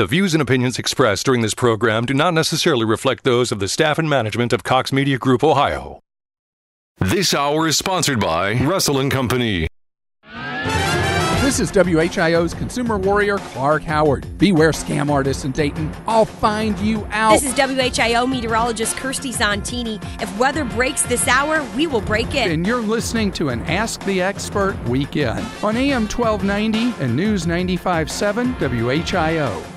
The 0.00 0.06
views 0.06 0.32
and 0.32 0.40
opinions 0.40 0.78
expressed 0.78 1.26
during 1.26 1.42
this 1.42 1.52
program 1.52 2.06
do 2.06 2.14
not 2.14 2.32
necessarily 2.32 2.86
reflect 2.86 3.22
those 3.22 3.52
of 3.52 3.58
the 3.58 3.68
staff 3.68 3.98
and 3.98 4.08
management 4.08 4.54
of 4.54 4.64
Cox 4.64 4.94
Media 4.94 5.18
Group 5.18 5.44
Ohio. 5.44 6.00
This 6.96 7.34
hour 7.34 7.68
is 7.68 7.76
sponsored 7.76 8.18
by 8.18 8.54
Russell 8.54 8.98
and 8.98 9.10
Company. 9.10 9.68
This 11.42 11.60
is 11.60 11.70
WHIO's 11.70 12.54
consumer 12.54 12.96
warrior, 12.96 13.36
Clark 13.36 13.82
Howard. 13.82 14.38
Beware 14.38 14.70
scam 14.70 15.10
artists 15.10 15.44
in 15.44 15.52
Dayton. 15.52 15.92
I'll 16.06 16.24
find 16.24 16.78
you 16.78 17.06
out. 17.10 17.32
This 17.32 17.44
is 17.44 17.52
WHIO 17.52 18.26
meteorologist 18.26 18.96
Kirsty 18.96 19.34
Zontini. 19.34 20.02
If 20.22 20.34
weather 20.38 20.64
breaks 20.64 21.02
this 21.02 21.28
hour, 21.28 21.62
we 21.76 21.86
will 21.86 22.00
break 22.00 22.34
it. 22.34 22.50
And 22.50 22.66
you're 22.66 22.80
listening 22.80 23.32
to 23.32 23.50
an 23.50 23.60
Ask 23.64 24.02
the 24.04 24.22
Expert 24.22 24.82
weekend 24.84 25.46
on 25.62 25.76
AM 25.76 26.08
1290 26.08 27.04
and 27.04 27.14
News 27.14 27.44
95.7 27.44 28.54
WHIO. 28.56 29.69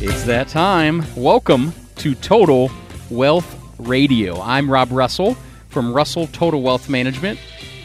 It's 0.03 0.25
that 0.25 0.49
time. 0.49 1.05
Welcome 1.17 1.73
to 1.97 2.15
Total 2.15 2.71
Wealth 3.11 3.61
Radio. 3.79 4.41
I'm 4.41 4.71
Rob 4.71 4.91
Russell 4.91 5.37
from 5.69 5.93
Russell 5.93 6.27
Total 6.29 6.63
Wealth 6.63 6.89
Management, 6.89 7.39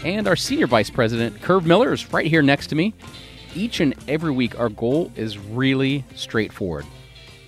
and 0.05 0.27
our 0.27 0.35
Senior 0.35 0.67
Vice 0.67 0.89
President, 0.89 1.41
Curve 1.41 1.65
Miller, 1.65 1.91
is 1.91 2.13
right 2.13 2.27
here 2.27 2.41
next 2.41 2.67
to 2.67 2.75
me. 2.75 2.93
Each 3.55 3.79
and 3.79 3.95
every 4.07 4.31
week, 4.31 4.59
our 4.59 4.69
goal 4.69 5.11
is 5.15 5.37
really 5.37 6.05
straightforward 6.15 6.85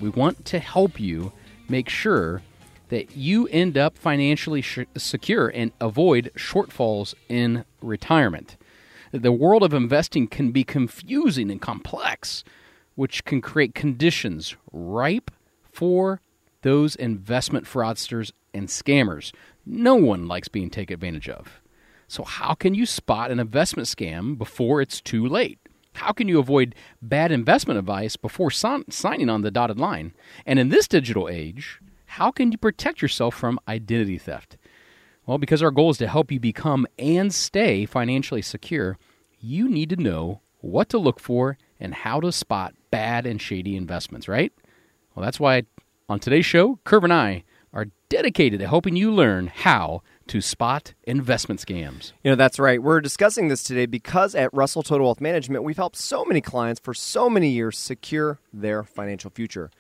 we 0.02 0.10
want 0.10 0.44
to 0.46 0.60
help 0.60 1.00
you 1.00 1.32
make 1.70 1.88
sure 1.88 2.42
that 2.90 3.16
you 3.16 3.48
end 3.48 3.78
up 3.78 3.98
financially 3.98 4.62
sh- 4.62 4.80
secure 4.98 5.48
and 5.48 5.72
avoid 5.80 6.32
shortfalls 6.36 7.14
in 7.30 7.64
retirement. 7.82 8.58
The 9.14 9.32
world 9.32 9.64
of 9.64 9.74
investing 9.74 10.28
can 10.28 10.52
be 10.52 10.64
confusing 10.64 11.50
and 11.50 11.62
complex, 11.62 12.44
which 12.96 13.24
can 13.24 13.40
create 13.42 13.74
conditions 13.74 14.56
ripe 14.74 15.32
for 15.72 16.20
those 16.64 16.96
investment 16.96 17.66
fraudsters 17.66 18.32
and 18.54 18.68
scammers. 18.68 19.34
No 19.66 19.96
one 19.96 20.28
likes 20.28 20.50
being 20.50 20.70
taken 20.70 20.96
advantage 20.96 21.30
of. 21.30 21.62
So, 22.08 22.26
how 22.26 22.56
can 22.56 22.74
you 22.74 22.86
spot 22.86 23.32
an 23.32 23.40
investment 23.40 23.88
scam 23.88 24.38
before 24.38 24.82
it's 24.82 25.00
too 25.00 25.26
late? 25.26 25.60
How 25.94 26.12
can 26.12 26.28
you 26.28 26.40
avoid 26.40 26.76
bad 27.02 27.32
investment 27.32 27.78
advice 27.78 28.16
before 28.16 28.52
son- 28.52 28.90
signing 28.90 29.30
on 29.30 29.42
the 29.42 29.52
dotted 29.52 29.80
line? 29.80 30.14
And 30.46 30.60
in 30.60 30.70
this 30.70 30.88
digital 30.88 31.30
age, 31.30 31.80
how 32.06 32.32
can 32.32 32.52
you 32.52 32.58
protect 32.58 33.02
yourself 33.02 33.36
from 33.36 33.60
identity 33.68 34.18
theft? 34.18 34.58
Well, 35.26 35.38
because 35.38 35.62
our 35.62 35.72
goal 35.72 35.92
is 35.92 35.98
to 36.00 36.08
help 36.08 36.32
you 36.32 36.40
become 36.40 36.88
and 36.98 37.34
stay 37.34 37.86
financially 37.86 38.42
secure, 38.42 38.98
you 39.40 39.70
need 39.70 39.90
to 39.90 39.96
know 39.96 40.42
what 40.60 40.90
to 40.90 40.98
look 40.98 41.20
for 41.20 41.58
and 41.80 41.94
how 41.94 42.20
to 42.20 42.32
spot 42.32 42.74
bad 42.90 43.26
and 43.26 43.42
shady 43.42 43.76
investments, 43.76 44.28
right? 44.28 44.52
Well, 45.16 45.24
that's 45.24 45.40
why 45.40 45.64
on 46.10 46.20
today's 46.20 46.46
show, 46.46 46.80
Curve 46.84 47.04
and 47.04 47.14
I 47.14 47.44
are 47.74 47.88
dedicated 48.10 48.60
to 48.60 48.68
helping 48.68 48.96
you 48.96 49.12
learn 49.14 49.48
how 49.48 50.04
to 50.28 50.42
spot 50.42 50.94
investment 51.04 51.60
scams. 51.60 52.14
You 52.24 52.32
know, 52.32 52.36
that's 52.36 52.60
right. 52.60 52.82
We're 52.82 53.02
discussing 53.02 53.48
this 53.48 53.64
today 53.64 53.86
because 53.86 54.36
at 54.36 54.54
Russell 54.54 54.84
Total 54.84 55.06
Wealth 55.06 55.22
Management, 55.22 55.64
we've 55.64 55.78
helped 55.78 55.98
so 55.98 56.24
many 56.26 56.42
clients 56.42 56.80
for 56.80 56.94
so 56.94 57.30
many 57.30 57.50
years 57.50 57.78
secure 57.78 58.40
their 58.54 58.84
financial 58.84 59.32
future, 59.32 59.72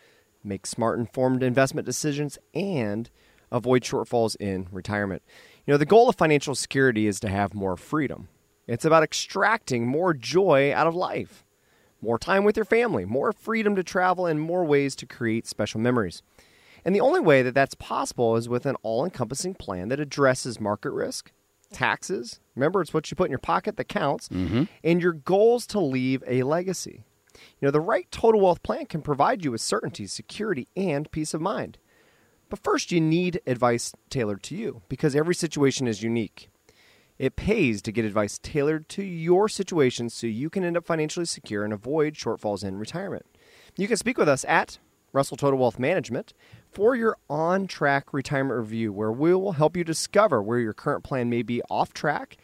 make 0.44 0.66
smart, 0.66 1.00
informed 1.00 1.44
investment 1.44 1.85
decisions, 1.85 2.38
and 2.53 3.09
avoid 3.51 3.84
shortfalls 3.84 4.35
in 4.40 4.68
retirement. 4.72 5.22
You 5.66 5.74
know, 5.74 5.78
the 5.78 5.85
goal 5.85 6.09
of 6.09 6.16
financial 6.16 6.56
security 6.56 7.07
is 7.07 7.19
to 7.19 7.30
have 7.30 7.53
more 7.53 7.78
freedom. 7.78 8.28
It's 8.68 8.85
about 8.85 9.03
extracting 9.03 9.85
more 9.85 10.13
joy 10.13 10.74
out 10.74 10.88
of 10.88 10.96
life, 10.96 11.46
more 12.01 12.18
time 12.18 12.44
with 12.44 12.56
your 12.56 12.66
family, 12.66 13.06
more 13.06 13.31
freedom 13.31 13.75
to 13.75 13.84
travel, 13.84 14.25
and 14.25 14.40
more 14.40 14.66
ways 14.66 14.96
to 14.97 15.06
create 15.06 15.47
special 15.47 15.80
memories. 15.80 16.24
And 16.84 16.96
the 16.96 17.02
only 17.02 17.19
way 17.19 17.42
that 17.44 17.53
that's 17.53 17.75
possible 17.75 18.36
is 18.36 18.50
with 18.50 18.66
an 18.66 18.75
all 18.81 19.03
encompassing 19.03 19.53
plan 19.53 19.90
that 19.90 20.00
addresses 20.00 20.59
market 20.59 20.92
risk, 20.92 21.31
taxes. 21.72 22.40
Remember, 22.56 22.81
it's 22.81 22.94
what 22.94 23.09
you 23.09 23.16
put 23.16 23.25
in 23.25 23.31
your 23.31 23.40
pocket 23.40 23.78
that 23.78 23.86
counts, 23.86 24.30
mm-hmm. 24.30 24.64
and 24.84 25.02
your 25.02 25.14
goals 25.14 25.66
to 25.68 25.80
leave 25.80 26.24
a 26.28 26.44
legacy. 26.44 27.03
You 27.59 27.68
know, 27.68 27.72
the 27.72 27.80
right 27.80 28.09
total 28.12 28.42
wealth 28.42 28.64
plan 28.64 28.86
can 28.86 29.02
provide 29.02 29.44
you 29.44 29.52
with 29.52 29.62
certainty, 29.62 30.08
security, 30.08 30.68
and 30.75 31.12
peace 31.12 31.34
of 31.34 31.42
mind. 31.42 31.78
But 32.50 32.59
first, 32.59 32.92
you 32.92 33.00
need 33.00 33.42
advice 33.48 33.94
tailored 34.09 34.44
to 34.44 34.56
you 34.56 34.81
because 34.90 35.16
every 35.16 35.36
situation 35.36 35.88
is 35.88 36.03
unique. 36.03 36.50
It 37.18 37.36
pays 37.36 37.81
to 37.84 37.92
get 37.92 38.03
advice 38.03 38.40
tailored 38.40 38.90
to 38.90 39.03
your 39.03 39.48
situation 39.48 40.09
so 40.09 40.28
you 40.28 40.50
can 40.50 40.63
end 40.63 40.75
up 40.75 40.86
financially 40.86 41.25
secure 41.25 41.63
and 41.63 41.72
avoid 41.72 42.16
shortfalls 42.16 42.63
in 42.63 42.78
retirement. 42.78 43.25
You 43.78 43.88
can 43.88 43.96
speak 43.96 44.18
with 44.18 44.28
us 44.28 44.44
at 44.46 44.80
Russell 45.14 45.38
Total 45.38 45.60
Wealth 45.60 45.80
Management 45.80 46.34
for 46.72 46.96
your 46.96 47.18
on 47.30 47.68
track 47.68 48.14
retirement 48.14 48.60
review, 48.60 48.94
where 48.94 49.12
we 49.12 49.34
will 49.34 49.54
help 49.54 49.76
you 49.76 49.84
discover 49.84 50.42
where 50.42 50.60
your 50.60 50.74
current 50.74 51.04
plan 51.04 51.30
may 51.30 51.42
be 51.42 51.62
off 51.70 51.94
track 51.94 52.38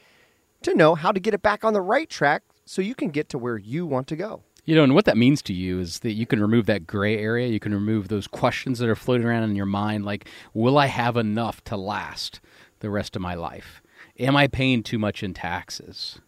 to 0.63 0.75
know 0.75 0.95
how 0.95 1.11
to 1.11 1.19
get 1.19 1.33
it 1.33 1.41
back 1.41 1.63
on 1.63 1.73
the 1.73 1.81
right 1.81 2.09
track 2.09 2.43
so 2.65 2.81
you 2.81 2.95
can 2.95 3.09
get 3.09 3.29
to 3.29 3.37
where 3.37 3.57
you 3.57 3.85
want 3.85 4.07
to 4.07 4.15
go. 4.15 4.43
You 4.65 4.75
know, 4.75 4.83
and 4.83 4.93
what 4.93 5.05
that 5.05 5.15
means 5.15 5.41
to 5.43 5.53
you 5.53 5.79
is 5.79 5.99
that 5.99 6.11
you 6.11 6.25
can 6.25 6.41
remove 6.41 6.65
that 6.65 6.85
gray 6.85 7.17
area. 7.17 7.47
You 7.47 7.59
can 7.59 7.73
remove 7.73 8.09
those 8.09 8.27
questions 8.27 8.79
that 8.79 8.89
are 8.89 8.95
floating 8.95 9.25
around 9.25 9.43
in 9.43 9.55
your 9.55 9.65
mind, 9.65 10.03
like, 10.03 10.27
will 10.53 10.77
I 10.77 10.87
have 10.87 11.15
enough 11.15 11.63
to 11.65 11.77
last 11.77 12.41
the 12.79 12.89
rest 12.89 13.15
of 13.15 13.21
my 13.21 13.33
life? 13.33 13.81
Am 14.19 14.35
I 14.35 14.47
paying 14.47 14.83
too 14.83 14.99
much 14.99 15.23
in 15.23 15.33
taxes? 15.33 16.19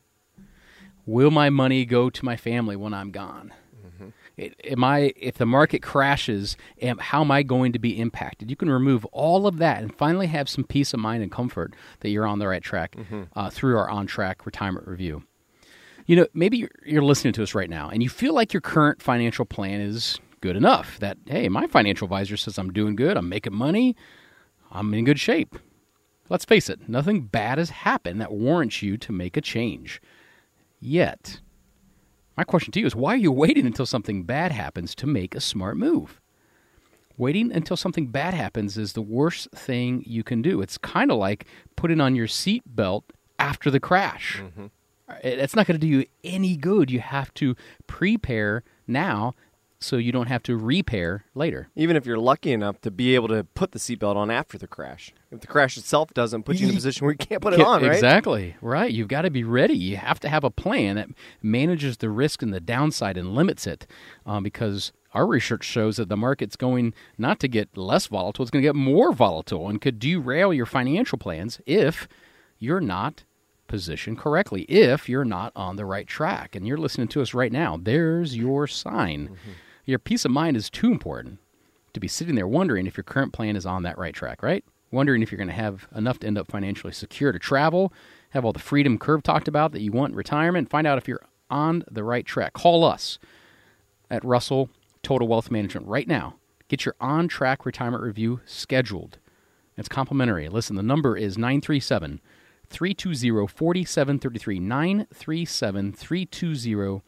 Will 1.06 1.32
my 1.32 1.50
money 1.50 1.84
go 1.84 2.10
to 2.10 2.24
my 2.24 2.38
family 2.38 2.78
when 2.78 2.94
I'm 2.94 3.12
gone? 3.12 3.52
Am 4.64 4.84
I 4.84 5.14
if 5.16 5.38
the 5.38 5.46
market 5.46 5.82
crashes, 5.82 6.58
am, 6.82 6.98
how 6.98 7.22
am 7.22 7.32
I 7.32 7.44
going 7.44 7.72
to 7.74 7.80
be 7.80 8.00
impacted? 8.00 8.50
You 8.50 8.56
can 8.56 8.70
remove 8.70 9.06
all 9.06 9.48
of 9.48 9.58
that 9.58 9.82
and 9.82 9.94
finally 9.96 10.28
have 10.28 10.50
some 10.50 10.64
peace 10.64 10.94
of 10.94 11.00
mind 11.00 11.24
and 11.24 11.32
comfort 11.32 11.74
that 12.00 12.10
you're 12.10 12.28
on 12.28 12.40
the 12.40 12.48
right 12.48 12.64
track 12.64 12.96
mm-hmm. 12.96 13.24
uh, 13.36 13.50
through 13.50 13.78
our 13.78 13.90
on 13.90 14.08
track 14.08 14.46
retirement 14.46 14.88
review. 14.88 15.24
You 16.06 16.16
know, 16.16 16.28
maybe 16.34 16.58
you're, 16.58 16.72
you're 16.86 17.04
listening 17.04 17.34
to 17.34 17.44
us 17.44 17.54
right 17.54 17.70
now 17.70 17.90
and 17.90 18.02
you 18.02 18.10
feel 18.10 18.34
like 18.34 18.54
your 18.54 18.62
current 18.62 19.02
financial 19.02 19.46
plan 19.46 19.82
is 19.82 20.20
good 20.42 20.56
enough. 20.56 21.00
That 21.00 21.18
hey, 21.26 21.50
my 21.50 21.68
financial 21.68 22.06
advisor 22.06 22.38
says 22.38 22.58
I'm 22.58 22.74
doing 22.74 22.96
good, 22.96 23.18
I'm 23.18 23.30
making 23.30 23.54
money, 23.54 23.96
I'm 24.72 24.94
in 24.94 25.06
good 25.06 25.20
shape. 25.20 25.58
Let's 26.30 26.46
face 26.46 26.70
it, 26.70 26.88
nothing 26.88 27.22
bad 27.22 27.58
has 27.58 27.72
happened 27.72 28.22
that 28.22 28.32
warrants 28.32 28.82
you 28.82 28.98
to 28.98 29.12
make 29.12 29.36
a 29.36 29.42
change. 29.42 30.02
Yet, 30.80 31.42
my 32.40 32.46
question 32.46 32.72
to 32.72 32.80
you 32.80 32.86
is 32.86 32.96
why 32.96 33.16
are 33.16 33.18
you 33.18 33.34
waiting 33.34 33.66
until 33.66 33.86
something 33.86 34.24
bad 34.24 34.54
happens 34.54 34.96
to 34.96 35.06
make 35.06 35.36
a 35.36 35.42
smart 35.42 35.76
move? 35.76 36.22
Waiting 37.18 37.52
until 37.52 37.76
something 37.76 38.08
bad 38.08 38.34
happens 38.34 38.78
is 38.78 38.94
the 38.94 39.02
worst 39.02 39.52
thing 39.52 40.06
you 40.08 40.24
can 40.24 40.42
do. 40.42 40.62
It's 40.62 40.78
kind 40.78 41.12
of 41.12 41.18
like 41.18 41.46
putting 41.76 42.00
on 42.00 42.16
your 42.16 42.30
seat 42.30 42.64
belt 42.66 43.04
after 43.40 43.70
the 43.70 43.82
crash. 43.82 44.42
Mm-hmm. 44.42 44.68
It's 45.22 45.54
not 45.54 45.68
going 45.68 45.78
to 45.78 45.86
do 45.86 45.92
you 45.92 46.06
any 46.24 46.56
good. 46.56 46.90
You 46.90 47.02
have 47.02 47.34
to 47.34 47.58
prepare 47.88 48.64
now 48.88 49.34
so 49.80 49.96
you 49.96 50.12
don't 50.12 50.28
have 50.28 50.44
to 50.44 50.58
repair 50.58 51.26
later. 51.34 51.70
Even 51.76 51.96
if 51.96 52.06
you're 52.06 52.18
lucky 52.18 52.52
enough 52.52 52.82
to 52.82 52.92
be 52.92 53.16
able 53.16 53.30
to 53.30 53.46
put 53.46 53.72
the 53.72 53.80
seatbelt 53.80 54.18
on 54.18 54.30
after 54.30 54.58
the 54.58 54.68
crash. 54.68 55.14
If 55.32 55.40
the 55.40 55.48
crash 55.48 55.78
itself 55.78 56.14
doesn't 56.14 56.44
put 56.44 56.58
you 56.58 56.68
in 56.68 56.72
a 56.72 56.76
position 56.76 57.06
where 57.06 57.14
you 57.14 57.18
can't 57.18 57.42
put 57.42 57.54
it 57.54 57.62
on, 57.62 57.82
right? 57.82 57.94
Exactly. 57.94 58.56
Right. 58.62 58.92
You've 58.92 59.08
got 59.08 59.22
to 59.22 59.30
be 59.30 59.44
ready. 59.44 59.76
You 59.76 59.98
have 59.98 60.20
to 60.22 60.30
have 60.30 60.44
a 60.44 60.50
plan 60.50 60.98
that 60.98 61.08
manages 61.42 61.98
the 61.98 62.10
risk 62.10 62.42
and 62.42 62.54
the 62.54 62.60
downside 62.60 63.18
and 63.18 63.34
limits 63.34 63.66
it 63.66 63.88
um, 64.26 64.44
because 64.44 64.92
our 65.14 65.26
research 65.26 65.64
shows 65.64 65.96
that 65.98 66.10
the 66.10 66.18
market's 66.18 66.58
going 66.58 66.94
not 67.18 67.40
to 67.40 67.48
get 67.48 67.78
less 67.78 68.08
volatile, 68.08 68.44
it's 68.44 68.52
going 68.52 68.62
to 68.62 68.68
get 68.68 68.76
more 68.76 69.14
volatile 69.14 69.70
and 69.70 69.82
could 69.82 69.98
derail 69.98 70.54
your 70.54 70.66
financial 70.66 71.18
plans 71.18 71.62
if 71.66 72.08
you're 72.60 72.82
not 72.82 73.24
positioned 73.68 74.18
correctly, 74.18 74.64
if 74.64 75.08
you're 75.08 75.24
not 75.24 75.54
on 75.56 75.78
the 75.78 75.86
right 75.86 76.08
track. 76.08 76.56
And 76.56 76.68
you're 76.68 76.78
listening 76.78 77.08
to 77.10 77.22
us 77.22 77.34
right 77.34 77.52
now. 77.52 77.80
There's 77.82 78.36
your 78.36 78.68
sign. 78.68 79.30
Mm-hmm 79.30 79.52
Your 79.90 79.98
peace 79.98 80.24
of 80.24 80.30
mind 80.30 80.56
is 80.56 80.70
too 80.70 80.92
important 80.92 81.40
to 81.94 82.00
be 82.00 82.08
sitting 82.08 82.36
there 82.36 82.48
wondering 82.48 82.86
if 82.86 82.96
your 82.96 83.04
current 83.04 83.34
plan 83.34 83.56
is 83.56 83.66
on 83.66 83.82
that 83.82 83.98
right 83.98 84.14
track, 84.14 84.44
right? 84.44 84.64
Wondering 84.92 85.24
if 85.24 85.32
you're 85.32 85.38
going 85.38 85.48
to 85.48 85.54
have 85.54 85.88
enough 85.96 86.20
to 86.20 86.28
end 86.28 86.38
up 86.38 86.52
financially 86.52 86.94
secure 86.94 87.32
to 87.32 87.40
travel, 87.40 87.92
have 88.30 88.46
all 88.46 88.54
the 88.54 88.60
freedom 88.60 89.00
Curve 89.00 89.24
talked 89.24 89.48
about 89.48 89.72
that 89.72 89.82
you 89.82 89.92
want 89.92 90.12
in 90.12 90.16
retirement, 90.16 90.70
find 90.70 90.86
out 90.86 91.00
if 91.00 91.08
you're 91.08 91.26
on 91.50 91.84
the 91.90 92.04
right 92.04 92.24
track. 92.24 92.54
Call 92.54 92.84
us 92.84 93.18
at 94.12 94.24
Russell 94.24 94.70
Total 95.02 95.28
Wealth 95.28 95.50
Management 95.50 95.88
right 95.88 96.08
now. 96.08 96.36
Get 96.68 96.86
your 96.86 96.94
on 97.02 97.28
track 97.28 97.66
retirement 97.66 98.04
review 98.04 98.42
scheduled. 98.46 99.18
It's 99.76 99.90
complimentary. 99.90 100.50
Listen, 100.50 100.76
the 100.76 100.84
number 100.84 101.18
is 101.18 101.36
937 101.36 102.22
320 102.68 103.48
4733. 103.48 104.60
937 104.60 105.94
320 105.94 107.02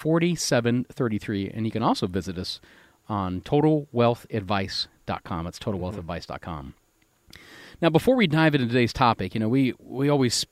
4733. 0.00 1.50
And 1.50 1.66
you 1.66 1.70
can 1.70 1.82
also 1.82 2.06
visit 2.06 2.38
us 2.38 2.58
on 3.06 3.42
totalwealthadvice.com. 3.42 5.46
It's 5.46 5.58
totalwealthadvice.com. 5.58 6.74
Now, 7.82 7.90
before 7.90 8.16
we 8.16 8.26
dive 8.26 8.54
into 8.54 8.66
today's 8.66 8.94
topic, 8.94 9.34
you 9.34 9.40
know, 9.40 9.48
we, 9.48 9.74
we 9.78 10.08
always 10.08 10.46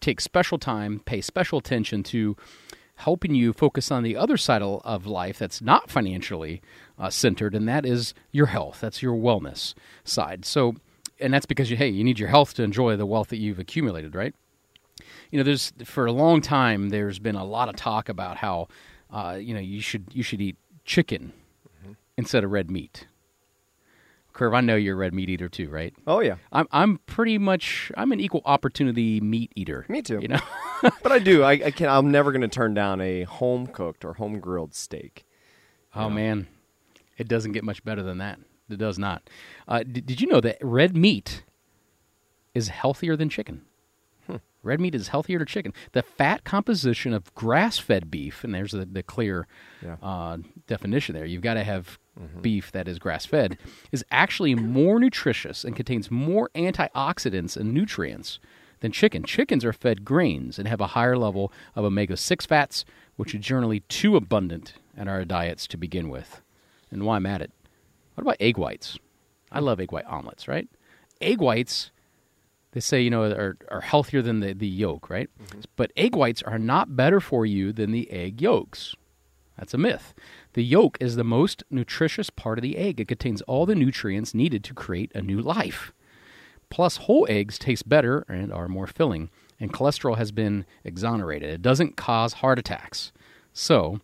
take 0.00 0.20
special 0.20 0.58
time, 0.58 1.00
pay 1.00 1.22
special 1.22 1.58
attention 1.58 2.02
to 2.04 2.36
helping 2.96 3.34
you 3.34 3.54
focus 3.54 3.90
on 3.90 4.02
the 4.02 4.16
other 4.16 4.36
side 4.36 4.60
of 4.60 5.06
life 5.06 5.38
that's 5.38 5.62
not 5.62 5.90
financially 5.90 6.60
uh, 6.98 7.08
centered, 7.08 7.54
and 7.54 7.66
that 7.68 7.86
is 7.86 8.12
your 8.32 8.46
health. 8.46 8.80
That's 8.80 9.02
your 9.02 9.14
wellness 9.14 9.72
side. 10.04 10.44
So, 10.44 10.74
and 11.20 11.32
that's 11.32 11.46
because 11.46 11.70
you, 11.70 11.76
hey, 11.76 11.88
you 11.88 12.04
need 12.04 12.18
your 12.18 12.28
health 12.28 12.54
to 12.54 12.64
enjoy 12.64 12.96
the 12.96 13.06
wealth 13.06 13.28
that 13.28 13.38
you've 13.38 13.58
accumulated, 13.58 14.14
right? 14.14 14.34
You 15.30 15.38
know, 15.38 15.44
there's 15.44 15.72
for 15.84 16.06
a 16.06 16.12
long 16.12 16.40
time 16.40 16.88
there's 16.88 17.18
been 17.18 17.34
a 17.34 17.44
lot 17.44 17.68
of 17.68 17.76
talk 17.76 18.08
about 18.08 18.38
how, 18.38 18.68
uh, 19.12 19.38
you 19.40 19.54
know, 19.54 19.60
you 19.60 19.80
should 19.80 20.06
you 20.12 20.22
should 20.22 20.40
eat 20.40 20.56
chicken 20.84 21.32
mm-hmm. 21.82 21.92
instead 22.16 22.44
of 22.44 22.50
red 22.50 22.70
meat. 22.70 23.06
Curve, 24.32 24.54
I 24.54 24.60
know 24.60 24.76
you're 24.76 24.94
a 24.94 24.96
red 24.96 25.14
meat 25.14 25.28
eater 25.28 25.48
too, 25.48 25.68
right? 25.68 25.92
Oh 26.06 26.20
yeah. 26.20 26.36
I'm 26.52 26.68
I'm 26.70 26.98
pretty 27.06 27.38
much 27.38 27.90
I'm 27.96 28.12
an 28.12 28.20
equal 28.20 28.42
opportunity 28.44 29.20
meat 29.20 29.52
eater. 29.56 29.84
Me 29.88 30.00
too. 30.00 30.20
You 30.22 30.28
know, 30.28 30.40
but 31.02 31.10
I 31.10 31.18
do. 31.18 31.42
I, 31.42 31.52
I 31.52 31.70
can. 31.72 31.88
I'm 31.88 32.12
never 32.12 32.30
going 32.30 32.42
to 32.42 32.48
turn 32.48 32.72
down 32.72 33.00
a 33.00 33.24
home 33.24 33.66
cooked 33.66 34.04
or 34.04 34.14
home 34.14 34.38
grilled 34.38 34.74
steak. 34.74 35.26
Oh 35.94 36.02
know? 36.02 36.10
man, 36.10 36.46
it 37.16 37.26
doesn't 37.26 37.50
get 37.50 37.64
much 37.64 37.84
better 37.84 38.02
than 38.02 38.18
that. 38.18 38.38
It 38.70 38.78
does 38.78 38.98
not. 38.98 39.28
Uh, 39.66 39.82
did, 39.82 40.06
did 40.06 40.20
you 40.20 40.28
know 40.28 40.40
that 40.40 40.58
red 40.62 40.96
meat 40.96 41.42
is 42.54 42.68
healthier 42.68 43.16
than 43.16 43.28
chicken? 43.28 43.62
Red 44.62 44.80
meat 44.80 44.94
is 44.94 45.08
healthier 45.08 45.38
than 45.38 45.46
chicken. 45.46 45.72
The 45.92 46.02
fat 46.02 46.44
composition 46.44 47.12
of 47.12 47.32
grass 47.34 47.78
fed 47.78 48.10
beef, 48.10 48.42
and 48.42 48.54
there's 48.54 48.72
the, 48.72 48.84
the 48.84 49.02
clear 49.02 49.46
yeah. 49.82 49.96
uh, 50.02 50.38
definition 50.66 51.14
there. 51.14 51.24
You've 51.24 51.42
got 51.42 51.54
to 51.54 51.64
have 51.64 51.98
mm-hmm. 52.20 52.40
beef 52.40 52.72
that 52.72 52.88
is 52.88 52.98
grass 52.98 53.24
fed, 53.24 53.56
is 53.92 54.04
actually 54.10 54.54
more 54.54 54.98
nutritious 54.98 55.64
and 55.64 55.76
contains 55.76 56.10
more 56.10 56.50
antioxidants 56.54 57.56
and 57.56 57.72
nutrients 57.72 58.40
than 58.80 58.92
chicken. 58.92 59.22
Chickens 59.22 59.64
are 59.64 59.72
fed 59.72 60.04
grains 60.04 60.58
and 60.58 60.66
have 60.68 60.80
a 60.80 60.88
higher 60.88 61.16
level 61.16 61.52
of 61.76 61.84
omega 61.84 62.16
6 62.16 62.46
fats, 62.46 62.84
which 63.16 63.34
are 63.34 63.38
generally 63.38 63.80
too 63.80 64.16
abundant 64.16 64.74
in 64.96 65.08
our 65.08 65.24
diets 65.24 65.66
to 65.68 65.76
begin 65.76 66.08
with. 66.08 66.40
And 66.90 67.04
why 67.04 67.16
I'm 67.16 67.26
at 67.26 67.42
it. 67.42 67.52
What 68.14 68.22
about 68.22 68.36
egg 68.40 68.58
whites? 68.58 68.98
I 69.52 69.60
love 69.60 69.80
egg 69.80 69.92
white 69.92 70.06
omelets, 70.06 70.48
right? 70.48 70.68
Egg 71.20 71.40
whites, 71.40 71.90
they 72.78 72.80
say, 72.80 73.00
you 73.00 73.10
know, 73.10 73.24
are, 73.24 73.56
are 73.72 73.80
healthier 73.80 74.22
than 74.22 74.38
the, 74.38 74.52
the 74.52 74.68
yolk, 74.68 75.10
right? 75.10 75.28
Mm-hmm. 75.42 75.62
But 75.74 75.90
egg 75.96 76.14
whites 76.14 76.44
are 76.44 76.60
not 76.60 76.94
better 76.94 77.18
for 77.18 77.44
you 77.44 77.72
than 77.72 77.90
the 77.90 78.08
egg 78.08 78.40
yolks. 78.40 78.94
That's 79.58 79.74
a 79.74 79.78
myth. 79.78 80.14
The 80.52 80.62
yolk 80.62 80.96
is 81.00 81.16
the 81.16 81.24
most 81.24 81.64
nutritious 81.70 82.30
part 82.30 82.56
of 82.56 82.62
the 82.62 82.76
egg. 82.76 83.00
It 83.00 83.08
contains 83.08 83.42
all 83.42 83.66
the 83.66 83.74
nutrients 83.74 84.32
needed 84.32 84.62
to 84.62 84.74
create 84.74 85.10
a 85.12 85.20
new 85.20 85.40
life. 85.40 85.92
Plus, 86.70 86.98
whole 86.98 87.26
eggs 87.28 87.58
taste 87.58 87.88
better 87.88 88.24
and 88.28 88.52
are 88.52 88.68
more 88.68 88.86
filling, 88.86 89.30
and 89.58 89.72
cholesterol 89.72 90.16
has 90.16 90.30
been 90.30 90.64
exonerated. 90.84 91.50
It 91.50 91.62
doesn't 91.62 91.96
cause 91.96 92.34
heart 92.34 92.60
attacks. 92.60 93.10
So, 93.52 94.00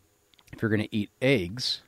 if 0.53 0.61
you're 0.61 0.69
going 0.69 0.83
to 0.83 0.97
eat 0.97 1.11
eggs, 1.23 1.83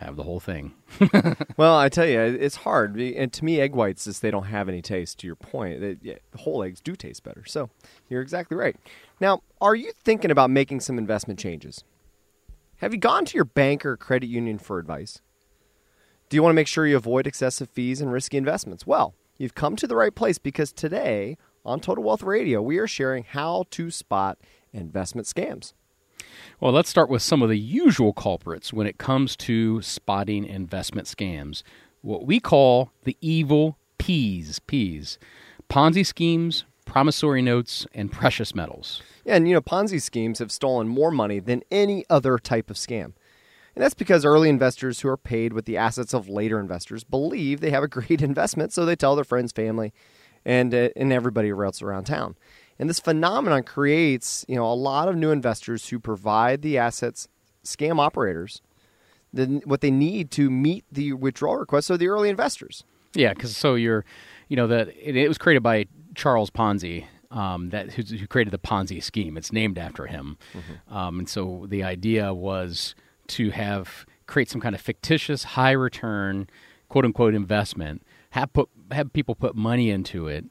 have 0.00 0.16
the 0.16 0.22
whole 0.22 0.40
thing. 0.40 0.72
well, 1.56 1.76
I 1.76 1.90
tell 1.90 2.06
you, 2.06 2.20
it's 2.20 2.56
hard. 2.56 2.98
And 2.98 3.30
to 3.34 3.44
me, 3.44 3.60
egg 3.60 3.74
whites, 3.74 4.06
is 4.06 4.20
they 4.20 4.30
don't 4.30 4.44
have 4.44 4.68
any 4.68 4.80
taste. 4.80 5.18
To 5.20 5.26
your 5.26 5.36
point, 5.36 5.80
they, 5.80 5.96
yeah, 6.00 6.16
whole 6.36 6.62
eggs 6.62 6.80
do 6.80 6.96
taste 6.96 7.22
better. 7.22 7.44
So, 7.44 7.68
you're 8.08 8.22
exactly 8.22 8.56
right. 8.56 8.76
Now, 9.20 9.42
are 9.60 9.74
you 9.74 9.92
thinking 10.02 10.30
about 10.30 10.50
making 10.50 10.80
some 10.80 10.96
investment 10.96 11.38
changes? 11.38 11.84
Have 12.76 12.94
you 12.94 12.98
gone 12.98 13.26
to 13.26 13.36
your 13.36 13.44
bank 13.44 13.84
or 13.84 13.96
credit 13.98 14.28
union 14.28 14.58
for 14.58 14.78
advice? 14.78 15.20
Do 16.30 16.36
you 16.36 16.42
want 16.42 16.52
to 16.52 16.56
make 16.56 16.66
sure 16.66 16.86
you 16.86 16.96
avoid 16.96 17.26
excessive 17.26 17.68
fees 17.68 18.00
and 18.00 18.10
risky 18.10 18.38
investments? 18.38 18.86
Well, 18.86 19.14
you've 19.36 19.54
come 19.54 19.76
to 19.76 19.86
the 19.86 19.96
right 19.96 20.14
place 20.14 20.38
because 20.38 20.72
today 20.72 21.36
on 21.62 21.80
Total 21.80 22.02
Wealth 22.02 22.22
Radio, 22.22 22.62
we 22.62 22.78
are 22.78 22.86
sharing 22.86 23.24
how 23.24 23.64
to 23.72 23.90
spot 23.90 24.38
investment 24.72 25.26
scams. 25.26 25.74
Well, 26.60 26.72
let's 26.72 26.90
start 26.90 27.08
with 27.08 27.22
some 27.22 27.42
of 27.42 27.48
the 27.48 27.58
usual 27.58 28.12
culprits 28.12 28.72
when 28.72 28.86
it 28.86 28.98
comes 28.98 29.36
to 29.36 29.82
spotting 29.82 30.44
investment 30.44 31.06
scams. 31.06 31.62
What 32.02 32.26
we 32.26 32.40
call 32.40 32.92
the 33.04 33.16
evil 33.20 33.76
P's, 33.98 34.58
P's. 34.60 35.18
Ponzi 35.68 36.04
schemes, 36.04 36.64
promissory 36.84 37.42
notes, 37.42 37.86
and 37.94 38.10
precious 38.10 38.54
metals. 38.54 39.02
Yeah, 39.24 39.36
and 39.36 39.46
you 39.46 39.54
know, 39.54 39.60
Ponzi 39.60 40.00
schemes 40.02 40.38
have 40.40 40.50
stolen 40.50 40.88
more 40.88 41.10
money 41.10 41.38
than 41.38 41.62
any 41.70 42.04
other 42.10 42.38
type 42.38 42.70
of 42.70 42.76
scam. 42.76 43.12
And 43.74 43.84
that's 43.84 43.94
because 43.94 44.24
early 44.24 44.48
investors 44.48 45.00
who 45.00 45.08
are 45.08 45.16
paid 45.16 45.52
with 45.52 45.64
the 45.64 45.76
assets 45.76 46.12
of 46.12 46.28
later 46.28 46.58
investors 46.58 47.04
believe 47.04 47.60
they 47.60 47.70
have 47.70 47.84
a 47.84 47.88
great 47.88 48.22
investment, 48.22 48.72
so 48.72 48.84
they 48.84 48.96
tell 48.96 49.14
their 49.14 49.24
friends, 49.24 49.52
family, 49.52 49.92
and, 50.44 50.74
uh, 50.74 50.88
and 50.96 51.12
everybody 51.12 51.50
else 51.50 51.82
around 51.82 52.04
town. 52.04 52.36
And 52.80 52.88
this 52.88 52.98
phenomenon 52.98 53.62
creates, 53.62 54.44
you 54.48 54.56
know, 54.56 54.64
a 54.64 54.74
lot 54.74 55.08
of 55.08 55.14
new 55.14 55.30
investors 55.30 55.90
who 55.90 56.00
provide 56.00 56.62
the 56.62 56.78
assets 56.78 57.28
scam 57.62 58.00
operators 58.00 58.62
the, 59.32 59.60
what 59.64 59.80
they 59.80 59.90
need 59.90 60.30
to 60.32 60.50
meet 60.50 60.84
the 60.90 61.12
withdrawal 61.12 61.56
request. 61.56 61.86
So 61.86 61.96
the 61.96 62.08
early 62.08 62.28
investors. 62.28 62.84
Yeah, 63.14 63.34
because 63.34 63.56
so 63.56 63.74
you're, 63.74 64.04
you 64.48 64.56
know, 64.56 64.66
that 64.68 64.88
it, 64.88 65.16
it 65.16 65.28
was 65.28 65.38
created 65.38 65.62
by 65.62 65.86
Charles 66.14 66.50
Ponzi, 66.50 67.06
um, 67.30 67.70
that 67.70 67.92
who, 67.92 68.02
who, 68.02 68.26
created 68.26 68.52
the 68.52 68.58
Ponzi 68.58 69.02
scheme. 69.02 69.36
It's 69.36 69.52
named 69.52 69.78
after 69.78 70.06
him, 70.06 70.38
mm-hmm. 70.52 70.94
um, 70.94 71.20
and 71.20 71.28
so 71.28 71.66
the 71.68 71.84
idea 71.84 72.34
was 72.34 72.94
to 73.28 73.50
have 73.50 74.06
create 74.26 74.48
some 74.48 74.60
kind 74.60 74.74
of 74.74 74.80
fictitious 74.80 75.44
high 75.44 75.72
return, 75.72 76.48
quote 76.88 77.04
unquote 77.04 77.34
investment. 77.34 78.02
Have 78.30 78.52
put 78.52 78.68
have 78.92 79.12
people 79.12 79.34
put 79.34 79.54
money 79.54 79.90
into 79.90 80.26
it, 80.28 80.44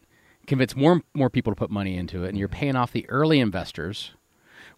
convince 0.49 0.75
more 0.75 1.01
more 1.13 1.29
people 1.29 1.51
to 1.51 1.55
put 1.55 1.71
money 1.71 1.95
into 1.95 2.23
it, 2.25 2.29
and 2.29 2.37
you're 2.37 2.49
mm-hmm. 2.49 2.59
paying 2.59 2.75
off 2.75 2.91
the 2.91 3.09
early 3.09 3.39
investors 3.39 4.11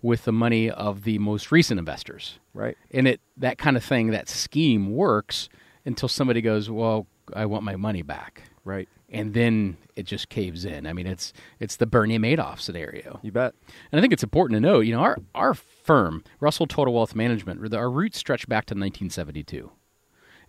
with 0.01 0.25
the 0.25 0.31
money 0.31 0.69
of 0.69 1.03
the 1.03 1.17
most 1.17 1.51
recent 1.51 1.79
investors. 1.79 2.39
Right. 2.53 2.77
And 2.91 3.07
it 3.07 3.21
that 3.37 3.57
kind 3.57 3.77
of 3.77 3.83
thing, 3.83 4.11
that 4.11 4.29
scheme 4.29 4.93
works 4.93 5.49
until 5.85 6.09
somebody 6.09 6.41
goes, 6.41 6.69
"Well, 6.69 7.07
I 7.33 7.45
want 7.47 7.63
my 7.63 7.75
money 7.75 8.03
back." 8.03 8.43
Right 8.63 8.87
and 9.11 9.33
then 9.33 9.77
it 9.95 10.03
just 10.03 10.29
caves 10.29 10.63
in. 10.63 10.87
I 10.87 10.93
mean, 10.93 11.05
it's 11.05 11.33
it's 11.59 11.75
the 11.75 11.85
Bernie 11.85 12.17
Madoff 12.17 12.59
scenario. 12.59 13.19
You 13.21 13.31
bet. 13.31 13.53
And 13.91 13.99
I 13.99 14.01
think 14.01 14.13
it's 14.13 14.23
important 14.23 14.55
to 14.55 14.61
know, 14.61 14.79
you 14.79 14.93
know, 14.93 15.01
our 15.01 15.17
our 15.35 15.53
firm, 15.53 16.23
Russell 16.39 16.65
Total 16.65 16.93
Wealth 16.93 17.13
Management, 17.13 17.73
our 17.75 17.91
roots 17.91 18.17
stretch 18.17 18.47
back 18.47 18.65
to 18.67 18.73
1972. 18.73 19.69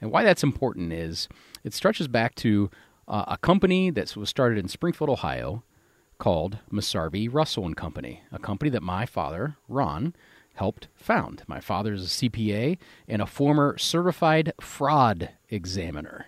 And 0.00 0.10
why 0.10 0.22
that's 0.24 0.42
important 0.42 0.92
is 0.92 1.28
it 1.64 1.74
stretches 1.74 2.08
back 2.08 2.34
to 2.36 2.70
uh, 3.08 3.24
a 3.28 3.38
company 3.38 3.90
that 3.90 4.16
was 4.16 4.28
started 4.28 4.58
in 4.58 4.68
Springfield, 4.68 5.10
Ohio, 5.10 5.62
called 6.18 6.58
Mesarvy 6.70 7.28
Russell 7.30 7.66
and 7.66 7.76
Company, 7.76 8.22
a 8.30 8.38
company 8.38 8.70
that 8.70 8.82
my 8.82 9.06
father, 9.06 9.56
Ron, 9.68 10.14
helped 10.54 10.88
found. 10.94 11.42
My 11.46 11.60
father 11.60 11.94
is 11.94 12.04
a 12.04 12.28
CPA 12.28 12.78
and 13.08 13.22
a 13.22 13.26
former 13.26 13.76
certified 13.78 14.52
fraud 14.60 15.30
examiner. 15.48 16.26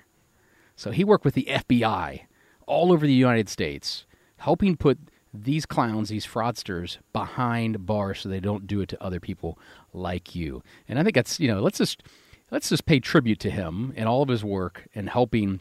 So 0.76 0.90
he 0.90 1.04
worked 1.04 1.25
with 1.25 1.35
the 1.35 1.47
FBI 1.49 2.23
all 2.66 2.93
over 2.93 3.07
the 3.07 3.12
United 3.12 3.49
States, 3.49 4.07
helping 4.38 4.76
put 4.76 4.99
these 5.33 5.66
clowns, 5.66 6.09
these 6.09 6.26
fraudsters, 6.26 6.99
behind 7.12 7.87
bars 7.87 8.21
so 8.21 8.28
they 8.28 8.40
don't 8.40 8.66
do 8.66 8.81
it 8.81 8.88
to 8.88 9.02
other 9.02 9.21
people 9.21 9.59
like 9.93 10.35
you. 10.35 10.62
And 10.88 10.99
I 10.99 11.02
think 11.02 11.14
that's 11.14 11.40
you 11.40 11.49
know 11.49 11.61
let's 11.61 11.78
just 11.78 12.02
let's 12.50 12.69
just 12.69 12.87
pay 12.87 13.00
tribute 13.00 13.40
to 13.40 13.50
him 13.50 13.93
and 13.97 14.09
all 14.09 14.23
of 14.23 14.28
his 14.28 14.45
work 14.45 14.87
in 14.93 15.09
helping 15.09 15.61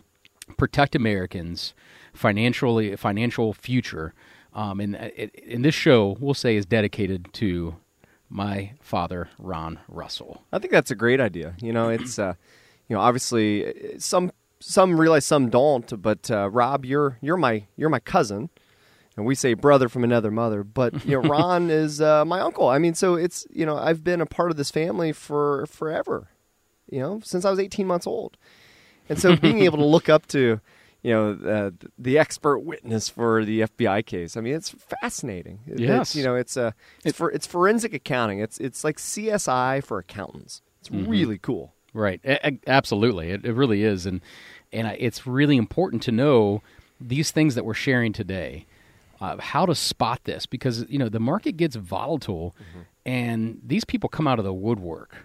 protect 0.58 0.96
Americans' 0.96 1.74
financially 2.14 2.96
financial 2.96 3.54
future. 3.54 4.14
Um, 4.54 4.80
and 4.80 4.96
in 4.96 5.64
this 5.64 5.76
show, 5.76 6.16
we'll 6.20 6.34
say 6.34 6.56
is 6.56 6.66
dedicated 6.66 7.34
to 7.34 7.76
my 8.30 8.74
father, 8.82 9.30
Ron 9.38 9.80
Russell. 9.88 10.44
I 10.52 10.60
think 10.60 10.72
that's 10.72 10.92
a 10.92 10.96
great 10.96 11.20
idea. 11.20 11.56
You 11.62 11.74
know, 11.74 11.90
it's 11.90 12.18
uh, 12.20 12.34
you 12.88 12.96
know 12.96 13.02
obviously 13.02 13.98
some 14.00 14.32
some 14.60 15.00
realize, 15.00 15.26
some 15.26 15.50
don't. 15.50 16.02
But 16.02 16.30
uh, 16.32 16.50
Rob, 16.50 16.86
you're 16.86 17.18
you're 17.22 17.38
my 17.38 17.66
you're 17.76 17.90
my 17.90 18.00
cousin, 18.00 18.50
and 19.18 19.26
we 19.26 19.36
say 19.36 19.54
brother 19.54 19.90
from 19.90 20.04
another 20.04 20.32
mother. 20.32 20.64
But 20.64 21.06
you 21.06 21.22
know, 21.22 21.30
Ron 21.30 21.70
is 21.70 22.02
uh, 22.02 22.26
my 22.26 22.40
uncle. 22.40 22.68
I 22.68 22.78
mean, 22.80 22.94
so 22.94 23.16
it's 23.16 23.46
you 23.52 23.66
know, 23.66 23.78
I've 23.78 24.04
been 24.04 24.22
a 24.22 24.26
part 24.26 24.52
of 24.52 24.58
this 24.58 24.72
family 24.72 25.12
for 25.12 25.66
forever. 25.68 26.30
you 26.90 27.00
know, 27.00 27.22
since 27.24 27.46
I 27.46 27.50
was 27.50 27.60
18 27.60 27.88
months 27.88 28.08
old. 28.08 28.38
And 29.10 29.20
so 29.20 29.36
being 29.36 29.60
able 29.64 29.78
to 29.80 29.86
look 29.86 30.10
up 30.10 30.28
to, 30.28 30.60
you 31.02 31.12
know, 31.12 31.32
uh, 31.46 31.72
the 31.98 32.18
expert 32.18 32.60
witness 32.60 33.10
for 33.10 33.44
the 33.44 33.62
FBI 33.62 34.06
case, 34.06 34.38
I 34.38 34.42
mean, 34.42 34.54
it's 34.54 34.70
fascinating. 34.70 35.60
Yes. 35.68 36.10
It's, 36.10 36.16
you 36.16 36.24
know, 36.24 36.36
it's 36.36 36.58
a 36.58 36.74
it's, 37.04 37.18
for, 37.18 37.32
it's 37.32 37.46
forensic 37.48 37.94
accounting. 37.94 38.40
It's 38.40 38.58
it's 38.60 38.84
like 38.84 38.98
CSI 38.98 39.84
for 39.84 40.00
accountants. 40.00 40.62
It's 40.80 40.92
really 40.92 41.38
cool. 41.38 41.74
Right. 41.94 42.20
A- 42.26 42.60
absolutely. 42.68 43.30
It, 43.30 43.46
it 43.46 43.54
really 43.54 43.84
is. 43.84 44.06
And, 44.06 44.22
and 44.72 44.88
it's 45.00 45.28
really 45.28 45.56
important 45.58 46.02
to 46.04 46.12
know 46.12 46.62
these 47.00 47.32
things 47.32 47.56
that 47.56 47.64
we're 47.64 47.74
sharing 47.74 48.12
today, 48.12 48.66
uh, 49.22 49.38
how 49.40 49.66
to 49.66 49.76
spot 49.76 50.22
this 50.24 50.46
because, 50.46 50.86
you 50.90 50.98
know, 50.98 51.10
the 51.10 51.20
market 51.20 51.56
gets 51.58 51.76
volatile 51.76 52.56
and 53.06 53.62
these 53.66 53.86
people 53.86 54.10
come 54.10 54.28
out 54.28 54.40
of 54.40 54.46
the 54.46 54.54
woodwork. 54.54 55.16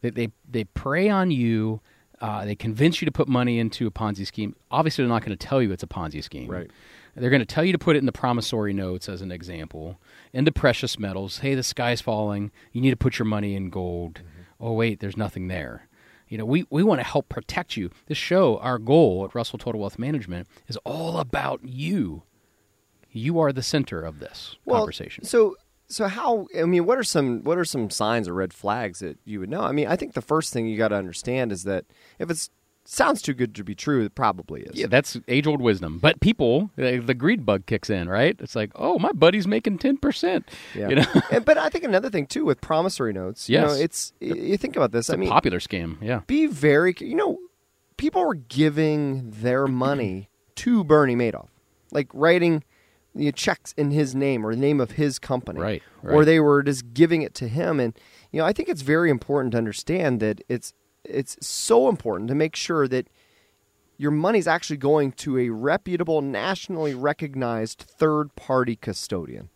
They, 0.00 0.10
they, 0.10 0.28
they 0.50 0.64
prey 0.64 1.08
on 1.08 1.30
you. 1.30 1.80
Uh, 2.22 2.44
they 2.44 2.54
convince 2.54 3.02
you 3.02 3.06
to 3.06 3.10
put 3.10 3.26
money 3.26 3.58
into 3.58 3.84
a 3.88 3.90
Ponzi 3.90 4.24
scheme. 4.24 4.54
Obviously, 4.70 5.02
they're 5.02 5.08
not 5.12 5.24
going 5.24 5.36
to 5.36 5.46
tell 5.46 5.60
you 5.60 5.72
it's 5.72 5.82
a 5.82 5.88
Ponzi 5.88 6.22
scheme. 6.22 6.48
Right. 6.48 6.70
They're 7.16 7.30
going 7.30 7.40
to 7.40 7.46
tell 7.46 7.64
you 7.64 7.72
to 7.72 7.78
put 7.78 7.96
it 7.96 7.98
in 7.98 8.06
the 8.06 8.12
promissory 8.12 8.72
notes, 8.72 9.08
as 9.08 9.22
an 9.22 9.32
example, 9.32 10.00
into 10.32 10.52
precious 10.52 11.00
metals. 11.00 11.38
Hey, 11.38 11.56
the 11.56 11.64
sky's 11.64 12.00
falling. 12.00 12.52
You 12.70 12.80
need 12.80 12.90
to 12.90 12.96
put 12.96 13.18
your 13.18 13.26
money 13.26 13.56
in 13.56 13.70
gold. 13.70 14.22
Oh, 14.60 14.72
wait, 14.72 15.00
there's 15.00 15.16
nothing 15.16 15.48
there. 15.48 15.88
You 16.28 16.38
know, 16.38 16.44
we, 16.44 16.64
we 16.70 16.84
want 16.84 17.00
to 17.00 17.06
help 17.06 17.28
protect 17.28 17.76
you. 17.76 17.90
This 18.06 18.16
show, 18.18 18.56
our 18.58 18.78
goal 18.78 19.24
at 19.24 19.34
Russell 19.34 19.58
Total 19.58 19.80
Wealth 19.80 19.98
Management 19.98 20.46
is 20.68 20.78
all 20.84 21.18
about 21.18 21.60
you. 21.64 22.22
You 23.10 23.40
are 23.40 23.52
the 23.52 23.64
center 23.64 24.00
of 24.00 24.20
this 24.20 24.56
conversation. 24.66 25.24
So 25.24 25.56
so 25.92 26.08
how 26.08 26.46
I 26.58 26.64
mean 26.64 26.84
what 26.86 26.98
are 26.98 27.04
some 27.04 27.42
what 27.44 27.58
are 27.58 27.64
some 27.64 27.90
signs 27.90 28.26
or 28.28 28.34
red 28.34 28.52
flags 28.52 28.98
that 29.00 29.18
you 29.24 29.40
would 29.40 29.50
know? 29.50 29.60
I 29.62 29.72
mean, 29.72 29.86
I 29.86 29.96
think 29.96 30.14
the 30.14 30.22
first 30.22 30.52
thing 30.52 30.66
you 30.66 30.76
got 30.76 30.88
to 30.88 30.96
understand 30.96 31.52
is 31.52 31.64
that 31.64 31.84
if 32.18 32.30
it 32.30 32.48
sounds 32.84 33.22
too 33.22 33.32
good 33.34 33.54
to 33.54 33.62
be 33.62 33.74
true, 33.76 34.04
it 34.04 34.14
probably 34.14 34.62
is. 34.62 34.74
Yeah, 34.74 34.88
that's 34.88 35.16
age 35.28 35.46
old 35.46 35.60
wisdom. 35.60 35.98
But 36.00 36.20
people, 36.20 36.70
the 36.76 37.14
greed 37.16 37.46
bug 37.46 37.66
kicks 37.66 37.88
in, 37.90 38.08
right? 38.08 38.34
It's 38.40 38.56
like, 38.56 38.72
oh, 38.74 38.98
my 38.98 39.12
buddy's 39.12 39.46
making 39.46 39.78
ten 39.78 39.96
percent. 39.98 40.50
Yeah. 40.74 40.88
You 40.88 40.96
know, 40.96 41.04
And- 41.30 41.44
but 41.44 41.58
I 41.58 41.68
think 41.68 41.84
another 41.84 42.10
thing 42.10 42.26
too 42.26 42.44
with 42.44 42.60
promissory 42.60 43.12
notes, 43.12 43.48
you 43.48 43.60
know, 43.60 43.72
it's 43.72 44.12
you 44.20 44.56
think 44.56 44.74
about 44.76 44.90
this. 44.92 45.06
it's 45.08 45.10
I 45.10 45.14
a 45.14 45.18
mean, 45.18 45.28
popular 45.28 45.60
scam. 45.60 45.98
Yeah, 46.02 46.22
be 46.26 46.46
very 46.46 46.94
you 46.98 47.14
know, 47.14 47.38
people 47.96 48.24
were 48.26 48.34
giving 48.34 49.30
their 49.30 49.66
money 49.66 50.28
to 50.56 50.82
Bernie 50.84 51.16
Madoff, 51.16 51.48
like 51.92 52.08
writing 52.12 52.64
you 53.14 53.26
know, 53.26 53.30
checks 53.30 53.74
in 53.76 53.90
his 53.90 54.14
name 54.14 54.46
or 54.46 54.54
the 54.54 54.60
name 54.60 54.80
of 54.80 54.92
his 54.92 55.18
company, 55.18 55.60
Right, 55.60 55.82
Or 56.14 56.24
they 56.24 56.40
were 56.40 56.62
just 56.62 56.94
giving 56.94 57.22
it 57.22 57.34
to 57.36 57.48
him, 57.48 57.78
and 57.80 57.98
you 58.30 58.38
know, 58.40 58.46
I 58.46 58.52
think 58.52 58.68
it's 58.68 58.82
very 58.82 59.10
important 59.10 59.52
to 59.52 59.58
understand 59.58 60.20
that 60.20 60.42
it's 60.48 60.72
it's 61.04 61.36
so 61.46 61.88
important 61.88 62.28
to 62.28 62.34
make 62.34 62.56
sure 62.56 62.86
that 62.88 63.08
your 63.98 64.10
money's 64.10 64.46
actually 64.46 64.76
going 64.76 65.12
to 65.12 65.38
a 65.38 65.50
reputable, 65.50 66.22
nationally 66.22 66.94
recognized 66.94 67.80
third 67.80 68.34
party 68.34 68.76
custodian. 68.76 69.48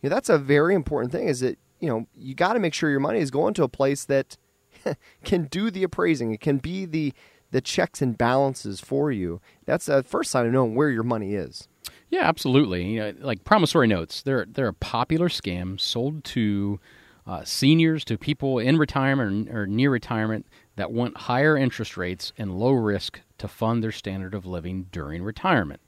You 0.00 0.08
know, 0.08 0.14
that's 0.14 0.28
a 0.28 0.38
very 0.38 0.74
important 0.74 1.12
thing 1.12 1.28
is 1.28 1.40
that, 1.40 1.58
you 1.80 1.88
know, 1.88 2.06
you 2.14 2.34
got 2.34 2.54
to 2.54 2.58
make 2.58 2.74
sure 2.74 2.90
your 2.90 3.00
money 3.00 3.20
is 3.20 3.30
going 3.30 3.54
to 3.54 3.62
a 3.62 3.68
place 3.68 4.04
that 4.04 4.36
can 5.24 5.44
do 5.44 5.70
the 5.70 5.82
appraising. 5.82 6.32
It 6.32 6.40
can 6.40 6.58
be 6.58 6.84
the 6.84 7.14
the 7.52 7.60
checks 7.60 8.02
and 8.02 8.18
balances 8.18 8.80
for 8.80 9.12
you. 9.12 9.40
That's 9.64 9.86
the 9.86 10.02
first 10.02 10.30
sign 10.30 10.46
of 10.46 10.52
knowing 10.52 10.74
where 10.74 10.90
your 10.90 11.04
money 11.04 11.34
is. 11.34 11.68
Yeah, 12.10 12.22
absolutely. 12.22 12.84
You 12.84 13.00
know, 13.00 13.14
like 13.20 13.44
promissory 13.44 13.86
notes, 13.86 14.22
they're 14.22 14.46
they're 14.48 14.68
a 14.68 14.74
popular 14.74 15.28
scam 15.28 15.80
sold 15.80 16.24
to 16.24 16.80
uh, 17.26 17.44
seniors, 17.44 18.04
to 18.04 18.16
people 18.16 18.58
in 18.58 18.78
retirement 18.78 19.48
or, 19.50 19.62
or 19.62 19.66
near 19.66 19.90
retirement 19.90 20.46
that 20.76 20.92
want 20.92 21.16
higher 21.16 21.56
interest 21.56 21.96
rates 21.96 22.32
and 22.38 22.58
low 22.58 22.72
risk 22.72 23.20
to 23.38 23.48
fund 23.48 23.82
their 23.82 23.92
standard 23.92 24.34
of 24.34 24.46
living 24.46 24.86
during 24.92 25.22
retirement. 25.22 25.80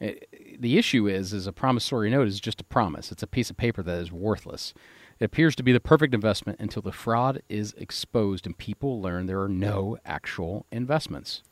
Uh, 0.00 0.12
The 0.58 0.78
issue 0.78 1.06
is, 1.06 1.32
is 1.32 1.46
a 1.46 1.52
promissory 1.52 2.10
note 2.10 2.28
is 2.28 2.40
just 2.40 2.60
a 2.60 2.64
promise. 2.64 3.12
It's 3.12 3.22
a 3.22 3.26
piece 3.26 3.50
of 3.50 3.56
paper 3.58 3.82
that 3.82 3.98
is 3.98 4.10
worthless. 4.10 4.72
It 5.18 5.24
appears 5.24 5.54
to 5.56 5.62
be 5.62 5.72
the 5.72 5.80
perfect 5.80 6.14
investment 6.14 6.58
until 6.60 6.80
the 6.80 6.92
fraud 6.92 7.42
is 7.50 7.74
exposed 7.76 8.46
and 8.46 8.56
people 8.56 9.02
learn 9.02 9.26
there 9.26 9.42
are 9.42 9.48
no 9.48 9.98
actual 10.06 10.64
investments. 10.72 11.42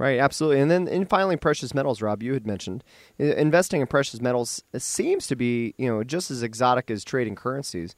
Right, 0.00 0.18
absolutely. 0.18 0.60
And 0.62 0.70
then 0.70 0.88
and 0.88 1.06
finally 1.06 1.36
precious 1.36 1.74
metals, 1.74 2.00
Rob, 2.00 2.22
you 2.22 2.32
had 2.32 2.46
mentioned. 2.46 2.82
Investing 3.18 3.82
in 3.82 3.86
precious 3.86 4.18
metals 4.18 4.64
seems 4.78 5.26
to 5.26 5.36
be, 5.36 5.74
you 5.76 5.88
know, 5.88 6.02
just 6.02 6.30
as 6.30 6.42
exotic 6.42 6.90
as 6.90 7.04
trading 7.04 7.34
currencies. 7.34 7.94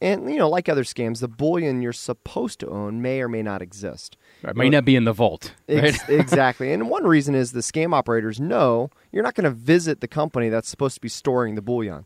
And 0.00 0.30
you 0.30 0.38
know, 0.38 0.48
like 0.48 0.68
other 0.68 0.84
scams, 0.84 1.18
the 1.18 1.26
bullion 1.26 1.82
you're 1.82 1.92
supposed 1.92 2.60
to 2.60 2.68
own 2.68 3.02
may 3.02 3.20
or 3.20 3.28
may 3.28 3.42
not 3.42 3.62
exist. 3.62 4.16
It 4.44 4.54
may 4.54 4.70
not 4.70 4.84
be 4.84 4.94
in 4.94 5.02
the 5.02 5.12
vault. 5.12 5.54
Right? 5.68 5.86
Ex- 5.86 6.08
exactly. 6.08 6.72
And 6.72 6.88
one 6.88 7.02
reason 7.02 7.34
is 7.34 7.50
the 7.50 7.62
scam 7.62 7.92
operators 7.92 8.38
know 8.38 8.88
you're 9.10 9.24
not 9.24 9.34
going 9.34 9.42
to 9.42 9.50
visit 9.50 10.00
the 10.00 10.06
company 10.06 10.50
that's 10.50 10.68
supposed 10.68 10.94
to 10.94 11.00
be 11.00 11.08
storing 11.08 11.56
the 11.56 11.62
bullion. 11.62 12.04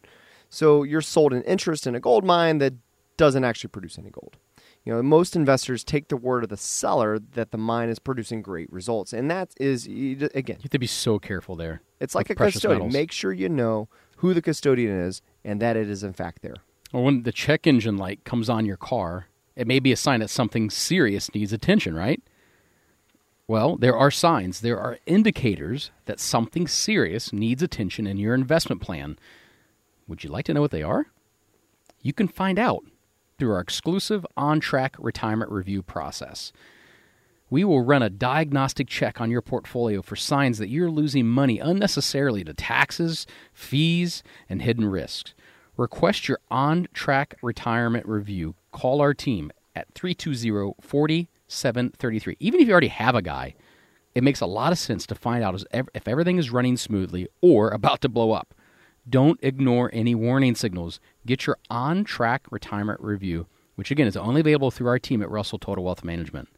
So 0.49 0.85
you're 0.85 1.03
sold 1.03 1.35
an 1.35 1.43
interest 1.43 1.87
in 1.87 1.95
a 1.95 2.01
gold 2.01 2.25
mine 2.25 2.59
that 2.59 2.73
doesn't 3.19 3.45
actually 3.45 3.69
produce 3.69 3.99
any 3.99 4.09
gold. 4.09 4.39
You 4.85 4.93
know, 4.95 5.03
most 5.03 5.37
investors 5.37 5.85
take 5.85 6.09
the 6.09 6.17
word 6.17 6.43
of 6.43 6.51
the 6.51 6.57
seller 6.57 7.19
that 7.19 7.53
the 7.53 7.59
mine 7.59 7.89
is 7.89 7.99
producing 8.01 8.43
great 8.43 8.73
results. 8.73 9.13
And 9.13 9.31
that 9.31 9.51
is, 9.61 9.87
again, 9.87 10.57
You 10.59 10.63
have 10.65 10.71
to 10.71 10.79
be 10.79 10.89
so 10.89 11.19
careful 11.21 11.55
there. 11.55 11.83
it's 12.01 12.15
like 12.17 12.31
a 12.31 12.35
custodian. 12.35 12.79
metals. 12.81 12.93
Make 12.93 13.13
sure 13.13 13.33
you 13.33 13.49
know 13.49 13.89
who 14.17 14.35
the 14.35 14.43
custodian 14.43 14.91
is 14.91 15.23
and 15.45 15.61
that 15.63 15.77
it 15.77 15.89
is, 15.89 16.03
in 16.03 16.13
fact, 16.13 16.43
there. 16.43 16.57
Or 16.93 17.05
when 17.05 17.23
the 17.23 17.31
check 17.33 17.67
engine 17.67 17.97
light 17.97 18.25
comes 18.25 18.51
on 18.51 18.67
your 18.67 18.77
car, 18.77 19.27
it 19.55 19.67
may 19.69 19.79
be 19.79 19.93
a 19.93 19.97
sign 19.97 20.19
that 20.21 20.31
something 20.31 20.69
serious 20.69 21.33
needs 21.33 21.53
attention, 21.53 21.95
right? 21.95 22.21
Well, 23.47 23.77
there 23.77 23.97
are 23.97 24.11
signs, 24.11 24.61
there 24.61 24.79
are 24.81 24.99
indicators 25.07 25.91
that 26.07 26.19
something 26.21 26.67
serious 26.67 27.33
needs 27.33 27.63
attention 27.63 28.07
in 28.07 28.17
your 28.17 28.35
investment 28.35 28.81
plan. 28.81 29.19
Would 30.09 30.25
you 30.25 30.31
like 30.31 30.45
to 30.47 30.55
know 30.55 30.61
what 30.61 30.71
they 30.71 30.83
are? 30.83 31.07
You 32.01 32.13
can 32.13 32.29
find 32.29 32.59
out 32.59 32.85
through 33.43 33.55
our 33.55 33.61
exclusive 33.61 34.25
on 34.37 34.61
track 34.61 34.95
retirement 35.01 35.51
review 35.51 35.83
process. 35.83 36.53
We 37.51 37.65
will 37.65 37.85
run 37.85 38.01
a 38.01 38.09
diagnostic 38.09 38.87
check 38.87 39.21
on 39.21 39.33
your 39.33 39.43
portfolio 39.43 40.01
for 40.01 40.15
signs 40.15 40.59
that 40.59 40.69
you're 40.69 40.89
losing 40.89 41.27
money 41.27 41.59
unnecessarily 41.59 42.45
to 42.45 42.55
taxes, 42.55 43.27
fees, 43.53 44.23
and 44.49 44.63
hidden 44.63 44.85
risks. 44.85 45.35
Request 45.77 46.29
your 46.29 46.39
on 46.53 46.87
track 46.95 47.35
retirement 47.43 48.07
review. 48.07 48.55
Call 48.71 49.01
our 49.01 49.13
team 49.13 49.51
at 49.75 49.93
320 49.93 50.77
4733. 50.81 52.37
Even 52.39 52.61
if 52.61 52.69
you 52.69 52.73
already 52.73 52.87
have 52.87 53.17
a 53.17 53.23
guy, 53.23 53.57
it 54.15 54.23
makes 54.23 54.41
a 54.41 54.47
lot 54.47 54.71
of 54.71 54.79
sense 54.79 55.05
to 55.09 55.17
find 55.17 55.43
out 55.43 55.61
if 55.73 56.07
everything 56.07 56.39
is 56.39 56.53
running 56.53 56.77
smoothly 56.77 57.27
or 57.41 57.71
about 57.71 58.03
to 58.03 58.09
blow 58.09 58.31
up. 58.31 58.55
Don't 59.09 59.41
ignore 59.43 59.91
any 59.93 60.15
warning 60.15 60.55
signals. 60.55 61.01
Get 61.25 61.47
your 61.47 61.59
on 61.71 62.05
track 62.05 62.47
retirement 62.51 63.01
review, 63.01 63.47
which 63.77 63.91
again 63.91 64.07
is 64.07 64.17
only 64.17 64.41
available 64.41 64.71
through 64.71 64.89
our 64.89 64.99
team 64.99 65.23
at 65.23 65.31
Russell 65.31 65.59
Total 65.59 65.85
Wealth 65.85 66.03
Management. 66.03 66.49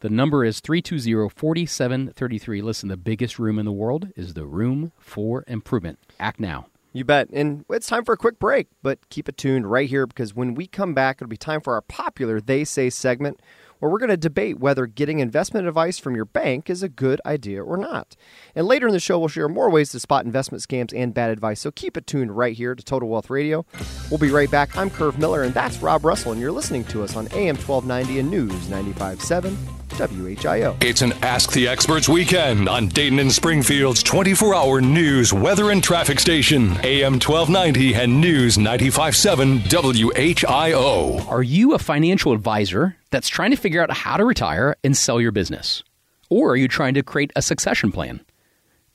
The 0.00 0.10
number 0.10 0.44
is 0.44 0.58
320 0.58 1.28
4733. 1.28 2.62
Listen, 2.62 2.88
the 2.88 2.96
biggest 2.96 3.38
room 3.38 3.60
in 3.60 3.64
the 3.64 3.72
world 3.72 4.08
is 4.16 4.34
the 4.34 4.44
room 4.44 4.90
for 4.98 5.44
improvement. 5.46 6.00
Act 6.18 6.40
now. 6.40 6.66
You 6.92 7.04
bet. 7.04 7.30
And 7.32 7.64
it's 7.70 7.86
time 7.86 8.04
for 8.04 8.12
a 8.12 8.16
quick 8.18 8.40
break, 8.40 8.66
but 8.82 8.98
keep 9.08 9.28
it 9.28 9.36
tuned 9.36 9.70
right 9.70 9.88
here 9.88 10.06
because 10.06 10.34
when 10.34 10.54
we 10.54 10.66
come 10.66 10.92
back, 10.92 11.18
it'll 11.18 11.28
be 11.28 11.36
time 11.36 11.60
for 11.60 11.74
our 11.74 11.80
popular 11.80 12.40
They 12.40 12.64
Say 12.64 12.90
segment 12.90 13.40
where 13.82 13.90
we're 13.90 13.98
going 13.98 14.08
to 14.10 14.16
debate 14.16 14.60
whether 14.60 14.86
getting 14.86 15.18
investment 15.18 15.66
advice 15.66 15.98
from 15.98 16.14
your 16.14 16.24
bank 16.24 16.70
is 16.70 16.84
a 16.84 16.88
good 16.88 17.20
idea 17.26 17.60
or 17.60 17.76
not. 17.76 18.14
And 18.54 18.68
later 18.68 18.86
in 18.86 18.92
the 18.92 19.00
show, 19.00 19.18
we'll 19.18 19.26
share 19.26 19.48
more 19.48 19.68
ways 19.70 19.90
to 19.90 19.98
spot 19.98 20.24
investment 20.24 20.62
scams 20.62 20.96
and 20.96 21.12
bad 21.12 21.30
advice. 21.30 21.58
So 21.58 21.72
keep 21.72 21.96
it 21.96 22.06
tuned 22.06 22.36
right 22.36 22.54
here 22.54 22.76
to 22.76 22.82
Total 22.84 23.08
Wealth 23.08 23.28
Radio. 23.28 23.66
We'll 24.08 24.18
be 24.18 24.30
right 24.30 24.48
back. 24.48 24.76
I'm 24.76 24.88
Curve 24.88 25.18
Miller, 25.18 25.42
and 25.42 25.52
that's 25.52 25.78
Rob 25.78 26.04
Russell, 26.04 26.30
and 26.30 26.40
you're 26.40 26.52
listening 26.52 26.84
to 26.84 27.02
us 27.02 27.16
on 27.16 27.26
AM 27.32 27.56
1290 27.56 28.20
and 28.20 28.30
News 28.30 28.68
95.7 28.68 29.81
WHIO. 29.92 30.76
It's 30.82 31.02
an 31.02 31.12
Ask 31.22 31.52
the 31.52 31.68
Experts 31.68 32.08
weekend 32.08 32.68
on 32.68 32.88
Dayton 32.88 33.18
and 33.18 33.30
Springfield's 33.30 34.02
24 34.02 34.54
hour 34.54 34.80
news, 34.80 35.32
weather, 35.32 35.70
and 35.70 35.82
traffic 35.82 36.18
station, 36.18 36.76
AM 36.82 37.14
1290 37.14 37.94
and 37.94 38.20
News 38.20 38.56
95.7 38.56 39.60
WHIO. 39.68 41.28
Are 41.28 41.42
you 41.42 41.74
a 41.74 41.78
financial 41.78 42.32
advisor 42.32 42.96
that's 43.10 43.28
trying 43.28 43.50
to 43.50 43.56
figure 43.56 43.82
out 43.82 43.90
how 43.90 44.16
to 44.16 44.24
retire 44.24 44.76
and 44.82 44.96
sell 44.96 45.20
your 45.20 45.32
business? 45.32 45.82
Or 46.30 46.50
are 46.50 46.56
you 46.56 46.68
trying 46.68 46.94
to 46.94 47.02
create 47.02 47.30
a 47.36 47.42
succession 47.42 47.92
plan? 47.92 48.16
Do 48.16 48.24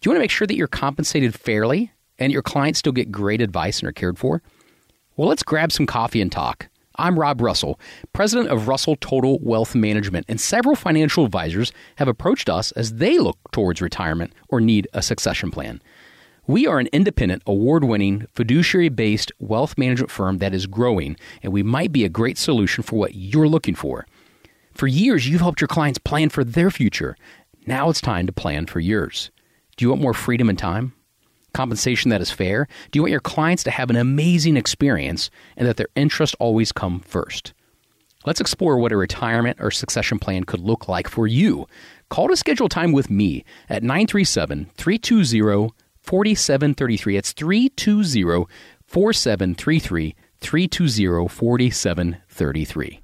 you 0.03 0.11
want 0.11 0.17
to 0.17 0.23
make 0.23 0.31
sure 0.31 0.47
that 0.47 0.55
you're 0.55 0.67
compensated 0.67 1.33
fairly 1.33 1.91
and 2.19 2.31
your 2.31 2.41
clients 2.41 2.79
still 2.79 2.91
get 2.91 3.11
great 3.11 3.41
advice 3.41 3.79
and 3.79 3.87
are 3.87 3.93
cared 3.93 4.17
for? 4.17 4.41
Well, 5.15 5.27
let's 5.27 5.43
grab 5.43 5.71
some 5.71 5.85
coffee 5.85 6.21
and 6.21 6.31
talk. 6.31 6.67
I'm 6.99 7.19
Rob 7.19 7.41
Russell, 7.41 7.79
president 8.11 8.49
of 8.49 8.67
Russell 8.67 8.95
Total 8.95 9.37
Wealth 9.39 9.75
Management, 9.75 10.25
and 10.27 10.41
several 10.41 10.75
financial 10.75 11.25
advisors 11.25 11.71
have 11.97 12.07
approached 12.07 12.49
us 12.49 12.71
as 12.71 12.95
they 12.95 13.19
look 13.19 13.37
towards 13.51 13.83
retirement 13.83 14.33
or 14.49 14.59
need 14.59 14.87
a 14.93 15.03
succession 15.03 15.51
plan. 15.51 15.79
We 16.47 16.65
are 16.65 16.79
an 16.79 16.87
independent, 16.91 17.43
award 17.45 17.83
winning, 17.83 18.25
fiduciary 18.33 18.89
based 18.89 19.31
wealth 19.37 19.77
management 19.77 20.09
firm 20.09 20.39
that 20.39 20.55
is 20.55 20.65
growing, 20.65 21.17
and 21.43 21.53
we 21.53 21.61
might 21.61 21.91
be 21.91 22.03
a 22.03 22.09
great 22.09 22.39
solution 22.39 22.83
for 22.83 22.95
what 22.95 23.13
you're 23.13 23.47
looking 23.47 23.75
for. 23.75 24.07
For 24.73 24.87
years, 24.87 25.27
you've 25.27 25.41
helped 25.41 25.61
your 25.61 25.67
clients 25.67 25.99
plan 25.99 26.29
for 26.29 26.43
their 26.43 26.71
future. 26.71 27.15
Now 27.67 27.89
it's 27.89 28.01
time 28.01 28.25
to 28.25 28.33
plan 28.33 28.65
for 28.65 28.79
yours. 28.79 29.29
Do 29.75 29.85
you 29.85 29.89
want 29.89 30.01
more 30.01 30.15
freedom 30.15 30.49
and 30.49 30.57
time? 30.57 30.93
Compensation 31.57 32.11
that 32.11 32.21
is 32.21 32.29
fair? 32.29 32.67
Do 32.91 32.97
you 32.99 33.01
want 33.01 33.09
your 33.09 33.19
clients 33.19 33.63
to 33.63 33.71
have 33.71 33.89
an 33.89 33.95
amazing 33.95 34.57
experience 34.57 35.31
and 35.55 35.67
that 35.67 35.77
their 35.77 35.87
interests 35.95 36.35
always 36.39 36.71
come 36.71 36.99
first? 36.99 37.55
Let's 38.27 38.39
explore 38.39 38.77
what 38.77 38.91
a 38.91 38.95
retirement 38.95 39.57
or 39.59 39.71
succession 39.71 40.19
plan 40.19 40.43
could 40.43 40.59
look 40.59 40.87
like 40.87 41.07
for 41.07 41.25
you. 41.25 41.65
Call 42.11 42.27
to 42.27 42.37
schedule 42.37 42.69
time 42.69 42.91
with 42.91 43.09
me 43.09 43.43
at 43.69 43.81
937 43.81 44.69
320 44.77 45.73
4733. 46.03 47.17
It's 47.17 47.31
320 47.31 48.45
4733. 48.85 50.15
320 50.39 51.27
4733. 51.27 52.26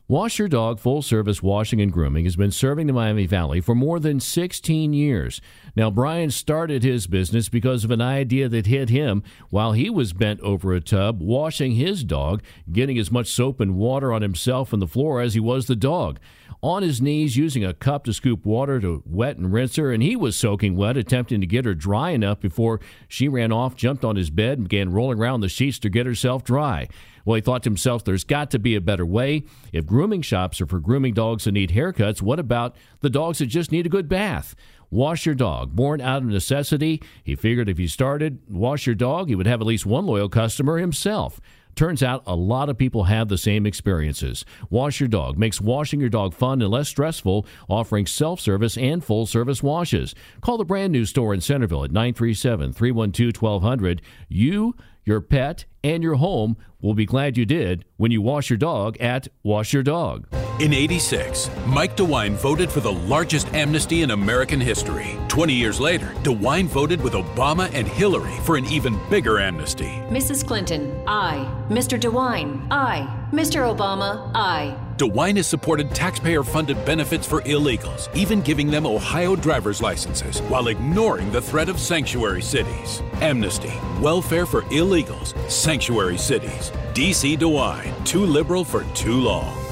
Wash 0.08 0.38
Your 0.38 0.48
Dog 0.48 0.80
Full 0.80 1.02
Service 1.02 1.42
Washing 1.42 1.82
and 1.82 1.92
Grooming 1.92 2.26
has 2.26 2.36
been 2.36 2.52
serving 2.52 2.86
the 2.86 2.94
Miami 2.94 3.26
Valley 3.26 3.62
for 3.62 3.74
more 3.74 4.00
than 4.00 4.20
16 4.20 4.94
years. 4.94 5.42
Now, 5.76 5.90
Brian 5.90 6.30
started 6.30 6.84
his 6.84 7.08
business 7.08 7.50
because 7.50 7.84
of 7.84 7.90
an 7.90 8.00
idea 8.00 8.48
that 8.50 8.68
hit 8.68 8.90
him 8.90 9.24
while 9.50 9.72
he 9.72 9.90
was 9.90 10.14
bent 10.14 10.40
over 10.42 10.72
a 10.72 10.80
tub 10.80 11.20
washing 11.20 11.72
his 11.72 12.04
dog, 12.04 12.44
getting 12.72 13.00
as 13.00 13.12
much 13.12 13.28
soap 13.28 13.60
and 13.60 13.76
water 13.76 14.14
on 14.14 14.22
himself 14.22 14.72
and 14.72 14.80
the 14.80 14.88
floor 14.88 15.20
as 15.20 15.34
he 15.34 15.40
was 15.40 15.66
the 15.66 15.76
dog 15.76 16.20
on 16.64 16.82
his 16.82 17.02
knees 17.02 17.36
using 17.36 17.66
a 17.66 17.74
cup 17.74 18.06
to 18.06 18.14
scoop 18.14 18.46
water 18.46 18.80
to 18.80 19.04
wet 19.06 19.36
and 19.36 19.52
rinse 19.52 19.76
her, 19.76 19.92
and 19.92 20.02
he 20.02 20.16
was 20.16 20.34
soaking 20.38 20.78
wet, 20.78 20.96
attempting 20.96 21.42
to 21.42 21.46
get 21.46 21.66
her 21.66 21.76
dry 21.76 22.12
enough 22.12 22.40
before 22.40 22.80
she 23.10 23.28
ran 23.28 23.52
off, 23.52 23.76
jumped 23.76 24.06
on 24.06 24.16
his 24.16 24.30
bed, 24.30 24.58
and 24.58 24.70
began 24.70 24.94
rolling 24.94 25.20
around 25.20 25.42
the 25.42 25.50
sheets 25.50 25.78
to 25.78 25.90
get 25.90 26.06
herself 26.06 26.42
dry. 26.46 26.88
Well, 27.26 27.36
he 27.36 27.42
thought 27.42 27.64
to 27.64 27.70
himself, 27.70 28.06
there's 28.06 28.24
got 28.24 28.50
to 28.52 28.60
be 28.60 28.76
a 28.76 28.82
better 28.82 29.06
way. 29.06 29.44
If 29.74 29.86
grooming 29.86 30.22
shops 30.22 30.62
are 30.62 30.66
for 30.66 30.80
grooming 30.80 31.14
dogs 31.14 31.44
that 31.44 31.52
need 31.52 31.72
haircuts, 31.72 32.22
what 32.22 32.40
about 32.40 32.78
the 33.02 33.10
dogs 33.10 33.40
that 33.40 33.48
just 33.48 33.74
need 33.74 33.86
a 33.86 33.90
good 33.90 34.08
bath? 34.08 34.56
Wash 34.90 35.26
Your 35.26 35.36
Dog, 35.36 35.76
born 35.76 36.00
out 36.00 36.22
of 36.22 36.30
necessity. 36.30 37.02
He 37.24 37.36
figured 37.36 37.68
if 37.68 37.78
he 37.78 37.88
started 37.88 38.40
Wash 38.48 38.86
Your 38.86 38.96
Dog, 38.96 39.28
he 39.28 39.36
would 39.36 39.48
have 39.48 39.60
at 39.60 39.68
least 39.68 39.86
one 39.86 40.06
loyal 40.06 40.30
customer 40.30 40.78
himself. 40.78 41.42
Turns 41.76 42.04
out 42.04 42.24
a 42.28 42.36
lot 42.36 42.70
of 42.70 42.78
people 42.78 43.06
have 43.06 43.30
the 43.30 43.38
same 43.38 43.66
experiences. 43.66 44.46
Wash 44.70 45.00
Your 45.00 45.10
Dog 45.10 45.38
makes 45.38 45.60
washing 45.60 46.00
your 46.00 46.10
dog 46.10 46.34
fun 46.34 46.62
and 46.62 46.72
less 46.72 46.88
stressful, 46.90 47.46
offering 47.68 48.06
self 48.06 48.40
service 48.40 48.78
and 48.78 49.04
full 49.04 49.26
service 49.26 49.64
washes. 49.64 50.14
Call 50.42 50.58
the 50.58 50.66
brand 50.66 50.94
new 50.94 51.06
store 51.06 51.34
in 51.34 51.42
Centerville 51.42 51.84
at 51.84 51.92
937 51.92 52.74
312 52.74 53.42
1200. 53.42 54.02
You, 54.28 54.76
your 55.06 55.22
pet, 55.22 55.66
and 55.84 56.02
your 56.04 56.16
home 56.16 56.58
will 56.82 56.94
be 56.94 57.06
glad 57.06 57.38
you 57.38 57.46
did 57.46 57.86
when 57.98 58.12
you 58.12 58.22
wash 58.22 58.50
your 58.50 58.58
dog 58.58 58.98
at 58.98 59.28
Wash 59.44 59.74
Your 59.74 59.84
Dog. 59.84 60.28
In 60.60 60.72
86, 60.74 61.50
Mike 61.66 61.98
DeWine 61.98 62.34
voted 62.34 62.72
for 62.72 62.80
the 62.80 62.92
largest 62.92 63.52
amnesty 63.54 64.04
in 64.04 64.12
American 64.12 64.62
history. 64.62 65.18
20 65.28 65.54
years 65.54 65.80
later, 65.80 66.08
DeWine 66.24 66.68
voted 66.68 67.02
with 67.02 67.14
Obama 67.14 67.70
and 67.74 67.88
Hillary 67.88 68.36
for 68.44 68.56
an 68.56 68.66
even 68.68 69.00
bigger 69.10 69.40
amnesty. 69.40 70.00
Mrs. 70.10 70.46
Clinton, 70.46 70.94
aye. 71.08 71.50
Mr. 71.70 72.00
DeWine, 72.00 72.68
aye. 72.70 73.28
Mr. 73.32 73.76
Obama, 73.76 74.30
aye. 74.36 74.78
DeWine 74.98 75.38
has 75.38 75.48
supported 75.48 75.90
taxpayer 75.92 76.44
funded 76.44 76.84
benefits 76.86 77.26
for 77.26 77.42
illegals, 77.42 78.14
even 78.16 78.42
giving 78.42 78.70
them 78.70 78.86
Ohio 78.86 79.36
driver's 79.36 79.82
licenses, 79.82 80.40
while 80.44 80.68
ignoring 80.68 81.32
the 81.32 81.42
threat 81.42 81.70
of 81.70 81.80
sanctuary 81.80 82.42
cities. 82.42 83.02
Amnesty, 83.14 83.74
welfare 84.00 84.46
for 84.46 84.62
illegals, 84.64 85.34
sanctuary 85.50 86.18
cities. 86.18 86.72
DC 86.94 87.38
DeWine, 87.38 88.06
too 88.06 88.26
liberal 88.26 88.64
for 88.64 88.84
too 88.94 89.20
long. 89.20 89.63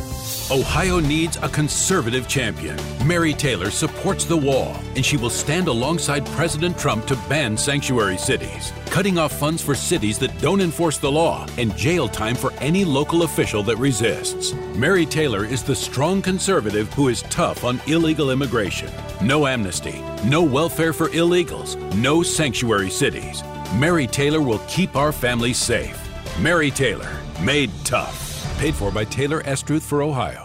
Ohio 0.51 1.00
needs 1.00 1.38
a 1.38 1.48
conservative 1.48 2.27
champion. 2.27 2.77
Mary 3.08 3.34
Taylor 3.34 3.72
supports 3.72 4.25
the 4.25 4.36
wall, 4.36 4.75
and 4.98 5.05
she 5.05 5.15
will 5.15 5.29
stand 5.29 5.70
alongside 5.70 6.25
President 6.25 6.77
Trump 6.77 7.08
to 7.08 7.15
ban 7.29 7.55
sanctuary 7.55 8.18
cities, 8.18 8.74
cutting 8.87 9.18
off 9.18 9.31
funds 9.31 9.61
for 9.61 9.74
cities 9.74 10.20
that 10.20 10.37
don't 10.42 10.59
enforce 10.59 10.98
the 10.98 11.09
law, 11.09 11.48
and 11.57 11.74
jail 11.77 12.09
time 12.09 12.35
for 12.35 12.51
any 12.55 12.83
local 12.83 13.24
official 13.24 13.64
that 13.64 13.77
resists. 13.77 14.53
Mary 14.75 15.05
Taylor 15.05 15.46
is 15.46 15.64
the 15.64 15.74
strong 15.74 16.22
conservative 16.22 16.92
who 16.96 17.07
is 17.07 17.22
tough 17.29 17.64
on 17.64 17.79
illegal 17.87 18.29
immigration. 18.29 18.92
No 19.22 19.48
amnesty, 19.48 20.03
no 20.25 20.44
welfare 20.44 20.92
for 20.92 21.07
illegals, 21.11 21.77
no 21.96 22.24
sanctuary 22.24 22.90
cities. 22.90 23.42
Mary 23.75 24.05
Taylor 24.05 24.42
will 24.42 24.59
keep 24.68 24.98
our 24.98 25.14
families 25.14 25.57
safe. 25.57 25.98
Mary 26.42 26.72
Taylor, 26.72 27.22
made 27.42 27.72
tough. 27.85 28.30
Paid 28.62 28.76
for 28.76 28.92
by 28.92 29.06
Taylor 29.06 29.42
Estruth 29.42 29.82
for 29.82 30.04
Ohio. 30.04 30.40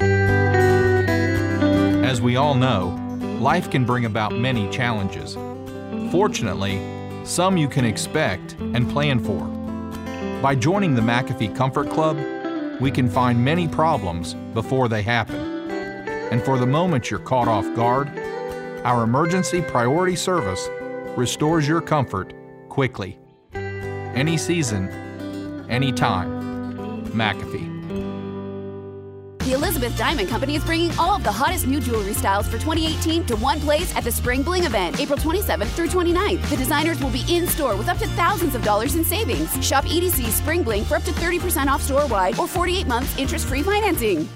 As 2.03 2.23
we 2.23 2.37
all 2.37 2.55
know, 2.55 2.99
life 3.43 3.71
can 3.71 3.85
bring 3.85 4.07
about 4.07 4.33
many 4.33 4.71
challenges. 4.71 5.35
Fortunately, 6.11 6.81
some 7.27 7.59
you 7.59 7.69
can 7.69 7.85
expect 7.85 8.55
and 8.55 8.89
plan 8.89 9.23
for. 9.23 9.45
By 10.41 10.55
joining 10.55 10.95
the 10.95 11.03
McAfee 11.03 11.55
Comfort 11.55 11.91
Club, 11.91 12.17
we 12.81 12.91
can 12.91 13.11
find 13.11 13.45
many 13.45 13.69
problems 13.69 14.33
before 14.55 14.89
they 14.89 15.03
happen. 15.03 15.69
And 16.33 16.43
for 16.43 16.59
the 16.59 16.65
moment 16.65 17.11
you're 17.11 17.21
caught 17.21 17.49
off 17.49 17.67
guard, 17.77 18.09
our 18.83 19.03
emergency 19.03 19.61
priority 19.61 20.17
service 20.17 20.71
restores 21.19 21.69
your 21.69 21.83
comfort 21.83 22.33
quickly. 22.71 23.19
Any 23.53 24.39
season, 24.39 24.89
any 25.69 25.93
time. 25.93 26.35
McAfee. 27.13 27.76
The 29.47 29.53
Elizabeth 29.53 29.97
Diamond 29.97 30.29
Company 30.29 30.57
is 30.57 30.65
bringing 30.65 30.91
all 30.99 31.15
of 31.15 31.23
the 31.23 31.31
hottest 31.31 31.69
new 31.69 31.79
jewelry 31.79 32.15
styles 32.15 32.49
for 32.49 32.59
2018 32.59 33.27
to 33.27 33.37
one 33.37 33.61
place 33.61 33.95
at 33.95 34.03
the 34.03 34.11
Spring 34.11 34.43
Bling 34.43 34.65
event, 34.65 34.99
April 34.99 35.17
27th 35.17 35.69
through 35.69 35.87
29th. 35.87 36.51
The 36.51 36.57
designers 36.57 37.01
will 37.01 37.11
be 37.13 37.23
in 37.33 37.47
store 37.47 37.77
with 37.77 37.89
up 37.89 37.99
to 37.99 38.09
thousands 38.09 38.57
of 38.57 38.65
dollars 38.65 38.97
in 38.97 39.05
savings. 39.05 39.65
Shop 39.65 39.85
EDC 39.85 40.33
Spring 40.33 40.65
Bling 40.65 40.83
for 40.83 40.97
up 40.97 41.05
to 41.05 41.13
30% 41.13 41.69
off 41.69 41.81
store 41.81 42.09
wide 42.09 42.37
or 42.41 42.49
48 42.49 42.89
months 42.89 43.17
interest 43.19 43.47
free 43.47 43.63
financing. 43.63 44.29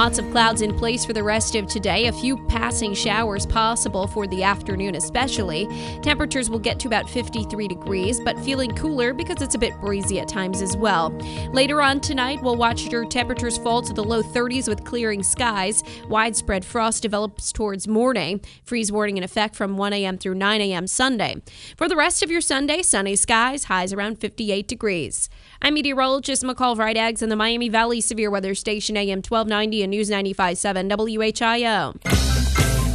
Lots 0.00 0.18
of 0.18 0.30
clouds 0.30 0.62
in 0.62 0.74
place 0.74 1.04
for 1.04 1.12
the 1.12 1.22
rest 1.22 1.54
of 1.54 1.66
today. 1.66 2.06
A 2.06 2.12
few 2.12 2.38
passing 2.46 2.94
showers 2.94 3.44
possible 3.44 4.06
for 4.06 4.26
the 4.26 4.42
afternoon, 4.42 4.94
especially. 4.94 5.68
Temperatures 6.00 6.48
will 6.48 6.58
get 6.58 6.80
to 6.80 6.88
about 6.88 7.06
53 7.10 7.68
degrees, 7.68 8.18
but 8.18 8.38
feeling 8.38 8.74
cooler 8.74 9.12
because 9.12 9.42
it's 9.42 9.56
a 9.56 9.58
bit 9.58 9.78
breezy 9.78 10.18
at 10.18 10.26
times 10.26 10.62
as 10.62 10.74
well. 10.74 11.10
Later 11.52 11.82
on 11.82 12.00
tonight, 12.00 12.42
we'll 12.42 12.56
watch 12.56 12.84
your 12.86 13.04
temperatures 13.04 13.58
fall 13.58 13.82
to 13.82 13.92
the 13.92 14.02
low 14.02 14.22
30s 14.22 14.68
with 14.68 14.84
clearing 14.84 15.22
skies. 15.22 15.84
Widespread 16.08 16.64
frost 16.64 17.02
develops 17.02 17.52
towards 17.52 17.86
morning. 17.86 18.40
Freeze 18.64 18.90
warning 18.90 19.18
in 19.18 19.22
effect 19.22 19.54
from 19.54 19.76
1 19.76 19.92
a.m. 19.92 20.16
through 20.16 20.36
9 20.36 20.62
a.m. 20.62 20.86
Sunday. 20.86 21.42
For 21.76 21.90
the 21.90 21.96
rest 21.96 22.22
of 22.22 22.30
your 22.30 22.40
Sunday, 22.40 22.80
sunny 22.80 23.16
skies, 23.16 23.64
highs 23.64 23.92
around 23.92 24.18
58 24.18 24.66
degrees. 24.66 25.28
I'm 25.62 25.74
meteorologist 25.74 26.42
McCall 26.42 26.74
Vrydaghs 26.74 27.22
in 27.22 27.28
the 27.28 27.36
Miami 27.36 27.68
Valley 27.68 28.00
Severe 28.00 28.30
Weather 28.30 28.54
Station 28.54 28.96
AM 28.96 29.18
1290 29.18 29.82
and 29.82 29.90
News 29.90 30.08
95.7 30.08 30.88
WHIO. 30.88 31.94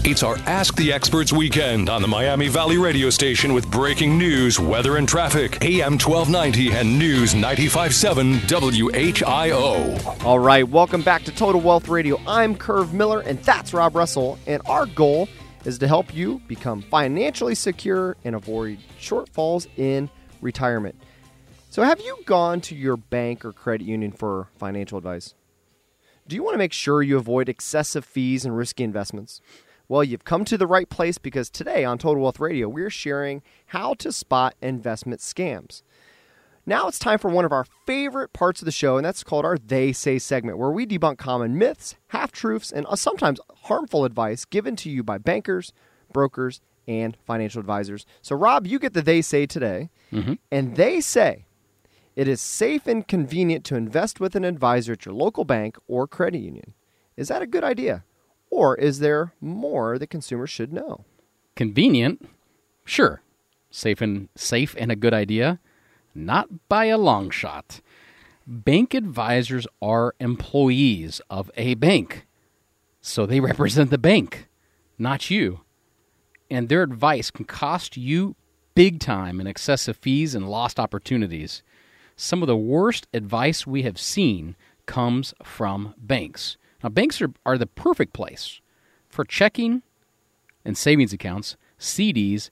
It's 0.03 0.23
our 0.23 0.35
Ask 0.47 0.75
the 0.75 0.91
Experts 0.91 1.31
weekend 1.31 1.89
on 1.89 2.01
the 2.01 2.07
Miami 2.07 2.47
Valley 2.47 2.79
radio 2.79 3.11
station 3.11 3.53
with 3.53 3.69
breaking 3.69 4.17
news, 4.17 4.59
weather, 4.59 4.97
and 4.97 5.07
traffic. 5.07 5.63
AM 5.63 5.99
1290 5.99 6.71
and 6.71 6.97
News 6.97 7.35
95.7 7.35 8.39
WHIO. 8.47 10.25
All 10.25 10.39
right, 10.39 10.67
welcome 10.67 11.03
back 11.03 11.23
to 11.25 11.31
Total 11.31 11.61
Wealth 11.61 11.87
Radio. 11.87 12.19
I'm 12.25 12.55
Curve 12.55 12.95
Miller, 12.95 13.19
and 13.19 13.37
that's 13.43 13.75
Rob 13.75 13.95
Russell. 13.95 14.39
And 14.47 14.63
our 14.65 14.87
goal 14.87 15.29
is 15.65 15.77
to 15.77 15.87
help 15.87 16.15
you 16.15 16.41
become 16.47 16.81
financially 16.81 17.53
secure 17.53 18.17
and 18.23 18.35
avoid 18.35 18.79
shortfalls 18.99 19.67
in 19.77 20.09
retirement. 20.41 20.95
So, 21.75 21.83
have 21.83 21.99
you 21.99 22.19
gone 22.25 22.61
to 22.61 22.73
your 22.73 22.95
bank 22.95 23.43
or 23.43 23.51
credit 23.51 23.83
union 23.83 24.13
for 24.13 24.47
financial 24.57 24.97
advice? 24.97 25.33
Do 26.25 26.37
you 26.37 26.41
want 26.41 26.53
to 26.53 26.57
make 26.57 26.71
sure 26.71 27.03
you 27.03 27.17
avoid 27.17 27.49
excessive 27.49 28.05
fees 28.05 28.45
and 28.45 28.55
risky 28.55 28.85
investments? 28.85 29.41
Well, 29.89 30.01
you've 30.01 30.23
come 30.23 30.45
to 30.45 30.57
the 30.57 30.67
right 30.67 30.89
place 30.89 31.17
because 31.17 31.49
today 31.49 31.83
on 31.83 31.97
Total 31.97 32.23
Wealth 32.23 32.39
Radio, 32.39 32.69
we're 32.69 32.89
sharing 32.89 33.41
how 33.65 33.93
to 33.95 34.13
spot 34.13 34.55
investment 34.61 35.19
scams. 35.19 35.81
Now 36.65 36.87
it's 36.87 36.97
time 36.97 37.19
for 37.19 37.29
one 37.29 37.43
of 37.43 37.51
our 37.51 37.65
favorite 37.85 38.31
parts 38.31 38.61
of 38.61 38.65
the 38.65 38.71
show, 38.71 38.95
and 38.95 39.05
that's 39.05 39.25
called 39.25 39.43
our 39.43 39.57
They 39.57 39.91
Say 39.91 40.17
segment, 40.17 40.57
where 40.57 40.71
we 40.71 40.85
debunk 40.85 41.17
common 41.17 41.57
myths, 41.57 41.95
half 42.07 42.31
truths, 42.31 42.71
and 42.71 42.85
uh, 42.87 42.95
sometimes 42.95 43.41
harmful 43.63 44.05
advice 44.05 44.45
given 44.45 44.77
to 44.77 44.89
you 44.89 45.03
by 45.03 45.17
bankers, 45.17 45.73
brokers, 46.13 46.61
and 46.87 47.17
financial 47.25 47.59
advisors. 47.59 48.05
So, 48.21 48.33
Rob, 48.33 48.65
you 48.65 48.79
get 48.79 48.93
the 48.93 49.01
They 49.01 49.21
Say 49.21 49.45
today, 49.45 49.89
mm-hmm. 50.13 50.35
and 50.49 50.77
they 50.77 51.01
say 51.01 51.44
it 52.15 52.27
is 52.27 52.39
safe 52.39 52.87
and 52.87 53.07
convenient 53.07 53.65
to 53.65 53.75
invest 53.75 54.19
with 54.19 54.35
an 54.35 54.45
advisor 54.45 54.93
at 54.93 55.05
your 55.05 55.13
local 55.13 55.43
bank 55.43 55.77
or 55.87 56.07
credit 56.07 56.39
union. 56.39 56.73
Is 57.17 57.27
that 57.27 57.41
a 57.41 57.47
good 57.47 57.63
idea? 57.63 58.03
Or 58.49 58.75
is 58.75 58.99
there 58.99 59.33
more 59.41 59.97
that 59.97 60.07
consumers 60.07 60.49
should 60.49 60.71
know? 60.71 61.03
Convenient? 61.55 62.29
Sure. 62.85 63.21
Safe 63.69 64.01
and 64.01 64.29
safe 64.35 64.75
and 64.77 64.91
a 64.91 64.95
good 64.95 65.13
idea? 65.13 65.59
Not 66.13 66.69
by 66.69 66.85
a 66.85 66.97
long 66.97 67.29
shot. 67.29 67.81
Bank 68.47 68.93
advisors 68.93 69.67
are 69.81 70.15
employees 70.19 71.19
of 71.29 71.51
a 71.57 71.73
bank. 71.73 72.25
So 73.01 73.25
they 73.25 73.39
represent 73.51 73.89
the 73.89 73.97
bank, 73.97 74.47
not 74.97 75.29
you. 75.29 75.61
And 76.49 76.69
their 76.69 76.83
advice 76.83 77.31
can 77.31 77.45
cost 77.45 77.97
you 77.97 78.35
big 78.75 78.99
time 78.99 79.41
in 79.41 79.47
excessive 79.47 79.97
fees 79.97 80.35
and 80.35 80.49
lost 80.49 80.79
opportunities. 80.79 81.63
Some 82.15 82.41
of 82.41 82.47
the 82.47 82.57
worst 82.57 83.07
advice 83.13 83.67
we 83.67 83.83
have 83.83 83.99
seen 83.99 84.55
comes 84.85 85.33
from 85.43 85.93
banks. 85.97 86.57
Now, 86.83 86.89
banks 86.89 87.21
are, 87.21 87.31
are 87.45 87.57
the 87.57 87.65
perfect 87.65 88.13
place 88.13 88.61
for 89.09 89.25
checking 89.25 89.81
and 90.63 90.77
savings 90.77 91.13
accounts, 91.13 91.57
CDs, 91.79 92.49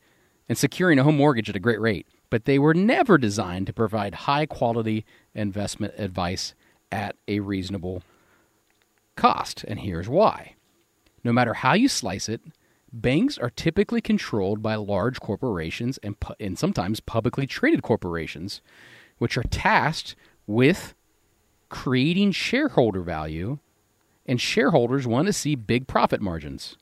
and 0.49 0.57
securing 0.57 0.99
a 0.99 1.03
home 1.03 1.17
mortgage 1.17 1.49
at 1.49 1.55
a 1.55 1.59
great 1.59 1.79
rate. 1.79 2.07
But 2.29 2.45
they 2.45 2.59
were 2.59 2.73
never 2.73 3.17
designed 3.17 3.67
to 3.67 3.73
provide 3.73 4.13
high 4.13 4.45
quality 4.45 5.05
investment 5.33 5.93
advice 5.97 6.53
at 6.91 7.15
a 7.27 7.39
reasonable 7.39 8.03
cost. 9.15 9.63
And 9.67 9.79
here's 9.79 10.09
why. 10.09 10.55
No 11.23 11.31
matter 11.31 11.53
how 11.53 11.73
you 11.73 11.87
slice 11.87 12.27
it, 12.27 12.41
banks 12.91 13.37
are 13.37 13.49
typically 13.49 14.01
controlled 14.01 14.61
by 14.61 14.75
large 14.75 15.19
corporations 15.19 15.97
and, 15.99 16.19
pu- 16.19 16.35
and 16.39 16.57
sometimes 16.57 16.99
publicly 16.99 17.47
traded 17.47 17.81
corporations, 17.81 18.61
which 19.23 19.37
are 19.37 19.43
tasked 19.43 20.17
with 20.47 20.93
creating 21.69 22.29
shareholder 22.29 22.99
value, 22.99 23.57
and 24.25 24.41
shareholders 24.41 25.07
want 25.07 25.27
to 25.27 25.31
see 25.31 25.55
big 25.55 25.87
profit 25.87 26.19
margins. 26.19 26.75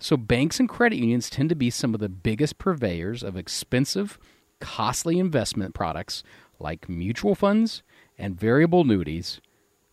So, 0.00 0.16
banks 0.16 0.58
and 0.58 0.68
credit 0.68 0.96
unions 0.96 1.30
tend 1.30 1.50
to 1.50 1.54
be 1.54 1.70
some 1.70 1.94
of 1.94 2.00
the 2.00 2.08
biggest 2.08 2.58
purveyors 2.58 3.22
of 3.22 3.36
expensive, 3.36 4.18
costly 4.58 5.20
investment 5.20 5.72
products 5.72 6.24
like 6.58 6.88
mutual 6.88 7.36
funds 7.36 7.84
and 8.18 8.36
variable 8.36 8.80
annuities, 8.80 9.40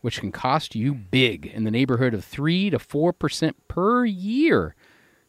which 0.01 0.19
can 0.19 0.31
cost 0.31 0.73
you 0.73 0.91
big 0.91 1.45
in 1.45 1.65
the 1.65 1.71
neighborhood 1.71 2.15
of 2.15 2.25
3 2.25 2.71
to 2.71 2.79
4% 2.79 3.53
per 3.67 4.05
year. 4.05 4.73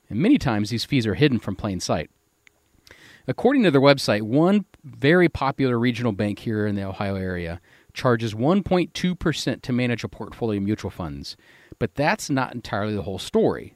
And 0.08 0.20
many 0.20 0.38
times 0.38 0.70
these 0.70 0.86
fees 0.86 1.06
are 1.06 1.16
hidden 1.16 1.38
from 1.38 1.54
plain 1.54 1.80
sight. 1.80 2.10
According 3.28 3.64
to 3.64 3.70
their 3.70 3.80
website, 3.82 4.22
one 4.22 4.64
very 4.86 5.28
popular 5.28 5.78
regional 5.78 6.12
bank 6.12 6.38
here 6.40 6.66
in 6.66 6.76
the 6.76 6.84
Ohio 6.84 7.16
area 7.16 7.60
charges 7.92 8.34
1.2% 8.34 9.62
to 9.62 9.72
manage 9.72 10.04
a 10.04 10.08
portfolio 10.08 10.58
of 10.58 10.64
mutual 10.64 10.90
funds. 10.90 11.36
But 11.78 11.94
that's 11.94 12.30
not 12.30 12.54
entirely 12.54 12.94
the 12.94 13.02
whole 13.02 13.18
story. 13.18 13.74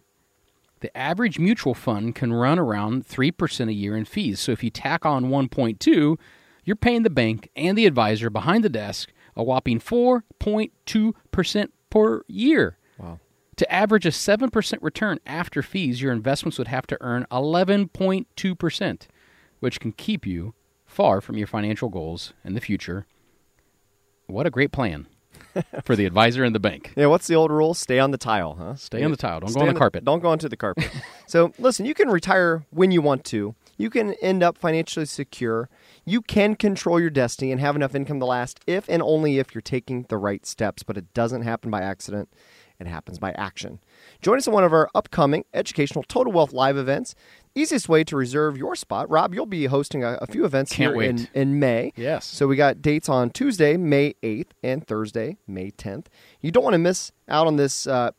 The 0.81 0.97
average 0.97 1.39
mutual 1.39 1.75
fund 1.75 2.15
can 2.15 2.33
run 2.33 2.59
around 2.59 3.07
3% 3.07 3.69
a 3.69 3.73
year 3.73 3.97
in 3.97 4.05
fees. 4.05 4.41
So 4.41 4.53
if 4.53 4.63
you 4.63 4.71
tack 4.71 5.05
on 5.05 5.27
1.2, 5.27 6.17
you're 6.65 6.77
paying 6.77 7.03
the 7.03 7.11
bank 7.11 7.51
and 7.57 7.77
the 7.77 7.87
advisor 7.87 8.31
behind 8.31 8.65
the 8.65 8.69
desk 8.69 9.13
a 9.37 9.43
whopping 9.43 9.81
4.2% 9.81 11.69
per 11.91 12.23
year. 12.29 12.79
Wow. 12.99 13.21
To 13.57 13.73
average 13.73 14.07
a 14.07 14.11
7% 14.11 14.79
return 14.81 15.19
after 15.27 15.63
fees, 15.63 16.01
your 16.01 16.13
investments 16.13 16.59
would 16.59 16.69
have 16.69 16.87
to 16.89 16.99
earn 17.01 17.27
11.2%, 17.31 19.07
which 19.61 19.81
can 19.81 19.93
keep 19.93 20.27
you 20.27 20.55
far 20.91 21.21
from 21.21 21.39
your 21.39 21.47
financial 21.47 21.89
goals 21.89 22.33
in 22.45 22.55
the 22.55 22.61
future. 22.61 23.07
What 24.27 24.47
a 24.47 24.51
great 24.51 24.73
plan 24.73 25.07
for 25.85 25.97
the 25.97 26.05
advisor 26.05 26.45
and 26.45 26.55
the 26.55 26.61
bank. 26.61 26.93
Yeah, 26.97 27.07
what's 27.07 27.27
the 27.27 27.35
old 27.35 27.51
rule? 27.51 27.75
Stay 27.75 27.99
on 27.99 28.11
the 28.11 28.19
tile, 28.19 28.55
huh? 28.55 28.75
Stay 28.75 29.03
on 29.03 29.11
the 29.11 29.17
tile. 29.17 29.41
Don't 29.41 29.51
Stay 29.51 29.61
go 29.61 29.67
on 29.67 29.75
the 29.75 29.79
carpet. 29.79 30.05
Don't 30.05 30.21
go 30.21 30.29
onto 30.29 30.49
the 30.49 30.57
carpet. 30.65 30.91
so, 31.27 31.53
listen, 31.59 31.87
you 31.87 31.95
can 31.95 32.09
retire 32.09 32.65
when 32.71 32.91
you 32.91 33.01
want 33.03 33.25
to. 33.27 33.55
You 33.77 33.89
can 33.89 34.15
end 34.15 34.43
up 34.43 34.59
financially 34.59 35.07
secure. 35.07 35.71
You 36.05 36.21
can 36.23 36.55
control 36.55 37.01
your 37.01 37.11
destiny 37.11 37.51
and 37.51 37.61
have 37.61 37.77
enough 37.77 37.95
income 37.95 38.21
to 38.21 38.27
last 38.27 38.61
if 38.67 38.89
and 38.89 39.01
only 39.01 39.39
if 39.39 39.55
you're 39.55 39.63
taking 39.63 40.07
the 40.09 40.19
right 40.19 40.45
steps, 40.45 40.83
but 40.83 40.97
it 40.97 41.15
doesn't 41.15 41.43
happen 41.43 41.71
by 41.71 41.81
accident. 41.81 42.29
It 42.81 42.87
happens 42.87 43.19
by 43.19 43.33
action. 43.33 43.79
Join 44.23 44.39
us 44.39 44.47
in 44.47 44.55
one 44.55 44.65
of 44.65 44.73
our 44.73 44.89
upcoming 44.95 45.45
educational 45.53 46.03
Total 46.03 46.33
Wealth 46.33 46.55
live 46.55 46.79
events. 46.79 47.15
Easiest 47.55 47.89
way 47.89 48.05
to 48.05 48.17
reserve 48.17 48.57
your 48.57 48.77
spot. 48.77 49.11
Rob, 49.11 49.35
you'll 49.35 49.45
be 49.47 49.65
hosting 49.67 50.05
a, 50.05 50.19
a 50.23 50.27
few 50.27 50.45
events 50.45 50.71
Can't 50.73 50.91
here 50.93 50.97
wait. 50.97 51.09
in, 51.11 51.29
in 51.35 51.59
May. 51.59 51.93
Yes. 51.97 52.25
So 52.25 52.47
we 52.47 52.55
got 52.57 52.81
dates 52.81 53.09
on 53.09 53.31
Tuesday, 53.31 53.77
May 53.77 54.15
8th, 54.23 54.51
and 54.63 54.87
Thursday, 54.87 55.37
May 55.49 55.71
10th. 55.73 56.07
You 56.41 56.53
don't 56.53 56.63
want 56.63 56.75
to 56.75 56.79
miss 56.79 57.11
out 57.29 57.49
on 57.49 57.57
this 57.57 57.89
uh, 57.89 58.13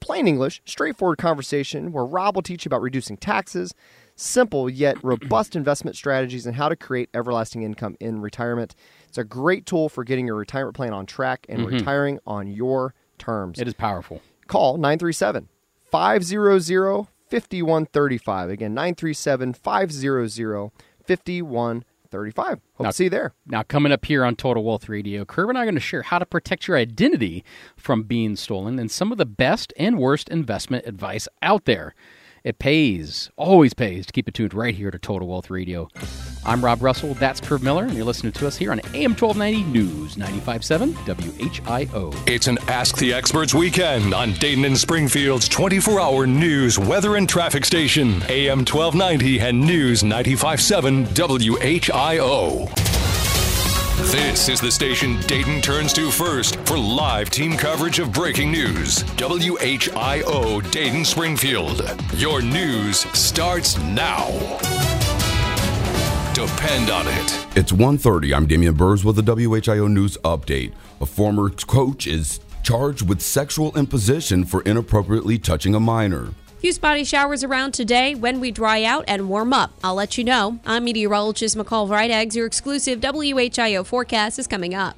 plain 0.00 0.28
English, 0.28 0.60
straightforward 0.66 1.16
conversation 1.16 1.92
where 1.92 2.04
Rob 2.04 2.34
will 2.36 2.42
teach 2.42 2.66
you 2.66 2.68
about 2.68 2.82
reducing 2.82 3.16
taxes, 3.16 3.72
simple 4.16 4.68
yet 4.68 4.96
robust 5.02 5.56
investment 5.56 5.96
strategies, 5.96 6.44
and 6.44 6.54
how 6.54 6.68
to 6.68 6.76
create 6.76 7.08
everlasting 7.14 7.62
income 7.62 7.96
in 8.00 8.20
retirement. 8.20 8.74
It's 9.08 9.16
a 9.16 9.24
great 9.24 9.64
tool 9.64 9.88
for 9.88 10.04
getting 10.04 10.26
your 10.26 10.36
retirement 10.36 10.76
plan 10.76 10.92
on 10.92 11.06
track 11.06 11.46
and 11.48 11.60
Mhm. 11.60 11.72
retiring 11.78 12.18
on 12.26 12.48
your 12.48 12.92
terms. 13.16 13.58
It 13.58 13.66
is 13.66 13.72
powerful. 13.74 14.20
Call 14.46 14.76
937 14.76 15.48
500 15.90 17.10
5135. 17.28 18.50
Again, 18.50 18.74
937 18.74 19.54
500 19.54 20.70
5135. 21.06 22.48
Hope 22.48 22.60
Now- 22.84 22.90
to 22.90 22.92
see 22.96 23.04
you 23.04 23.10
there. 23.10 23.32
Now, 23.46 23.62
coming 23.62 23.92
up 23.92 24.04
here 24.04 24.24
on 24.24 24.36
Total 24.36 24.62
Wealth 24.62 24.88
Radio, 24.88 25.24
Curb 25.24 25.48
and 25.50 25.58
I 25.58 25.62
are 25.62 25.64
going 25.64 25.74
to 25.74 25.80
share 25.80 26.02
how 26.02 26.18
to 26.18 26.26
protect 26.26 26.68
your 26.68 26.76
identity 26.76 27.44
from 27.76 28.04
being 28.04 28.36
stolen 28.36 28.78
and 28.78 28.90
some 28.90 29.10
of 29.12 29.18
the 29.18 29.26
best 29.26 29.72
and 29.76 29.98
worst 29.98 30.28
investment 30.28 30.86
advice 30.86 31.28
out 31.42 31.64
there. 31.64 31.94
It 32.44 32.58
pays, 32.58 33.30
always 33.38 33.72
pays, 33.72 34.04
to 34.04 34.12
keep 34.12 34.28
it 34.28 34.34
tuned 34.34 34.52
right 34.52 34.74
here 34.74 34.90
to 34.90 34.98
Total 34.98 35.26
Wealth 35.26 35.48
Radio. 35.48 35.88
I'm 36.44 36.62
Rob 36.62 36.82
Russell, 36.82 37.14
that's 37.14 37.40
Curb 37.40 37.62
Miller, 37.62 37.84
and 37.84 37.94
you're 37.94 38.04
listening 38.04 38.32
to 38.34 38.46
us 38.46 38.54
here 38.54 38.70
on 38.70 38.80
AM 38.92 39.14
1290 39.14 39.62
News 39.72 40.16
95.7 40.16 40.92
WHIO. 41.06 42.28
It's 42.28 42.46
an 42.46 42.58
Ask 42.68 42.98
the 42.98 43.14
Experts 43.14 43.54
weekend 43.54 44.12
on 44.12 44.34
Dayton 44.34 44.66
and 44.66 44.76
Springfield's 44.76 45.48
24 45.48 45.98
hour 45.98 46.26
news, 46.26 46.78
weather, 46.78 47.16
and 47.16 47.26
traffic 47.26 47.64
station, 47.64 48.22
AM 48.28 48.58
1290 48.58 49.40
and 49.40 49.58
News 49.58 50.02
95.7 50.02 51.06
WHIO. 51.14 53.03
This 53.96 54.48
is 54.48 54.60
the 54.60 54.72
station 54.72 55.20
Dayton 55.20 55.60
turns 55.60 55.92
to 55.92 56.10
first 56.10 56.56
for 56.66 56.76
live 56.76 57.30
team 57.30 57.56
coverage 57.56 58.00
of 58.00 58.10
breaking 58.12 58.50
news. 58.50 59.04
WHIO 59.16 60.70
Dayton 60.72 61.04
Springfield. 61.04 61.80
Your 62.14 62.42
news 62.42 62.98
starts 63.16 63.78
now. 63.78 64.26
Depend 66.34 66.90
on 66.90 67.06
it. 67.06 67.56
It's 67.56 67.70
1.30. 67.70 68.34
I'm 68.36 68.46
Damian 68.48 68.74
Burrs 68.74 69.04
with 69.04 69.14
the 69.14 69.22
WHIO 69.22 69.88
News 69.88 70.18
Update. 70.24 70.72
A 71.00 71.06
former 71.06 71.48
coach 71.48 72.08
is 72.08 72.40
charged 72.64 73.08
with 73.08 73.20
sexual 73.20 73.76
imposition 73.78 74.44
for 74.44 74.62
inappropriately 74.62 75.38
touching 75.38 75.76
a 75.76 75.80
minor. 75.80 76.30
Few 76.64 76.72
spotty 76.72 77.04
showers 77.04 77.44
around 77.44 77.72
today 77.72 78.14
when 78.14 78.40
we 78.40 78.50
dry 78.50 78.84
out 78.84 79.04
and 79.06 79.28
warm 79.28 79.52
up. 79.52 79.74
I'll 79.84 79.96
let 79.96 80.16
you 80.16 80.24
know. 80.24 80.60
I'm 80.64 80.84
meteorologist 80.84 81.58
McCall 81.58 81.86
Vrydaghs. 81.86 82.34
Your 82.34 82.46
exclusive 82.46 83.00
WHIO 83.00 83.84
forecast 83.84 84.38
is 84.38 84.46
coming 84.46 84.74
up. 84.74 84.96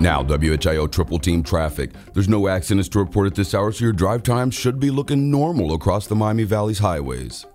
Now, 0.00 0.22
WHIO 0.22 0.86
triple 0.92 1.18
team 1.18 1.42
traffic. 1.42 1.92
There's 2.12 2.28
no 2.28 2.46
accidents 2.46 2.90
to 2.90 2.98
report 2.98 3.26
at 3.26 3.34
this 3.34 3.54
hour, 3.54 3.72
so 3.72 3.84
your 3.84 3.94
drive 3.94 4.22
time 4.22 4.50
should 4.50 4.78
be 4.78 4.90
looking 4.90 5.30
normal 5.30 5.72
across 5.72 6.06
the 6.06 6.14
Miami 6.14 6.44
Valley's 6.44 6.80
highways. 6.80 7.46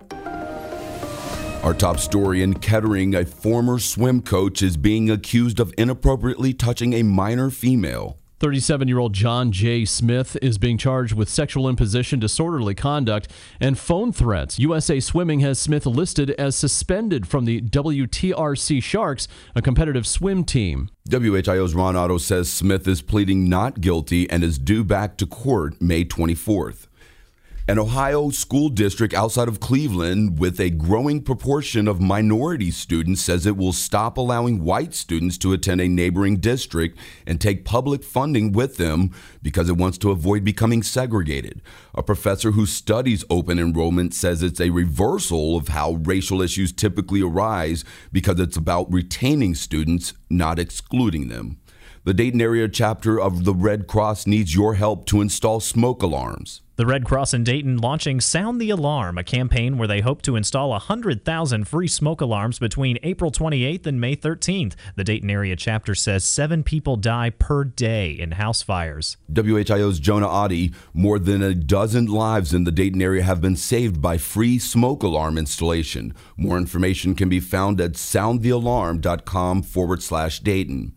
Our 1.62 1.76
top 1.76 2.00
story 2.00 2.42
in 2.42 2.56
Kettering 2.56 3.14
a 3.14 3.24
former 3.24 3.78
swim 3.78 4.24
coach 4.24 4.64
is 4.64 4.78
being 4.78 5.12
accused 5.12 5.60
of 5.60 5.72
inappropriately 5.78 6.56
touching 6.56 6.94
a 6.94 7.04
minor 7.04 7.52
female. 7.52 8.18
37 8.40 8.88
year 8.88 9.00
old 9.00 9.14
John 9.14 9.52
J. 9.52 9.86
Smith 9.86 10.38
is 10.42 10.58
being 10.58 10.78
charged 10.78 11.14
with 11.14 11.30
sexual 11.30 11.70
imposition, 11.70 12.20
disorderly 12.20 12.76
conduct, 12.76 13.30
and 13.60 13.78
phone 13.78 14.12
threats. 14.12 14.60
USA 14.60 15.00
Swimming 15.00 15.40
has 15.40 15.58
Smith 15.58 15.86
listed 15.86 16.32
as 16.32 16.56
suspended 16.56 17.28
from 17.28 17.46
the 17.46 17.62
WTRC 17.62 18.84
Sharks, 18.84 19.28
a 19.56 19.62
competitive 19.62 20.06
swim 20.06 20.44
team. 20.44 20.90
WHIO's 21.10 21.76
Ron 21.76 21.96
Otto 21.96 22.18
says 22.18 22.52
Smith 22.52 22.88
is 22.88 23.02
pleading 23.02 23.48
not 23.48 23.80
guilty 23.80 24.30
and 24.30 24.44
is 24.44 24.58
due 24.58 24.84
back 24.84 25.18
to 25.18 25.26
court 25.26 25.82
May 25.82 26.04
24th. 26.04 26.88
An 27.68 27.80
Ohio 27.80 28.30
school 28.30 28.70
district 28.70 29.16
outside 29.16 29.48
of 29.48 29.60
Cleveland 29.60 30.38
with 30.38 30.60
a 30.60 30.70
growing 30.70 31.20
proportion 31.20 31.88
of 31.88 32.00
minority 32.00 32.70
students 32.70 33.22
says 33.22 33.48
it 33.48 33.58
will 33.58 33.74
stop 33.74 34.20
allowing 34.20 34.64
white 34.64 34.94
students 34.94 35.36
to 35.40 35.52
attend 35.52 35.82
a 35.82 35.88
neighboring 35.88 36.38
district 36.38 36.96
and 37.26 37.42
take 37.42 37.66
public 37.66 38.04
funding 38.04 38.52
with 38.52 38.78
them 38.78 39.10
because 39.42 39.68
it 39.68 39.78
wants 39.78 39.98
to 39.98 40.12
avoid 40.12 40.44
becoming 40.44 40.84
segregated. 40.84 41.60
A 41.96 42.04
professor 42.04 42.52
who 42.52 42.68
studies 42.68 43.26
open 43.32 43.58
enrollment 43.58 44.14
says 44.14 44.44
it's 44.44 44.62
a 44.62 44.70
reversal 44.70 45.58
of 45.58 45.70
how 45.70 45.94
racial 46.04 46.44
issues 46.44 46.72
typically 46.72 47.24
arise 47.24 47.84
because 48.12 48.40
it's 48.40 48.58
about 48.58 48.94
retaining 48.94 49.56
students, 49.56 50.14
not 50.30 50.60
excluding 50.60 51.30
them. 51.30 51.58
The 52.04 52.14
Dayton 52.14 52.42
area 52.42 52.70
chapter 52.70 53.20
of 53.20 53.44
the 53.44 53.56
Red 53.56 53.88
Cross 53.88 54.28
needs 54.28 54.54
your 54.54 54.76
help 54.76 55.08
to 55.08 55.20
install 55.20 55.60
smoke 55.60 56.04
alarms. 56.04 56.62
The 56.78 56.86
Red 56.86 57.06
Cross 57.06 57.34
in 57.34 57.46
Dayton 57.46 57.78
launching 57.78 58.20
Sound 58.20 58.60
the 58.60 58.70
Alarm, 58.70 59.18
a 59.18 59.24
campaign 59.24 59.78
where 59.78 59.88
they 59.88 60.02
hope 60.02 60.22
to 60.24 60.36
install 60.36 60.72
100,000 60.72 61.66
free 61.66 61.88
smoke 61.88 62.20
alarms 62.20 62.60
between 62.60 63.00
April 63.02 63.32
28th 63.32 63.88
and 63.88 64.02
May 64.02 64.14
13th. 64.14 64.74
The 64.98 65.06
Dayton 65.06 65.30
area 65.30 65.56
chapter 65.56 65.96
says 65.96 66.26
seven 66.26 66.64
people 66.64 66.98
die 66.98 67.30
per 67.30 67.64
day 67.64 68.12
in 68.12 68.32
house 68.32 68.62
fires. 68.62 69.16
WHIO's 69.32 70.00
Jonah 70.00 70.28
Adi, 70.28 70.74
more 70.94 71.18
than 71.18 71.42
a 71.42 71.56
dozen 71.56 72.08
lives 72.08 72.54
in 72.54 72.66
the 72.66 72.74
Dayton 72.74 73.02
area 73.02 73.24
have 73.24 73.40
been 73.40 73.56
saved 73.56 74.02
by 74.02 74.18
free 74.18 74.60
smoke 74.60 75.02
alarm 75.02 75.38
installation. 75.38 76.14
More 76.36 76.58
information 76.58 77.16
can 77.16 77.30
be 77.30 77.40
found 77.40 77.80
at 77.80 77.94
soundthealarm.com 77.94 79.64
forward 79.64 80.04
slash 80.04 80.42
Dayton. 80.42 80.95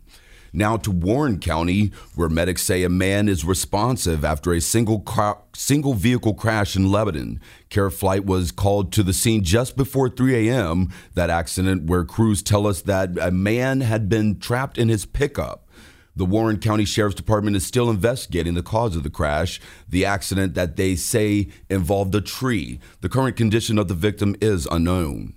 Now 0.53 0.77
to 0.77 0.91
Warren 0.91 1.39
County, 1.39 1.91
where 2.15 2.29
medics 2.29 2.63
say 2.63 2.83
a 2.83 2.89
man 2.89 3.27
is 3.27 3.45
responsive 3.45 4.25
after 4.25 4.53
a 4.53 4.61
single 4.61 4.99
car, 4.99 5.39
single 5.53 5.93
vehicle 5.93 6.33
crash 6.33 6.75
in 6.75 6.91
Lebanon. 6.91 7.39
Care 7.69 7.89
flight 7.89 8.25
was 8.25 8.51
called 8.51 8.91
to 8.93 9.03
the 9.03 9.13
scene 9.13 9.43
just 9.43 9.77
before 9.77 10.09
3 10.09 10.49
a.m. 10.49 10.91
That 11.13 11.29
accident, 11.29 11.83
where 11.83 12.03
crews 12.03 12.41
tell 12.41 12.67
us 12.67 12.81
that 12.81 13.17
a 13.19 13.31
man 13.31 13.81
had 13.81 14.09
been 14.09 14.39
trapped 14.39 14.77
in 14.77 14.89
his 14.89 15.05
pickup. 15.05 15.67
The 16.15 16.25
Warren 16.25 16.59
County 16.59 16.83
Sheriff's 16.83 17.15
Department 17.15 17.55
is 17.55 17.65
still 17.65 17.89
investigating 17.89 18.55
the 18.55 18.61
cause 18.61 18.97
of 18.97 19.03
the 19.03 19.09
crash. 19.09 19.61
The 19.87 20.03
accident 20.03 20.53
that 20.55 20.75
they 20.75 20.97
say 20.97 21.47
involved 21.69 22.13
a 22.13 22.19
tree. 22.19 22.79
The 22.99 23.07
current 23.07 23.37
condition 23.37 23.77
of 23.77 23.87
the 23.87 23.93
victim 23.93 24.35
is 24.41 24.67
unknown. 24.69 25.35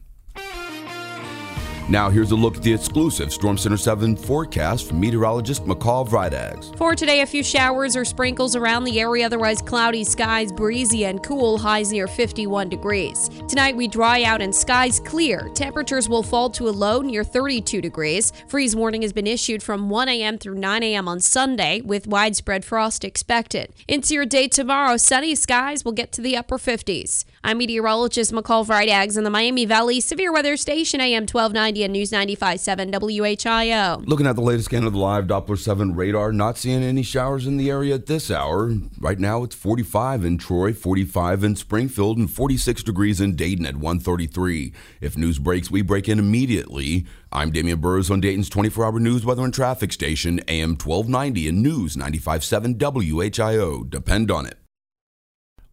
Now, 1.93 2.09
here's 2.09 2.31
a 2.31 2.37
look 2.37 2.57
at 2.57 2.63
the 2.63 2.73
exclusive 2.73 3.35
Storm 3.35 3.59
Center 3.59 3.77
7 3.77 4.17
forecast 4.17 4.89
from 4.89 4.99
meteorologist 4.99 5.67
McCall 5.67 6.09
Vrydaghs. 6.09 6.75
For 6.79 6.95
today, 6.95 7.21
a 7.21 7.27
few 7.27 7.45
showers 7.45 7.97
or 7.97 8.07
sprinkles 8.07 8.57
around 8.57 8.85
the 8.85 8.99
area, 8.99 9.27
otherwise 9.27 9.61
cloudy 9.61 10.03
skies, 10.03 10.53
breezy 10.53 11.05
and 11.05 11.23
cool, 11.23 11.59
highs 11.59 11.93
near 11.93 12.07
51 12.07 12.71
degrees. 12.71 13.29
Tonight, 13.47 13.77
we 13.77 13.89
dry 13.89 14.23
out 14.23 14.41
and 14.41 14.55
skies 14.55 15.01
clear. 15.01 15.51
Temperatures 15.53 16.09
will 16.09 16.23
fall 16.23 16.49
to 16.49 16.67
a 16.67 16.71
low 16.71 17.03
near 17.03 17.25
32 17.25 17.83
degrees. 17.83 18.33
Freeze 18.49 18.75
warning 18.75 19.03
has 19.03 19.13
been 19.13 19.27
issued 19.27 19.63
from 19.63 19.91
1 19.91 20.09
a.m. 20.09 20.39
through 20.39 20.55
9 20.55 20.83
a.m. 20.83 21.07
on 21.07 21.21
Sunday, 21.21 21.83
with 21.83 22.07
widespread 22.07 22.65
frost 22.65 23.05
expected. 23.05 23.71
Into 23.87 24.15
your 24.15 24.25
day 24.25 24.49
tomorrow, 24.49 24.97
sunny 24.97 25.35
skies 25.35 25.85
will 25.85 25.93
get 25.93 26.11
to 26.13 26.23
the 26.23 26.39
upper 26.39 26.57
50s. 26.57 27.27
I'm 27.45 27.59
meteorologist 27.59 28.33
McCall 28.33 28.65
Vrydaghs 28.65 29.19
in 29.19 29.25
the 29.25 29.31
Miami 29.31 29.65
Valley 29.65 30.01
Severe 30.01 30.33
Weather 30.33 30.57
Station, 30.57 31.01
AM 31.01 31.23
1290 31.23 31.83
and 31.83 31.93
News 31.93 32.13
95.7 32.13 32.93
WHIO. 32.93 34.07
Looking 34.07 34.29
at 34.29 34.37
the 34.37 34.43
latest 34.43 34.67
scan 34.67 34.85
of 34.85 34.93
the 34.93 35.01
live 35.01 35.27
Doppler 35.27 35.59
7 35.59 35.97
radar, 35.97 36.33
not 36.33 36.57
seeing 36.57 36.85
any 36.85 37.03
showers 37.03 37.45
in 37.45 37.57
the 37.57 37.69
area 37.69 37.97
at 37.97 38.07
this 38.07 38.31
hour. 38.31 38.73
Right 39.01 39.19
now 39.19 39.43
it's 39.43 39.57
45 39.57 40.25
in 40.25 40.39
Troy, 40.39 40.73
45 40.73 41.43
in 41.43 41.57
Springfield, 41.57 42.17
and 42.17 42.31
46 42.31 42.85
degrees 42.85 43.21
in 43.21 43.35
Dayton 43.35 43.67
at 43.67 43.75
133. 43.75 44.73
If 45.01 45.19
news 45.19 45.41
breaks, 45.41 45.69
we 45.69 45.83
break 45.83 46.09
in 46.09 46.21
immediately. 46.21 47.07
I'm 47.33 47.51
Damian 47.51 47.81
Burrows 47.81 48.09
on 48.09 48.21
Dayton's 48.21 48.51
24 48.51 48.85
hour 48.85 49.01
news, 49.01 49.27
weather, 49.27 49.43
and 49.43 49.53
traffic 49.53 49.93
station, 49.93 50.41
AM 50.47 50.77
1290 50.77 51.49
and 51.49 51.61
News 51.61 51.97
95.7 51.97 52.79
WHIO. 52.79 53.91
Depend 53.91 54.31
on 54.31 54.47
it. 54.47 54.62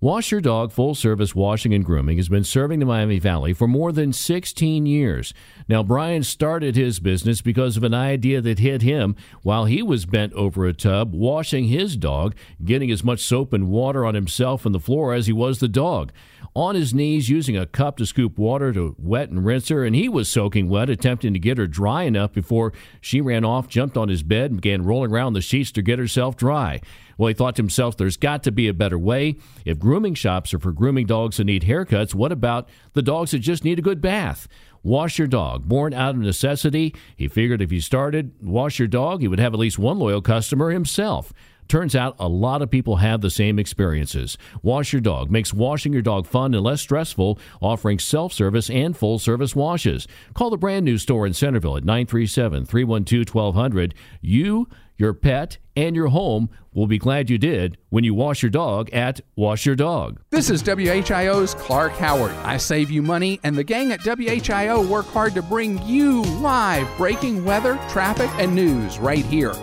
Wash 0.02 0.32
Your 0.32 0.40
Dog 0.40 0.72
Full 0.72 0.96
Service 0.96 1.36
Washing 1.36 1.74
and 1.74 1.84
Grooming 1.84 2.16
has 2.16 2.30
been 2.30 2.46
serving 2.46 2.80
the 2.80 2.86
Miami 2.86 3.20
Valley 3.20 3.52
for 3.52 3.68
more 3.68 3.92
than 3.92 4.14
16 4.14 4.86
years. 4.86 5.34
Now, 5.68 5.84
Brian 5.84 6.24
started 6.24 6.78
his 6.78 7.02
business 7.02 7.42
because 7.42 7.76
of 7.76 7.84
an 7.84 7.94
idea 7.94 8.40
that 8.40 8.60
hit 8.60 8.82
him 8.82 9.18
while 9.44 9.66
he 9.66 9.84
was 9.84 10.06
bent 10.06 10.32
over 10.36 10.66
a 10.66 10.72
tub 10.72 11.14
washing 11.14 11.66
his 11.66 11.98
dog, 11.98 12.34
getting 12.64 12.90
as 12.92 13.04
much 13.04 13.20
soap 13.20 13.52
and 13.52 13.68
water 13.68 14.06
on 14.06 14.16
himself 14.16 14.66
and 14.66 14.74
the 14.74 14.80
floor 14.80 15.14
as 15.14 15.28
he 15.28 15.34
was 15.34 15.60
the 15.60 15.68
dog. 15.68 16.14
On 16.56 16.75
his 16.75 16.93
knees, 16.93 17.30
using 17.30 17.58
a 17.58 17.65
cup 17.65 17.97
to 17.97 18.06
scoop 18.06 18.38
water 18.38 18.73
to 18.73 18.95
wet 18.97 19.30
and 19.30 19.45
rinse 19.45 19.69
her, 19.69 19.84
and 19.84 19.95
he 19.95 20.10
was 20.10 20.30
soaking 20.30 20.69
wet, 20.69 20.89
attempting 20.89 21.34
to 21.34 21.39
get 21.39 21.58
her 21.58 21.67
dry 21.67 22.04
enough 22.04 22.34
before 22.34 22.73
she 23.02 23.21
ran 23.21 23.45
off, 23.45 23.67
jumped 23.67 23.97
on 23.97 24.10
his 24.10 24.23
bed, 24.23 24.52
and 24.52 24.62
began 24.62 24.84
rolling 24.84 25.12
around 25.12 25.34
the 25.34 25.41
sheets 25.41 25.71
to 25.73 25.82
get 25.82 25.99
herself 25.99 26.36
dry. 26.36 26.82
Well, 27.17 27.28
he 27.28 27.34
thought 27.34 27.58
to 27.58 27.62
himself, 27.62 27.97
there's 27.97 28.17
got 28.17 28.43
to 28.43 28.52
be 28.52 28.67
a 28.67 28.73
better 28.73 28.97
way. 28.97 29.36
If 29.65 29.78
grooming 29.78 30.15
shops 30.15 30.54
are 30.54 30.60
for 30.60 30.71
grooming 30.71 31.06
dogs 31.06 31.38
that 31.38 31.43
need 31.43 31.63
haircuts, 31.63 32.15
what 32.15 32.32
about 32.32 32.69
the 32.93 33.02
dogs 33.02 33.32
that 33.32 33.39
just 33.39 33.65
need 33.65 33.78
a 33.78 33.82
good 33.84 33.99
bath? 33.99 34.47
Wash 34.82 35.19
Your 35.19 35.28
Dog, 35.28 35.67
born 35.67 35.93
out 35.93 36.15
of 36.15 36.21
necessity. 36.21 36.95
He 37.17 37.28
figured 37.28 37.62
if 37.62 37.71
he 37.71 37.82
started 37.82 38.32
Wash 38.41 38.80
Your 38.80 38.88
Dog, 38.88 39.19
he 39.19 39.28
would 39.28 39.39
have 39.39 39.54
at 39.54 39.60
least 39.60 39.78
one 39.78 39.99
loyal 39.99 40.21
customer 40.21 40.71
himself. 40.71 41.34
Turns 41.69 41.95
out 41.95 42.15
a 42.17 42.27
lot 42.27 42.63
of 42.63 42.71
people 42.71 42.95
have 42.95 43.21
the 43.21 43.29
same 43.29 43.60
experiences. 43.60 44.39
Wash 44.63 44.91
Your 44.91 45.01
Dog 45.01 45.29
makes 45.29 45.53
washing 45.53 45.93
your 45.93 46.01
dog 46.01 46.25
fun 46.25 46.55
and 46.55 46.63
less 46.63 46.82
stressful, 46.82 47.38
offering 47.62 47.99
self 47.99 48.34
service 48.34 48.71
and 48.71 48.97
full 48.97 49.19
service 49.19 49.55
washes. 49.55 50.08
Call 50.34 50.49
the 50.49 50.58
brand 50.58 50.84
new 50.84 50.97
store 50.97 51.27
in 51.27 51.34
Centerville 51.34 51.77
at 51.77 51.86
937 51.86 52.65
312 52.65 53.36
1200. 53.36 53.93
You, 54.19 54.67
your 54.97 55.13
pet, 55.13 55.60
and 55.75 55.95
your 55.95 56.08
home 56.08 56.49
will 56.73 56.88
be 56.88 56.97
glad 56.97 57.29
you 57.29 57.38
did 57.38 57.77
when 57.89 58.03
you 58.03 58.15
wash 58.15 58.41
your 58.41 58.49
dog 58.49 58.89
at 58.89 59.21
Wash 59.36 59.67
Your 59.67 59.75
Dog. 59.75 60.19
This 60.32 60.49
is 60.49 60.63
WHIO's 60.63 61.53
Clark 61.53 61.91
Howard. 61.93 62.32
I 62.43 62.58
save 62.58 62.89
you 62.89 63.03
money, 63.03 63.39
and 63.43 63.55
the 63.55 63.63
gang 63.63 63.91
at 63.91 63.99
WHIO 63.99 64.88
work 64.88 65.05
hard 65.05 65.36
to 65.36 65.43
bring 65.43 65.79
you 65.86 66.23
live 66.23 66.88
breaking 66.97 67.45
weather, 67.45 67.79
traffic, 67.89 68.32
and 68.39 68.55
news 68.55 68.97
right 68.97 69.25
here. 69.25 69.53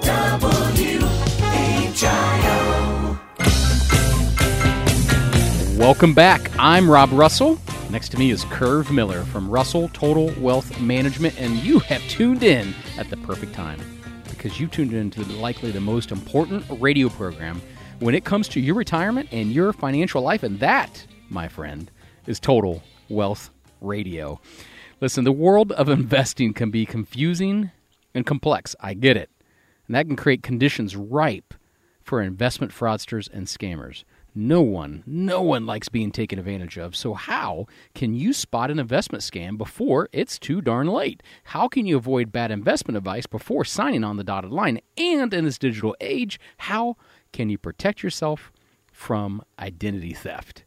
Welcome 5.78 6.12
back. 6.12 6.50
I'm 6.58 6.90
Rob 6.90 7.10
Russell. 7.10 7.58
Next 7.88 8.10
to 8.10 8.18
me 8.18 8.30
is 8.30 8.44
Curve 8.50 8.90
Miller 8.90 9.24
from 9.24 9.48
Russell 9.48 9.88
Total 9.94 10.30
Wealth 10.38 10.78
Management, 10.78 11.40
and 11.40 11.54
you 11.56 11.78
have 11.78 12.02
tuned 12.02 12.42
in 12.42 12.74
at 12.98 13.08
the 13.08 13.16
perfect 13.16 13.54
time 13.54 13.80
because 14.28 14.60
you 14.60 14.66
tuned 14.66 14.92
in 14.92 15.10
to 15.12 15.24
likely 15.36 15.70
the 15.70 15.80
most 15.80 16.10
important 16.10 16.66
radio 16.68 17.08
program 17.08 17.62
when 18.00 18.14
it 18.14 18.26
comes 18.26 18.46
to 18.48 18.60
your 18.60 18.74
retirement 18.74 19.30
and 19.32 19.50
your 19.50 19.72
financial 19.72 20.20
life, 20.20 20.42
and 20.42 20.60
that, 20.60 21.06
my 21.30 21.48
friend, 21.48 21.90
is 22.26 22.38
Total 22.38 22.82
Wealth 23.08 23.48
Radio. 23.80 24.38
Listen, 25.00 25.24
the 25.24 25.32
world 25.32 25.72
of 25.72 25.88
investing 25.88 26.52
can 26.52 26.70
be 26.70 26.84
confusing 26.84 27.70
and 28.14 28.26
complex. 28.26 28.76
I 28.80 28.92
get 28.92 29.16
it. 29.16 29.30
And 29.86 29.96
that 29.96 30.06
can 30.06 30.16
create 30.16 30.42
conditions 30.42 30.94
ripe 30.94 31.54
for 32.06 32.22
investment 32.22 32.72
fraudsters 32.72 33.28
and 33.32 33.48
scammers. 33.48 34.04
No 34.32 34.62
one, 34.62 35.02
no 35.06 35.42
one 35.42 35.66
likes 35.66 35.88
being 35.88 36.12
taken 36.12 36.38
advantage 36.38 36.78
of. 36.78 36.94
So, 36.94 37.14
how 37.14 37.66
can 37.94 38.14
you 38.14 38.32
spot 38.32 38.70
an 38.70 38.78
investment 38.78 39.24
scam 39.24 39.58
before 39.58 40.08
it's 40.12 40.38
too 40.38 40.60
darn 40.60 40.86
late? 40.86 41.22
How 41.44 41.66
can 41.68 41.84
you 41.84 41.96
avoid 41.96 42.30
bad 42.30 42.50
investment 42.52 42.96
advice 42.96 43.26
before 43.26 43.64
signing 43.64 44.04
on 44.04 44.18
the 44.18 44.24
dotted 44.24 44.52
line? 44.52 44.80
And 44.96 45.34
in 45.34 45.44
this 45.46 45.58
digital 45.58 45.96
age, 46.00 46.38
how 46.58 46.96
can 47.32 47.48
you 47.48 47.58
protect 47.58 48.02
yourself 48.02 48.52
from 48.92 49.42
identity 49.58 50.12
theft? 50.12 50.64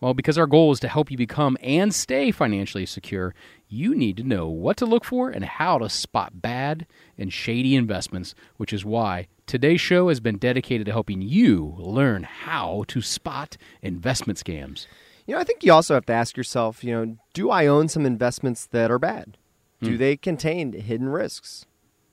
Well, 0.00 0.14
because 0.14 0.36
our 0.36 0.46
goal 0.46 0.72
is 0.72 0.80
to 0.80 0.88
help 0.88 1.10
you 1.10 1.16
become 1.16 1.56
and 1.62 1.94
stay 1.94 2.30
financially 2.30 2.86
secure, 2.86 3.34
you 3.68 3.94
need 3.94 4.16
to 4.16 4.22
know 4.24 4.48
what 4.48 4.76
to 4.78 4.86
look 4.86 5.04
for 5.04 5.30
and 5.30 5.44
how 5.44 5.78
to 5.78 5.88
spot 5.88 6.42
bad 6.42 6.86
and 7.16 7.32
shady 7.32 7.76
investments, 7.76 8.34
which 8.56 8.72
is 8.72 8.84
why 8.84 9.28
today's 9.46 9.80
show 9.80 10.08
has 10.08 10.20
been 10.20 10.38
dedicated 10.38 10.86
to 10.86 10.92
helping 10.92 11.22
you 11.22 11.74
learn 11.78 12.24
how 12.24 12.84
to 12.88 13.00
spot 13.00 13.56
investment 13.82 14.38
scams. 14.42 14.86
You 15.26 15.34
know, 15.34 15.40
I 15.40 15.44
think 15.44 15.64
you 15.64 15.72
also 15.72 15.94
have 15.94 16.06
to 16.06 16.12
ask 16.12 16.36
yourself, 16.36 16.84
you 16.84 16.92
know, 16.92 17.16
do 17.34 17.50
I 17.50 17.66
own 17.66 17.88
some 17.88 18.06
investments 18.06 18.66
that 18.66 18.90
are 18.90 18.98
bad? 18.98 19.36
Do 19.82 19.92
Hmm. 19.92 19.96
they 19.98 20.16
contain 20.16 20.72
hidden 20.72 21.08
risks, 21.08 21.66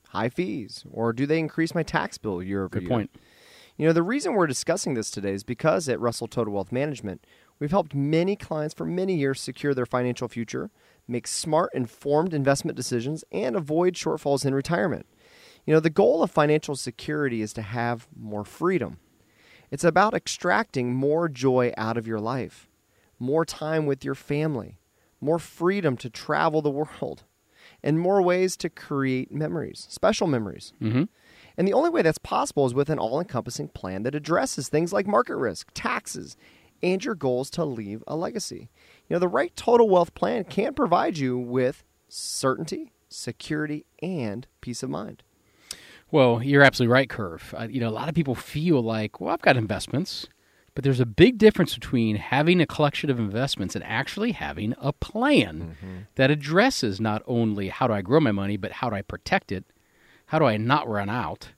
high 0.10 0.30
fees, 0.30 0.84
or 0.92 1.14
do 1.14 1.26
they 1.26 1.40
increase 1.40 1.74
my 1.76 1.84
tax 1.84 2.18
bill 2.18 2.42
year 2.44 2.62
over 2.64 2.70
Good 2.70 2.84
year? 2.84 2.90
point. 2.90 3.12
You 3.78 3.88
know, 3.88 3.94
the 3.94 4.04
reason 4.04 4.34
we're 4.34 4.48
discussing 4.48 4.94
this 4.94 5.10
today 5.10 5.34
is 5.34 5.44
because 5.44 5.90
at 5.90 6.00
Russell 6.00 6.28
Total 6.28 6.54
Wealth 6.54 6.72
Management, 6.72 7.26
we've 7.60 7.72
helped 7.72 7.96
many 7.96 8.36
clients 8.36 8.74
for 8.76 8.86
many 8.86 9.16
years 9.16 9.42
secure 9.42 9.74
their 9.74 9.86
financial 9.88 10.28
future, 10.28 10.70
make 11.08 11.26
smart, 11.26 11.72
informed 11.74 12.34
investment 12.34 12.76
decisions, 12.78 13.24
and 13.32 13.56
avoid 13.56 13.96
shortfalls 13.96 14.46
in 14.46 14.54
retirement. 14.54 15.08
You 15.66 15.74
know, 15.74 15.80
the 15.80 15.90
goal 15.90 16.24
of 16.24 16.32
financial 16.32 16.76
security 16.76 17.42
is 17.42 17.54
to 17.54 17.62
have 17.62 18.08
more 18.16 18.44
freedom. 18.44 18.98
It's 19.72 19.84
about 19.84 20.14
extracting 20.14 20.94
more 20.94 21.30
joy 21.30 21.74
out 21.78 21.98
of 21.98 22.06
your 22.06 22.20
life, 22.20 22.68
more 23.18 23.46
time 23.46 23.86
with 23.86 24.04
your 24.04 24.16
family, 24.16 24.78
more 25.22 25.40
freedom 25.40 25.98
to 25.98 26.10
travel 26.10 26.62
the 26.62 26.70
world, 27.02 27.24
and 27.82 28.00
more 28.00 28.22
ways 28.22 28.58
to 28.58 28.70
create 28.70 29.32
memories, 29.32 29.88
special 29.90 30.28
memories. 30.28 30.74
Mm-hmm. 30.82 31.04
And 31.58 31.68
the 31.68 31.74
only 31.74 31.90
way 31.90 32.02
that's 32.02 32.18
possible 32.18 32.66
is 32.66 32.74
with 32.74 32.90
an 32.90 33.00
all 33.00 33.20
encompassing 33.20 33.70
plan 33.70 34.04
that 34.04 34.16
addresses 34.16 34.70
things 34.70 34.92
like 34.92 35.08
market 35.08 35.38
risk, 35.38 35.70
taxes, 35.74 36.36
and 36.82 37.04
your 37.04 37.16
goals 37.16 37.50
to 37.52 37.64
leave 37.64 38.04
a 38.08 38.16
legacy. 38.16 38.70
You 39.08 39.16
know, 39.16 39.20
the 39.20 39.28
right 39.28 39.56
total 39.56 39.90
wealth 39.90 40.14
plan 40.14 40.44
can 40.44 40.74
provide 40.74 41.18
you 41.18 41.38
with 41.38 41.84
certainty, 42.10 42.92
security, 43.08 43.86
and 44.02 44.46
peace 44.60 44.84
of 44.84 44.90
mind. 44.90 45.24
Well, 46.14 46.44
you're 46.44 46.62
absolutely 46.62 46.94
right, 46.94 47.10
Curve. 47.10 47.56
Uh, 47.58 47.68
you 47.68 47.80
know, 47.80 47.90
a 47.90 47.90
lot 47.90 48.08
of 48.08 48.14
people 48.14 48.36
feel 48.36 48.84
like, 48.84 49.20
well, 49.20 49.34
I've 49.34 49.42
got 49.42 49.58
investments. 49.58 50.28
But 50.76 50.84
there's 50.84 51.00
a 51.00 51.08
big 51.08 51.40
difference 51.40 51.74
between 51.74 52.18
having 52.18 52.62
a 52.62 52.68
collection 52.68 53.10
of 53.10 53.18
investments 53.18 53.76
and 53.76 53.84
actually 53.84 54.34
having 54.34 54.76
a 54.80 54.94
plan 54.94 56.06
that 56.16 56.30
addresses 56.30 57.02
not 57.02 57.24
only 57.26 57.70
how 57.70 57.88
do 57.88 57.94
I 57.94 58.04
grow 58.04 58.20
my 58.20 58.32
money, 58.32 58.58
but 58.58 58.74
how 58.74 58.92
do 58.92 58.96
I 58.96 59.02
protect 59.02 59.52
it? 59.52 59.66
How 60.28 60.38
do 60.38 60.46
I 60.46 60.58
not 60.58 60.88
run 60.88 61.10
out? 61.10 61.50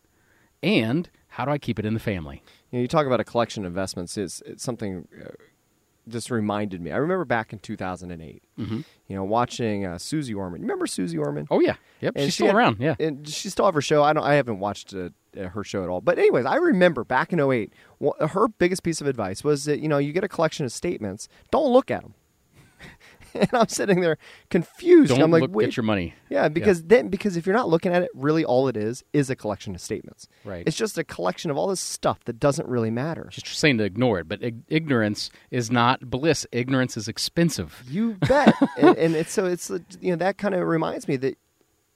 And 0.64 1.10
how 1.28 1.44
do 1.44 1.52
I 1.52 1.58
keep 1.58 1.78
it 1.78 1.86
in 1.86 1.94
the 1.94 2.00
family? 2.00 2.42
You 2.72 2.80
know, 2.80 2.82
you 2.82 2.88
talk 2.88 3.06
about 3.06 3.20
a 3.20 3.26
collection 3.26 3.66
of 3.66 3.70
investments. 3.70 4.18
Is 4.18 4.42
it's 4.46 4.64
something 4.64 5.06
uh, 5.22 5.32
just 6.08 6.30
reminded 6.32 6.82
me. 6.82 6.92
I 6.92 6.98
remember 6.98 7.26
back 7.26 7.52
in 7.54 7.60
2008. 7.60 8.44
Mhm. 8.60 8.84
You 9.08 9.16
know, 9.16 9.24
watching 9.24 9.86
uh, 9.86 9.98
Suze 9.98 10.32
Orman. 10.32 10.62
You 10.62 10.66
remember 10.68 10.88
Suze 10.88 11.16
Orman? 11.16 11.48
Oh 11.52 11.60
yeah, 11.60 11.76
yep. 12.02 12.14
And 12.16 12.26
she's 12.26 12.34
she 12.34 12.38
still 12.38 12.48
had- 12.48 12.56
around. 12.56 12.78
Yeah. 12.80 12.96
and 13.00 13.28
she 13.28 13.50
still 13.50 13.66
have 13.66 13.74
her 13.76 13.82
show. 13.82 14.04
I 14.04 14.14
don't. 14.14 14.24
I 14.24 14.36
haven't 14.36 14.60
watched 14.60 14.94
uh, 14.94 15.10
uh, 15.38 15.50
her 15.50 15.64
show 15.64 15.84
at 15.84 15.90
all. 15.90 16.02
But 16.02 16.18
anyways, 16.20 16.46
I 16.46 16.56
remember 16.56 17.04
back 17.04 17.34
in 17.34 17.40
08, 17.40 17.74
wha- 18.00 18.28
her 18.28 18.48
biggest 18.48 18.84
piece 18.84 19.02
of 19.02 19.08
advice 19.08 19.44
was 19.44 19.66
that 19.66 19.80
you 19.80 19.88
know 19.88 19.98
you 19.98 20.14
get 20.14 20.24
a 20.24 20.28
collection 20.30 20.66
of 20.66 20.72
statements, 20.72 21.28
don't 21.52 21.72
look 21.72 21.90
at 21.92 22.02
them. 22.02 22.14
and 23.40 23.50
I'm 23.54 23.68
sitting 23.68 24.02
there 24.02 24.18
confused. 24.50 25.10
Don't 25.10 25.22
I'm 25.22 25.32
like, 25.32 25.42
look 25.42 25.56
wait. 25.56 25.68
at 25.68 25.78
your 25.78 25.84
money. 25.84 26.14
Yeah, 26.30 26.48
because 26.48 26.84
then 26.84 27.10
because 27.10 27.38
if 27.38 27.46
you're 27.46 27.56
not 27.56 27.70
looking 27.70 27.94
at 27.94 28.04
it, 28.04 28.10
really 28.14 28.46
all 28.46 28.68
it 28.68 28.78
is 28.78 29.04
is 29.14 29.30
a 29.30 29.36
collection 29.36 29.76
of 29.76 29.82
statements. 29.82 30.28
Right. 30.44 30.64
It's 30.66 30.78
just 30.78 30.98
a 30.98 31.04
collection 31.04 31.52
of 31.52 31.58
all 31.58 31.68
this 31.68 31.80
stuff 31.80 32.24
that 32.26 32.40
doesn't 32.40 32.68
really 32.68 32.92
matter. 32.92 33.28
Just 33.32 33.48
saying 33.60 33.78
to 33.80 33.84
ignore 33.84 34.20
it, 34.20 34.28
but 34.28 34.42
ig- 34.42 34.64
ignorance 34.68 35.30
is 35.52 35.70
not 35.70 36.10
bliss. 36.10 36.46
Ignorance 36.52 36.96
is 36.98 37.08
expensive. 37.08 37.84
You 37.88 38.14
bet. 38.14 38.56
and, 38.78 38.98
and 38.98 39.16
it's 39.16 39.32
so 39.32 39.46
it's 39.46 39.70
you 40.00 40.12
know 40.12 40.18
that 40.18 40.38
kind 40.38 40.56
of 40.56 40.66
reminds 40.68 41.08
me 41.08 41.18
that 41.18 41.38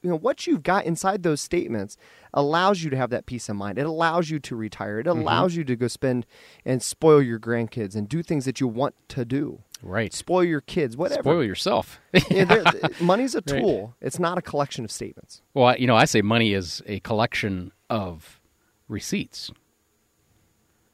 you 0.01 0.09
know 0.09 0.15
what 0.17 0.47
you've 0.47 0.63
got 0.63 0.85
inside 0.85 1.23
those 1.23 1.41
statements 1.41 1.97
allows 2.33 2.83
you 2.83 2.89
to 2.89 2.95
have 2.97 3.09
that 3.09 3.25
peace 3.25 3.49
of 3.49 3.55
mind. 3.55 3.77
It 3.77 3.85
allows 3.85 4.29
you 4.29 4.39
to 4.39 4.55
retire. 4.55 4.99
It 4.99 5.07
Mhm. 5.07 5.19
allows 5.19 5.55
you 5.55 5.63
to 5.65 5.75
go 5.75 5.87
spend 5.87 6.25
and 6.65 6.81
spoil 6.81 7.21
your 7.21 7.39
grandkids 7.39 7.95
and 7.95 8.07
do 8.07 8.23
things 8.23 8.45
that 8.45 8.59
you 8.61 8.67
want 8.67 8.95
to 9.09 9.25
do. 9.25 9.63
Right. 9.81 10.13
Spoil 10.13 10.43
your 10.43 10.61
kids, 10.61 10.95
whatever. 10.97 11.23
Spoil 11.23 11.43
yourself. 11.43 11.99
Yeah, 12.29 12.71
money's 13.01 13.35
a 13.35 13.37
Right. 13.47 13.61
tool. 13.61 13.95
It's 14.01 14.19
not 14.19 14.37
a 14.37 14.41
collection 14.41 14.85
of 14.85 14.91
statements. 14.91 15.41
Well, 15.53 15.75
you 15.77 15.87
know, 15.87 15.95
I 15.95 16.05
say 16.05 16.21
money 16.21 16.53
is 16.53 16.81
a 16.85 16.99
collection 17.01 17.71
of 17.89 18.39
receipts. 18.87 19.51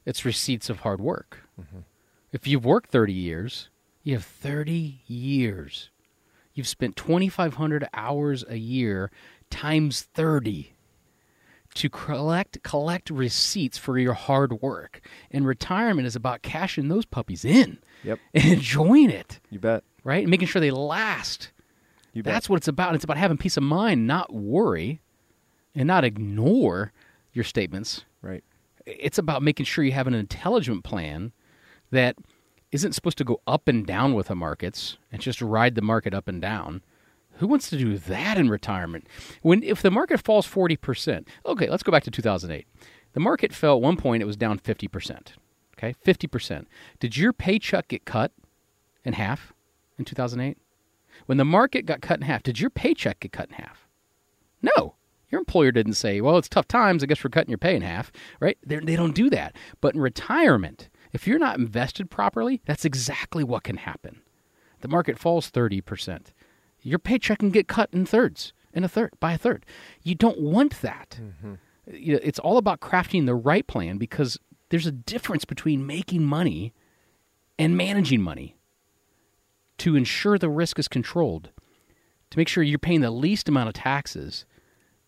It's 0.06 0.24
receipts 0.26 0.70
of 0.70 0.80
hard 0.82 1.02
work. 1.02 1.40
If 2.32 2.48
you've 2.48 2.66
worked 2.66 2.92
30 2.92 3.14
years, 3.14 3.70
you 4.04 4.14
have 4.14 4.26
30 4.26 5.02
years. 5.08 5.90
You've 6.56 6.68
spent 6.68 6.96
2,500 6.96 7.88
hours 7.94 8.44
a 8.48 8.56
year 8.56 9.12
times 9.50 10.02
30 10.02 10.72
to 11.76 11.90
collect 11.90 12.64
collect 12.64 13.10
receipts 13.10 13.78
for 13.78 14.00
your 14.00 14.14
hard 14.14 14.62
work. 14.62 15.02
And 15.30 15.46
retirement 15.46 16.08
is 16.08 16.16
about 16.16 16.42
cashing 16.42 16.88
those 16.88 17.06
puppies 17.06 17.46
in. 17.46 17.78
Yep. 18.04 18.20
And 18.34 18.54
enjoying 18.54 19.10
it. 19.10 19.40
You 19.50 19.60
bet. 19.60 19.84
Right? 20.04 20.24
And 20.24 20.32
making 20.32 20.48
sure 20.48 20.62
they 20.62 20.72
last. 20.72 21.52
You 22.14 22.24
bet. 22.24 22.34
That's 22.34 22.50
what 22.50 22.58
it's 22.58 22.70
about. 22.70 22.96
It's 22.96 23.04
about 23.04 23.18
having 23.18 23.38
peace 23.38 23.58
of 23.58 23.64
mind, 23.64 24.08
not 24.08 24.34
worry, 24.34 25.02
and 25.76 25.88
not 25.88 26.06
ignore 26.06 26.94
your 27.34 27.44
statements. 27.44 28.06
Right. 28.22 28.44
It's 28.86 29.18
about 29.18 29.44
making 29.44 29.66
sure 29.66 29.84
you 29.84 29.92
have 29.92 30.08
an 30.08 30.14
intelligent 30.14 30.86
plan 30.86 31.34
that 31.92 32.16
isn't 32.76 32.94
supposed 32.94 33.18
to 33.18 33.24
go 33.24 33.42
up 33.48 33.68
and 33.68 33.88
down 33.88 34.14
with 34.14 34.28
the 34.28 34.36
markets 34.36 34.98
and 35.12 35.22
just 35.22 35.42
ride 35.42 35.76
the 35.76 35.82
market 35.82 36.14
up 36.14 36.28
and 36.28 36.42
down. 36.42 36.82
Who 37.38 37.48
wants 37.48 37.70
to 37.70 37.78
do 37.78 37.98
that 37.98 38.38
in 38.38 38.50
retirement? 38.50 39.08
When 39.42 39.64
if 39.64 39.82
the 39.82 39.90
market 39.90 40.22
falls 40.24 40.48
40%. 40.48 41.28
Okay, 41.46 41.70
let's 41.70 41.84
go 41.84 41.92
back 41.92 42.04
to 42.04 42.12
2008. 42.12 42.68
The 43.14 43.20
market 43.20 43.54
fell 43.54 43.78
at 43.78 43.82
one 43.82 43.96
point 43.96 44.22
it 44.22 44.26
was 44.26 44.36
down 44.36 44.60
50%. 44.60 45.28
Okay? 45.78 45.96
50%. 46.06 46.66
Did 47.00 47.18
your 47.18 47.32
paycheck 47.32 47.88
get 47.88 48.04
cut 48.04 48.34
in 49.06 49.14
half 49.14 49.54
in 49.98 50.04
2008? 50.04 50.58
When 51.26 51.38
the 51.38 51.46
market 51.46 51.86
got 51.86 52.02
cut 52.02 52.20
in 52.20 52.26
half, 52.26 52.44
did 52.44 52.60
your 52.60 52.70
paycheck 52.70 53.22
get 53.22 53.32
cut 53.32 53.50
in 53.50 53.56
half? 53.56 53.88
No. 54.62 54.96
Your 55.32 55.40
employer 55.40 55.72
didn't 55.72 55.94
say, 55.94 56.20
well, 56.20 56.38
it's 56.38 56.50
tough 56.50 56.68
times. 56.68 57.04
I 57.04 57.08
guess 57.08 57.24
we're 57.24 57.30
cutting 57.30 57.50
your 57.50 57.58
pay 57.58 57.76
in 57.76 57.82
half, 57.82 58.12
right? 58.42 58.58
They're, 58.64 58.82
they 58.82 58.96
don't 58.98 59.16
do 59.16 59.30
that. 59.30 59.56
But 59.80 59.96
in 59.96 60.02
retirement, 60.02 60.90
if 61.16 61.26
you're 61.26 61.40
not 61.40 61.58
invested 61.58 62.10
properly, 62.10 62.62
that's 62.66 62.86
exactly 62.86 63.44
what 63.44 63.64
can 63.64 63.78
happen. 63.78 64.22
The 64.82 64.90
market 64.90 65.18
falls 65.18 65.50
30%. 65.50 66.28
Your 66.82 67.00
paycheck 67.00 67.40
can 67.40 67.50
get 67.50 67.68
cut 67.70 67.90
in 67.94 68.06
thirds, 68.06 68.54
in 68.74 68.84
a 68.84 68.90
third, 68.90 69.14
by 69.20 69.34
a 69.34 69.38
third. 69.38 69.66
You 70.04 70.14
don't 70.14 70.42
want 70.42 70.82
that. 70.82 71.20
Mm-hmm. 71.22 71.54
You 71.96 72.14
know, 72.14 72.20
It's 72.22 72.40
all 72.40 72.58
about 72.58 72.82
crafting 72.82 73.26
the 73.26 73.34
right 73.34 73.66
plan 73.66 73.98
because 73.98 74.38
there's 74.70 74.86
a 74.86 74.92
difference 74.92 75.46
between 75.46 75.88
making 75.88 76.24
money 76.24 76.74
and 77.58 77.78
managing 77.78 78.22
money 78.22 78.58
to 79.78 79.96
ensure 79.96 80.38
the 80.38 80.50
risk 80.50 80.78
is 80.80 80.88
controlled, 80.88 81.50
to 82.30 82.38
make 82.38 82.50
sure 82.50 82.62
you're 82.62 82.78
paying 82.78 83.02
the 83.02 83.12
least 83.12 83.48
amount 83.48 83.70
of 83.70 83.74
taxes, 83.74 84.46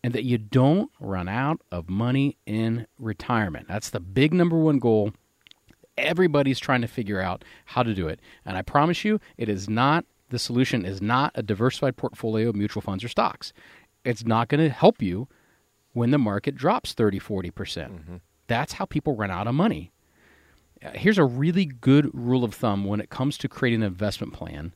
and 0.02 0.14
that 0.14 0.24
you 0.24 0.38
don't 0.38 0.90
run 1.00 1.28
out 1.28 1.60
of 1.70 1.90
money 1.90 2.38
in 2.46 2.86
retirement. 2.98 3.66
That's 3.68 3.90
the 3.90 4.00
big 4.00 4.32
number 4.32 4.56
one 4.56 4.78
goal. 4.78 5.12
Everybody's 5.98 6.58
trying 6.58 6.80
to 6.80 6.86
figure 6.86 7.20
out 7.20 7.44
how 7.66 7.82
to 7.82 7.94
do 7.94 8.08
it. 8.08 8.20
And 8.44 8.56
I 8.56 8.62
promise 8.62 9.04
you, 9.04 9.20
it 9.36 9.48
is 9.48 9.68
not 9.68 10.04
the 10.30 10.38
solution 10.38 10.84
is 10.84 11.00
not 11.00 11.32
a 11.34 11.42
diversified 11.42 11.96
portfolio 11.96 12.50
of 12.50 12.56
mutual 12.56 12.82
funds 12.82 13.02
or 13.02 13.08
stocks. 13.08 13.52
It's 14.04 14.24
not 14.24 14.48
going 14.48 14.62
to 14.62 14.68
help 14.68 15.02
you 15.02 15.28
when 15.92 16.10
the 16.10 16.18
market 16.18 16.54
drops 16.54 16.92
30, 16.92 17.18
40%. 17.18 17.54
percent 17.54 18.22
That's 18.46 18.74
how 18.74 18.84
people 18.84 19.16
run 19.16 19.30
out 19.30 19.46
of 19.46 19.54
money. 19.54 19.90
Uh, 20.84 20.90
Here's 20.90 21.18
a 21.18 21.24
really 21.24 21.64
good 21.64 22.10
rule 22.12 22.44
of 22.44 22.54
thumb 22.54 22.84
when 22.84 23.00
it 23.00 23.10
comes 23.10 23.38
to 23.38 23.48
creating 23.48 23.82
an 23.82 23.88
investment 23.88 24.32
plan 24.32 24.74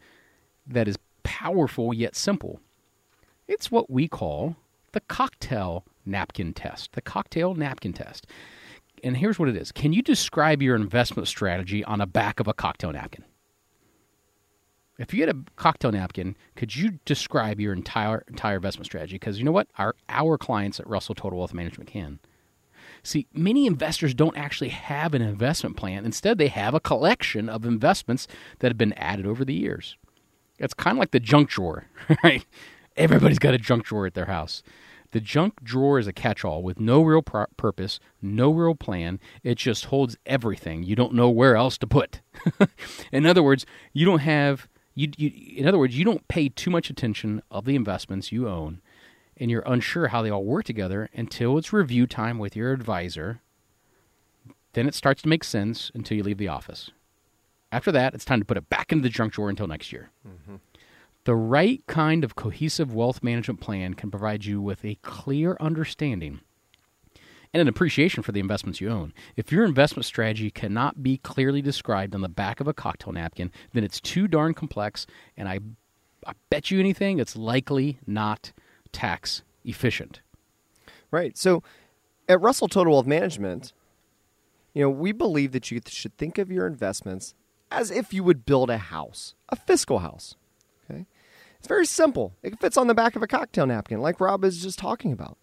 that 0.66 0.88
is 0.88 0.96
powerful 1.22 1.92
yet 1.92 2.16
simple. 2.16 2.60
It's 3.46 3.70
what 3.70 3.90
we 3.90 4.08
call 4.08 4.56
the 4.92 5.00
cocktail 5.00 5.84
napkin 6.04 6.54
test. 6.54 6.92
The 6.92 7.02
cocktail 7.02 7.54
napkin 7.54 7.92
test. 7.92 8.26
And 9.02 9.16
here's 9.16 9.38
what 9.38 9.48
it 9.48 9.56
is 9.56 9.72
Can 9.72 9.92
you 9.92 10.02
describe 10.02 10.62
your 10.62 10.76
investment 10.76 11.28
strategy 11.28 11.84
on 11.84 11.98
the 11.98 12.06
back 12.06 12.40
of 12.40 12.48
a 12.48 12.54
cocktail 12.54 12.92
napkin? 12.92 13.24
If 14.98 15.12
you 15.12 15.26
had 15.26 15.34
a 15.34 15.40
cocktail 15.56 15.90
napkin, 15.90 16.36
could 16.54 16.76
you 16.76 17.00
describe 17.04 17.58
your 17.58 17.72
entire 17.72 18.24
entire 18.28 18.56
investment 18.56 18.86
strategy? 18.86 19.16
Because 19.16 19.38
you 19.38 19.44
know 19.44 19.52
what? 19.52 19.68
Our 19.78 19.96
our 20.08 20.38
clients 20.38 20.78
at 20.78 20.86
Russell 20.86 21.14
Total 21.14 21.38
Wealth 21.38 21.54
Management 21.54 21.90
can. 21.90 22.20
See, 23.02 23.26
many 23.32 23.66
investors 23.66 24.14
don't 24.14 24.36
actually 24.36 24.68
have 24.68 25.14
an 25.14 25.22
investment 25.22 25.76
plan. 25.76 26.04
Instead, 26.04 26.38
they 26.38 26.48
have 26.48 26.74
a 26.74 26.80
collection 26.80 27.48
of 27.48 27.64
investments 27.64 28.28
that 28.60 28.68
have 28.68 28.78
been 28.78 28.92
added 28.92 29.26
over 29.26 29.44
the 29.44 29.54
years. 29.54 29.96
It's 30.58 30.74
kind 30.74 30.96
of 30.96 31.00
like 31.00 31.10
the 31.10 31.18
junk 31.18 31.48
drawer, 31.48 31.86
right? 32.24 32.44
Everybody's 32.96 33.40
got 33.40 33.54
a 33.54 33.58
junk 33.58 33.84
drawer 33.84 34.06
at 34.06 34.14
their 34.14 34.26
house. 34.26 34.62
The 35.12 35.20
junk 35.20 35.62
drawer 35.62 35.98
is 35.98 36.06
a 36.06 36.12
catch 36.12 36.44
all 36.44 36.62
with 36.62 36.80
no 36.80 37.02
real 37.02 37.22
pro- 37.22 37.46
purpose, 37.56 38.00
no 38.20 38.50
real 38.50 38.74
plan. 38.74 39.20
It 39.42 39.56
just 39.56 39.86
holds 39.86 40.16
everything. 40.26 40.82
You 40.82 40.96
don't 40.96 41.14
know 41.14 41.30
where 41.30 41.54
else 41.54 41.78
to 41.78 41.86
put. 41.86 42.20
in 43.12 43.26
other 43.26 43.42
words, 43.42 43.64
you 43.92 44.04
don't 44.04 44.20
have 44.20 44.68
you, 44.94 45.10
you 45.16 45.30
in 45.56 45.66
other 45.68 45.78
words, 45.78 45.96
you 45.96 46.04
don't 46.04 46.26
pay 46.28 46.48
too 46.48 46.70
much 46.70 46.90
attention 46.90 47.42
of 47.50 47.64
the 47.64 47.76
investments 47.76 48.32
you 48.32 48.48
own 48.48 48.80
and 49.36 49.50
you're 49.50 49.62
unsure 49.66 50.08
how 50.08 50.22
they 50.22 50.30
all 50.30 50.44
work 50.44 50.64
together 50.64 51.08
until 51.14 51.58
it's 51.58 51.72
review 51.72 52.06
time 52.06 52.38
with 52.38 52.54
your 52.54 52.72
advisor. 52.72 53.40
Then 54.74 54.86
it 54.86 54.94
starts 54.94 55.22
to 55.22 55.28
make 55.28 55.44
sense 55.44 55.90
until 55.94 56.16
you 56.16 56.22
leave 56.22 56.38
the 56.38 56.48
office. 56.48 56.90
After 57.70 57.90
that, 57.92 58.14
it's 58.14 58.24
time 58.24 58.40
to 58.40 58.44
put 58.44 58.56
it 58.56 58.68
back 58.68 58.92
into 58.92 59.02
the 59.02 59.08
junk 59.08 59.32
drawer 59.32 59.48
until 59.48 59.66
next 59.66 59.92
year. 59.92 60.10
Mm-hmm. 60.26 60.56
The 61.24 61.36
right 61.36 61.82
kind 61.86 62.24
of 62.24 62.34
cohesive 62.34 62.92
wealth 62.92 63.22
management 63.22 63.60
plan 63.60 63.94
can 63.94 64.10
provide 64.10 64.44
you 64.44 64.60
with 64.60 64.84
a 64.84 64.98
clear 65.02 65.56
understanding 65.60 66.40
and 67.54 67.60
an 67.60 67.68
appreciation 67.68 68.22
for 68.22 68.32
the 68.32 68.40
investments 68.40 68.80
you 68.80 68.88
own. 68.90 69.12
If 69.36 69.52
your 69.52 69.64
investment 69.64 70.04
strategy 70.06 70.50
cannot 70.50 71.02
be 71.02 71.18
clearly 71.18 71.62
described 71.62 72.14
on 72.14 72.22
the 72.22 72.28
back 72.28 72.60
of 72.60 72.66
a 72.66 72.74
cocktail 72.74 73.12
napkin, 73.12 73.52
then 73.72 73.84
it's 73.84 74.00
too 74.00 74.26
darn 74.26 74.54
complex, 74.54 75.06
and 75.36 75.48
I, 75.48 75.60
I 76.26 76.32
bet 76.50 76.70
you 76.70 76.80
anything, 76.80 77.18
it's 77.18 77.36
likely 77.36 77.98
not 78.06 78.52
tax 78.90 79.42
efficient. 79.64 80.20
Right. 81.10 81.36
So 81.36 81.62
at 82.28 82.40
Russell 82.40 82.68
Total 82.68 82.92
Wealth 82.92 83.06
Management, 83.06 83.72
you 84.74 84.82
know, 84.82 84.90
we 84.90 85.12
believe 85.12 85.52
that 85.52 85.70
you 85.70 85.80
should 85.86 86.16
think 86.16 86.38
of 86.38 86.50
your 86.50 86.66
investments 86.66 87.34
as 87.70 87.90
if 87.90 88.12
you 88.12 88.24
would 88.24 88.46
build 88.46 88.70
a 88.70 88.78
house, 88.78 89.34
a 89.50 89.56
fiscal 89.56 90.00
house. 90.00 90.34
It's 91.62 91.68
very 91.68 91.86
simple. 91.86 92.34
It 92.42 92.58
fits 92.58 92.76
on 92.76 92.88
the 92.88 92.94
back 92.94 93.14
of 93.14 93.22
a 93.22 93.28
cocktail 93.28 93.66
napkin, 93.66 94.00
like 94.00 94.20
Rob 94.20 94.44
is 94.44 94.60
just 94.60 94.80
talking 94.80 95.12
about. 95.12 95.38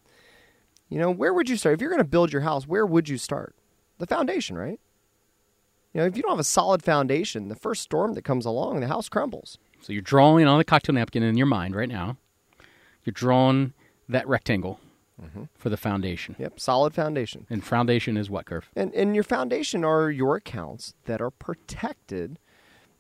You 0.89 0.99
know, 0.99 1.09
where 1.09 1.33
would 1.33 1.47
you 1.47 1.55
start? 1.55 1.75
If 1.75 1.81
you're 1.81 1.89
going 1.89 2.03
to 2.03 2.09
build 2.09 2.33
your 2.33 2.41
house, 2.41 2.67
where 2.67 2.85
would 2.85 3.07
you 3.07 3.17
start? 3.17 3.55
The 3.99 4.05
foundation, 4.05 4.57
right? 4.57 4.81
You 5.93 6.01
know, 6.01 6.07
if 6.07 6.17
you 6.17 6.21
don't 6.21 6.33
have 6.33 6.39
a 6.39 6.43
solid 6.43 6.83
foundation, 6.83 7.47
the 7.47 7.55
first 7.55 7.83
storm 7.83 8.15
that 8.15 8.23
comes 8.23 8.45
along, 8.45 8.81
the 8.81 8.89
house 8.89 9.07
crumbles. 9.07 9.59
So 9.79 9.93
you're 9.93 10.01
drawing 10.01 10.45
on 10.45 10.57
the 10.57 10.65
cocktail 10.65 10.93
napkin 10.93 11.23
in 11.23 11.37
your 11.37 11.47
mind 11.47 11.73
right 11.73 11.87
now. 11.87 12.17
You're 13.05 13.13
drawing 13.13 13.71
that 14.09 14.27
rectangle 14.27 14.81
mm-hmm. 15.23 15.43
for 15.55 15.69
the 15.69 15.77
foundation. 15.77 16.35
Yep, 16.37 16.59
solid 16.59 16.93
foundation. 16.93 17.47
And 17.49 17.63
foundation 17.63 18.17
is 18.17 18.29
what 18.29 18.45
curve? 18.45 18.69
And 18.75 18.93
and 18.93 19.15
your 19.15 19.23
foundation 19.23 19.85
are 19.85 20.11
your 20.11 20.35
accounts 20.35 20.95
that 21.05 21.21
are 21.21 21.31
protected 21.31 22.39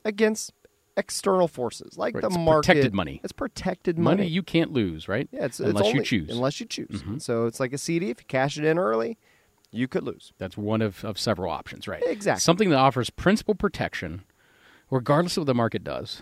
against 0.05 0.53
external 0.99 1.47
forces 1.47 1.97
like 1.97 2.13
Right, 2.15 2.21
the 2.21 2.27
it's 2.27 2.37
market. 2.37 2.67
protected 2.67 2.93
money. 2.93 3.21
It's 3.23 3.31
protected 3.33 3.97
money. 3.97 4.17
Money 4.23 4.29
you 4.29 4.43
can't 4.43 4.71
lose, 4.71 5.07
right? 5.07 5.27
yeah, 5.31 5.45
it's, 5.45 5.59
unless 5.59 5.71
it's 5.81 5.87
only, 5.87 5.99
you 5.99 6.03
choose. 6.05 6.29
Unless 6.29 6.59
you 6.59 6.65
choose. 6.65 7.01
Mhm. 7.03 7.21
So 7.21 7.45
it's 7.45 7.59
like 7.59 7.73
a 7.73 7.77
CD. 7.77 8.09
If 8.09 8.19
you 8.19 8.25
cash 8.27 8.57
it 8.57 8.65
in 8.65 8.77
early, 8.77 9.17
you 9.71 9.87
could 9.87 10.03
lose. 10.03 10.33
That's 10.37 10.57
one 10.57 10.81
of, 10.81 11.03
of 11.05 11.17
several 11.19 11.51
options, 11.51 11.87
right? 11.87 12.03
Exactly. 12.05 12.41
Something 12.41 12.69
that 12.71 12.77
offers 12.77 13.09
principal 13.09 13.55
protection, 13.55 14.23
regardless 14.91 15.37
of 15.37 15.41
what 15.41 15.47
the 15.47 15.53
market 15.55 15.83
does. 15.83 16.21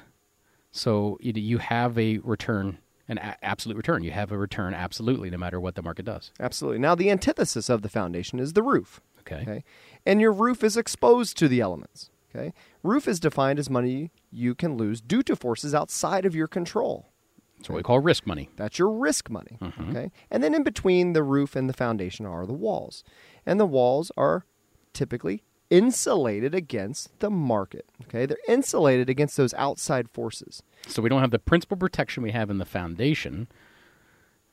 So 0.72 1.18
you, 1.22 1.34
you 1.36 1.58
have 1.60 1.98
a 1.98 2.20
return, 2.20 2.78
an 3.08 3.18
a- 3.18 3.38
absolute 3.42 3.78
return. 3.78 4.04
You 4.04 4.12
have 4.12 4.32
a 4.32 4.38
return 4.38 4.74
absolutely, 4.74 5.30
no 5.30 5.38
matter 5.38 5.60
what 5.60 5.76
the 5.76 5.82
market 5.82 6.06
does. 6.06 6.32
Absolutely. 6.40 6.80
Now 6.80 6.94
the 6.96 7.10
antithesis 7.10 7.70
of 7.70 7.82
the 7.82 7.90
foundation 7.90 8.40
is 8.40 8.54
the 8.54 8.62
roof. 8.64 9.02
Okay. 9.22 9.64
And 10.06 10.22
your 10.22 10.32
roof 10.32 10.64
is 10.64 10.78
exposed 10.78 11.38
to 11.40 11.48
the 11.50 11.60
elements. 11.60 12.10
Okay. 12.38 12.54
Roof 12.84 13.08
is 13.08 13.20
defined 13.20 13.58
as 13.60 13.70
money 13.70 14.12
you 14.32 14.54
can 14.54 14.78
lose 14.78 15.02
due 15.02 15.24
to 15.24 15.36
forces 15.36 15.74
outside 15.74 16.26
of 16.26 16.36
your 16.36 16.48
control. 16.48 17.10
That's 17.58 17.70
what 17.70 17.78
we 17.78 17.84
call 17.84 18.00
risk 18.00 18.28
money. 18.28 18.50
That's 18.56 18.78
your 18.78 18.92
risk 18.92 19.30
money. 19.32 19.58
Mhm. 19.60 19.90
Okay. 19.90 20.12
And 20.30 20.44
then 20.44 20.54
in 20.54 20.62
between 20.64 21.14
the 21.14 21.24
roof 21.24 21.56
and 21.56 21.68
the 21.68 21.74
foundation 21.74 22.26
are 22.26 22.46
the 22.46 22.54
walls. 22.54 23.04
And 23.46 23.60
the 23.60 23.66
walls 23.66 24.12
are 24.16 24.46
typically 24.94 25.44
insulated 25.70 26.54
against 26.54 27.18
the 27.20 27.30
market. 27.32 27.90
Okay. 28.04 28.26
They're 28.28 28.38
insulated 28.48 29.10
against 29.10 29.36
those 29.38 29.54
outside 29.56 30.08
forces. 30.10 30.62
So 30.88 31.02
we 31.02 31.10
don't 31.10 31.22
have 31.22 31.32
the 31.32 31.40
principal 31.40 31.78
protection 31.78 32.22
we 32.24 32.32
have 32.32 32.50
in 32.50 32.58
the 32.60 32.66
foundation. 32.66 33.48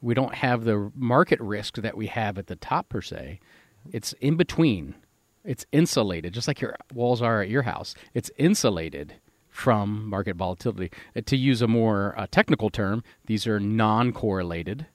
We 0.01 0.15
don't 0.15 0.35
have 0.37 0.65
the 0.65 0.91
market 0.95 1.41
risk 1.41 1.77
that 1.77 1.97
we 1.97 2.07
have 2.07 2.39
at 2.39 2.47
the 2.47 2.57
top 2.57 2.89
per 2.89 3.01
se. 3.03 3.39
It's 3.93 4.15
in 4.15 4.37
between. 4.37 4.95
It's 5.45 5.67
insulated, 5.73 6.33
just 6.33 6.49
like 6.49 6.61
your 6.61 6.77
walls 6.93 7.21
are 7.23 7.43
at 7.43 7.49
your 7.51 7.63
house. 7.63 7.95
It's 8.15 8.31
insulated 8.39 9.15
from 9.49 10.09
market 10.09 10.37
volatility. 10.37 10.91
Uh, 11.15 11.21
To 11.27 11.37
use 11.37 11.63
a 11.63 11.69
more 11.69 12.15
uh, 12.19 12.27
technical 12.31 12.71
term, 12.71 13.03
these 13.27 13.47
are 13.47 13.61
non-correlated 13.61 14.87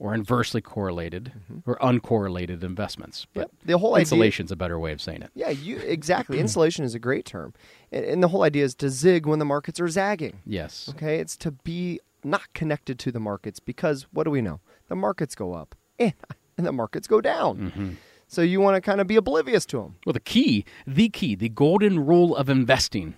or 0.00 0.14
inversely 0.14 0.60
correlated 0.60 1.32
or 1.66 1.76
uncorrelated 1.80 2.62
investments. 2.62 3.26
But 3.34 3.48
Mm-hmm. 3.48 3.66
The 3.72 3.78
whole 3.78 3.96
idea- 3.96 4.44
is 4.44 4.52
a 4.52 4.56
better 4.56 4.78
way 4.78 4.92
of 4.92 5.00
saying 5.02 5.22
it. 5.22 5.30
Yeah, 5.34 5.50
you 5.50 5.78
exactly. 5.78 6.38
Insulation 6.44 6.84
is 6.84 6.94
a 6.94 6.98
great 7.00 7.24
term. 7.24 7.52
And, 7.90 8.04
and 8.04 8.22
the 8.22 8.28
whole 8.28 8.44
idea 8.44 8.64
is 8.64 8.74
to 8.76 8.90
zig 8.90 9.26
when 9.26 9.40
the 9.40 9.44
markets 9.44 9.80
are 9.80 9.88
zagging. 9.88 10.38
Yes. 10.46 10.88
Okay, 10.90 11.18
it's 11.18 11.36
to 11.38 11.50
be 11.50 11.98
not 12.22 12.52
connected 12.54 12.98
to 13.00 13.10
the 13.12 13.20
markets 13.20 13.58
because 13.60 14.06
what 14.12 14.24
do 14.24 14.30
we 14.30 14.40
know? 14.40 14.60
The 14.88 14.94
markets 14.96 15.34
go 15.34 15.54
up 15.54 15.74
and, 15.98 16.14
and 16.56 16.64
the 16.66 16.72
markets 16.72 17.08
go 17.08 17.20
down. 17.20 17.98
So 18.30 18.42
you 18.42 18.60
want 18.60 18.76
to 18.76 18.80
kind 18.82 19.00
of 19.00 19.06
be 19.06 19.16
oblivious 19.16 19.64
to 19.66 19.78
them. 19.78 19.96
Well, 20.04 20.12
the 20.12 20.20
key, 20.20 20.66
the 20.86 21.08
key, 21.08 21.34
the 21.34 21.48
golden 21.48 22.04
rule 22.04 22.36
of 22.36 22.50
investing 22.50 23.14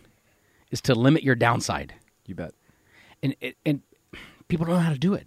is 0.71 0.81
to 0.83 0.95
limit 0.95 1.25
your 1.25 1.35
downside. 1.35 1.95
You 2.27 2.37
bet. 2.37 2.55
And 3.23 3.35
and 3.67 3.83
people 4.47 4.67
don't 4.67 4.77
know 4.77 4.81
how 4.81 4.93
to 4.93 4.99
do 4.99 5.15
it. 5.15 5.27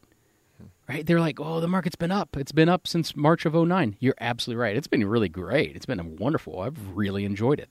Right? 0.88 1.06
They're 1.06 1.20
like, 1.20 1.40
"Oh, 1.40 1.60
the 1.60 1.68
market's 1.68 1.96
been 1.96 2.12
up. 2.12 2.36
It's 2.38 2.52
been 2.52 2.70
up 2.70 2.88
since 2.88 3.16
March 3.16 3.46
of 3.46 3.54
09." 3.56 3.98
You're 4.00 4.16
absolutely 4.20 4.62
right. 4.62 4.76
It's 4.76 4.88
been 4.88 5.06
really 5.06 5.30
great. 5.30 5.76
It's 5.76 5.86
been 5.86 6.16
wonderful. 6.18 6.60
I've 6.62 6.96
really 6.96 7.26
enjoyed 7.26 7.60
it. 7.60 7.70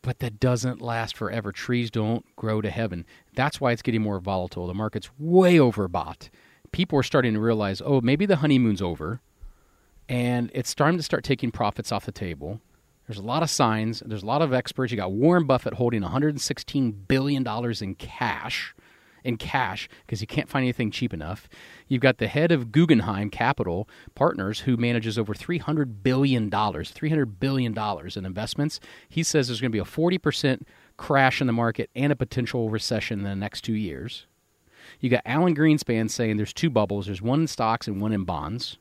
But 0.00 0.18
that 0.20 0.40
doesn't 0.40 0.80
last 0.80 1.16
forever. 1.16 1.52
Trees 1.52 1.90
don't 1.90 2.24
grow 2.36 2.60
to 2.60 2.70
heaven. 2.70 3.04
That's 3.34 3.60
why 3.60 3.72
it's 3.72 3.82
getting 3.82 4.02
more 4.02 4.18
volatile. 4.20 4.66
The 4.66 4.74
market's 4.74 5.10
way 5.18 5.56
overbought. 5.56 6.30
People 6.72 6.98
are 6.98 7.04
starting 7.04 7.34
to 7.34 7.40
realize, 7.40 7.80
"Oh, 7.84 8.00
maybe 8.00 8.26
the 8.26 8.36
honeymoon's 8.36 8.82
over." 8.82 9.20
And 10.08 10.50
it's 10.54 10.74
time 10.74 10.96
to 10.96 11.02
start 11.02 11.24
taking 11.24 11.50
profits 11.50 11.92
off 11.92 12.06
the 12.06 12.12
table. 12.12 12.60
There's 13.06 13.18
a 13.18 13.22
lot 13.22 13.42
of 13.42 13.50
signs. 13.50 14.02
There's 14.04 14.22
a 14.22 14.26
lot 14.26 14.42
of 14.42 14.52
experts. 14.52 14.92
You 14.92 14.96
got 14.96 15.12
Warren 15.12 15.44
Buffett 15.44 15.74
holding 15.74 16.02
116 16.02 16.92
billion 17.08 17.42
dollars 17.42 17.82
in 17.82 17.94
cash, 17.96 18.74
in 19.24 19.36
cash 19.36 19.88
because 20.06 20.20
he 20.20 20.26
can't 20.26 20.48
find 20.48 20.62
anything 20.62 20.90
cheap 20.90 21.12
enough. 21.12 21.48
You've 21.88 22.00
got 22.00 22.18
the 22.18 22.28
head 22.28 22.52
of 22.52 22.72
Guggenheim 22.72 23.30
Capital 23.30 23.88
Partners 24.14 24.60
who 24.60 24.76
manages 24.76 25.18
over 25.18 25.34
300 25.34 26.02
billion 26.02 26.48
dollars, 26.48 26.90
300 26.90 27.40
billion 27.40 27.72
dollars 27.72 28.16
in 28.16 28.24
investments. 28.24 28.80
He 29.08 29.22
says 29.22 29.48
there's 29.48 29.60
going 29.60 29.72
to 29.72 29.76
be 29.76 29.80
a 29.80 29.84
40 29.84 30.18
percent 30.18 30.68
crash 30.96 31.40
in 31.40 31.46
the 31.46 31.52
market 31.52 31.90
and 31.96 32.12
a 32.12 32.16
potential 32.16 32.70
recession 32.70 33.20
in 33.20 33.24
the 33.24 33.34
next 33.34 33.62
two 33.62 33.74
years. 33.74 34.26
You 35.00 35.10
got 35.10 35.22
Alan 35.24 35.56
Greenspan 35.56 36.10
saying 36.10 36.36
there's 36.36 36.52
two 36.52 36.70
bubbles. 36.70 37.06
There's 37.06 37.22
one 37.22 37.42
in 37.42 37.46
stocks 37.46 37.88
and 37.88 38.00
one 38.00 38.12
in 38.12 38.24
bonds. 38.24 38.78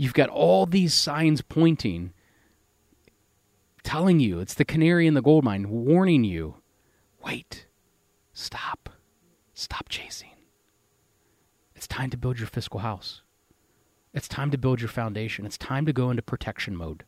You've 0.00 0.14
got 0.14 0.30
all 0.30 0.64
these 0.64 0.94
signs 0.94 1.42
pointing, 1.42 2.12
telling 3.82 4.20
you 4.20 4.38
it's 4.38 4.54
the 4.54 4.64
canary 4.64 5.08
in 5.08 5.14
the 5.14 5.20
gold 5.20 5.44
mine, 5.44 5.68
warning 5.68 6.24
you 6.24 6.54
wait, 7.22 7.66
stop, 8.32 8.88
stop 9.52 9.88
chasing. 9.88 10.30
It's 11.74 11.88
time 11.88 12.10
to 12.10 12.16
build 12.16 12.38
your 12.38 12.46
fiscal 12.46 12.80
house. 12.80 13.22
It's 14.14 14.28
time 14.28 14.50
to 14.52 14.58
build 14.58 14.80
your 14.80 14.88
foundation. 14.88 15.44
It's 15.44 15.58
time 15.58 15.84
to 15.84 15.92
go 15.92 16.10
into 16.10 16.22
protection 16.22 16.74
mode. 16.76 17.04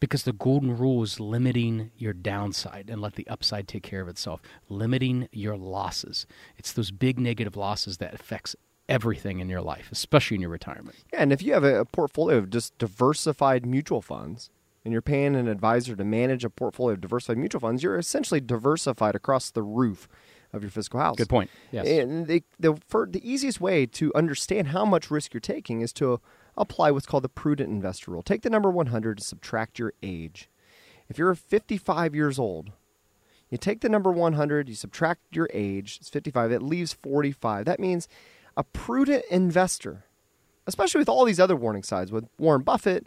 Because 0.00 0.22
the 0.22 0.32
golden 0.32 0.76
rule 0.76 1.02
is 1.02 1.20
limiting 1.20 1.90
your 1.98 2.14
downside 2.14 2.88
and 2.90 3.02
let 3.02 3.14
the 3.14 3.28
upside 3.28 3.68
take 3.68 3.82
care 3.82 4.00
of 4.00 4.08
itself. 4.08 4.40
Limiting 4.70 5.28
your 5.32 5.56
losses. 5.56 6.26
It's 6.56 6.72
those 6.72 6.90
big 6.90 7.20
negative 7.20 7.56
losses 7.56 7.98
that 7.98 8.14
affects 8.14 8.56
everything 8.90 9.38
in 9.38 9.48
your 9.48 9.62
life, 9.62 9.88
especially 9.92 10.34
in 10.34 10.40
your 10.40 10.50
retirement. 10.50 10.96
Yeah, 11.12 11.22
and 11.22 11.32
if 11.32 11.42
you 11.42 11.52
have 11.52 11.64
a, 11.64 11.84
portfolio 11.84 12.36
of 12.38 12.50
just 12.50 12.76
diversified 12.78 13.64
mutual 13.64 14.02
funds 14.02 14.50
and 14.84 14.92
you're 14.92 15.02
paying 15.02 15.36
an 15.36 15.48
advisor 15.48 15.94
to 15.96 16.04
manage 16.04 16.44
a 16.44 16.50
portfolio 16.50 16.94
of 16.94 17.00
diversified 17.00 17.38
mutual 17.38 17.60
funds, 17.60 17.82
you're 17.82 17.98
essentially 17.98 18.40
diversified 18.40 19.14
across 19.14 19.50
the 19.50 19.62
roof 19.62 20.08
of 20.52 20.62
your 20.62 20.70
fiscal 20.70 20.98
house. 20.98 21.16
Good 21.16 21.28
point. 21.28 21.50
Yes. 21.70 21.86
And 21.86 22.26
the, 22.26 22.42
the, 22.58 22.76
for, 22.88 23.06
the 23.06 23.28
easiest 23.28 23.60
way 23.60 23.86
to 23.86 24.12
understand 24.14 24.68
how 24.68 24.84
much 24.84 25.10
risk 25.10 25.32
you're 25.32 25.40
taking 25.40 25.80
is 25.80 25.92
to 25.94 26.20
apply 26.56 26.90
what's 26.90 27.06
called 27.06 27.24
the 27.24 27.28
prudent 27.28 27.70
investor 27.70 28.10
rule. 28.10 28.22
Take 28.22 28.42
the 28.42 28.50
number 28.50 28.70
100 28.70 29.18
and 29.18 29.24
subtract 29.24 29.78
your 29.78 29.92
age. 30.02 30.50
If 31.08 31.18
you're 31.18 31.34
55 31.34 32.14
years 32.14 32.38
old, 32.38 32.72
you 33.50 33.58
take 33.58 33.80
the 33.80 33.88
number 33.88 34.12
100, 34.12 34.68
you 34.68 34.76
subtract 34.76 35.20
your 35.32 35.48
age, 35.52 35.98
it's 36.00 36.08
55, 36.08 36.52
it 36.52 36.62
leaves 36.62 36.92
45. 36.92 37.64
That 37.64 37.80
means 37.80 38.06
a 38.56 38.64
prudent 38.64 39.24
investor, 39.30 40.04
especially 40.66 40.98
with 40.98 41.08
all 41.08 41.24
these 41.24 41.40
other 41.40 41.56
warning 41.56 41.82
signs, 41.82 42.12
with 42.12 42.28
Warren 42.38 42.62
Buffett 42.62 43.06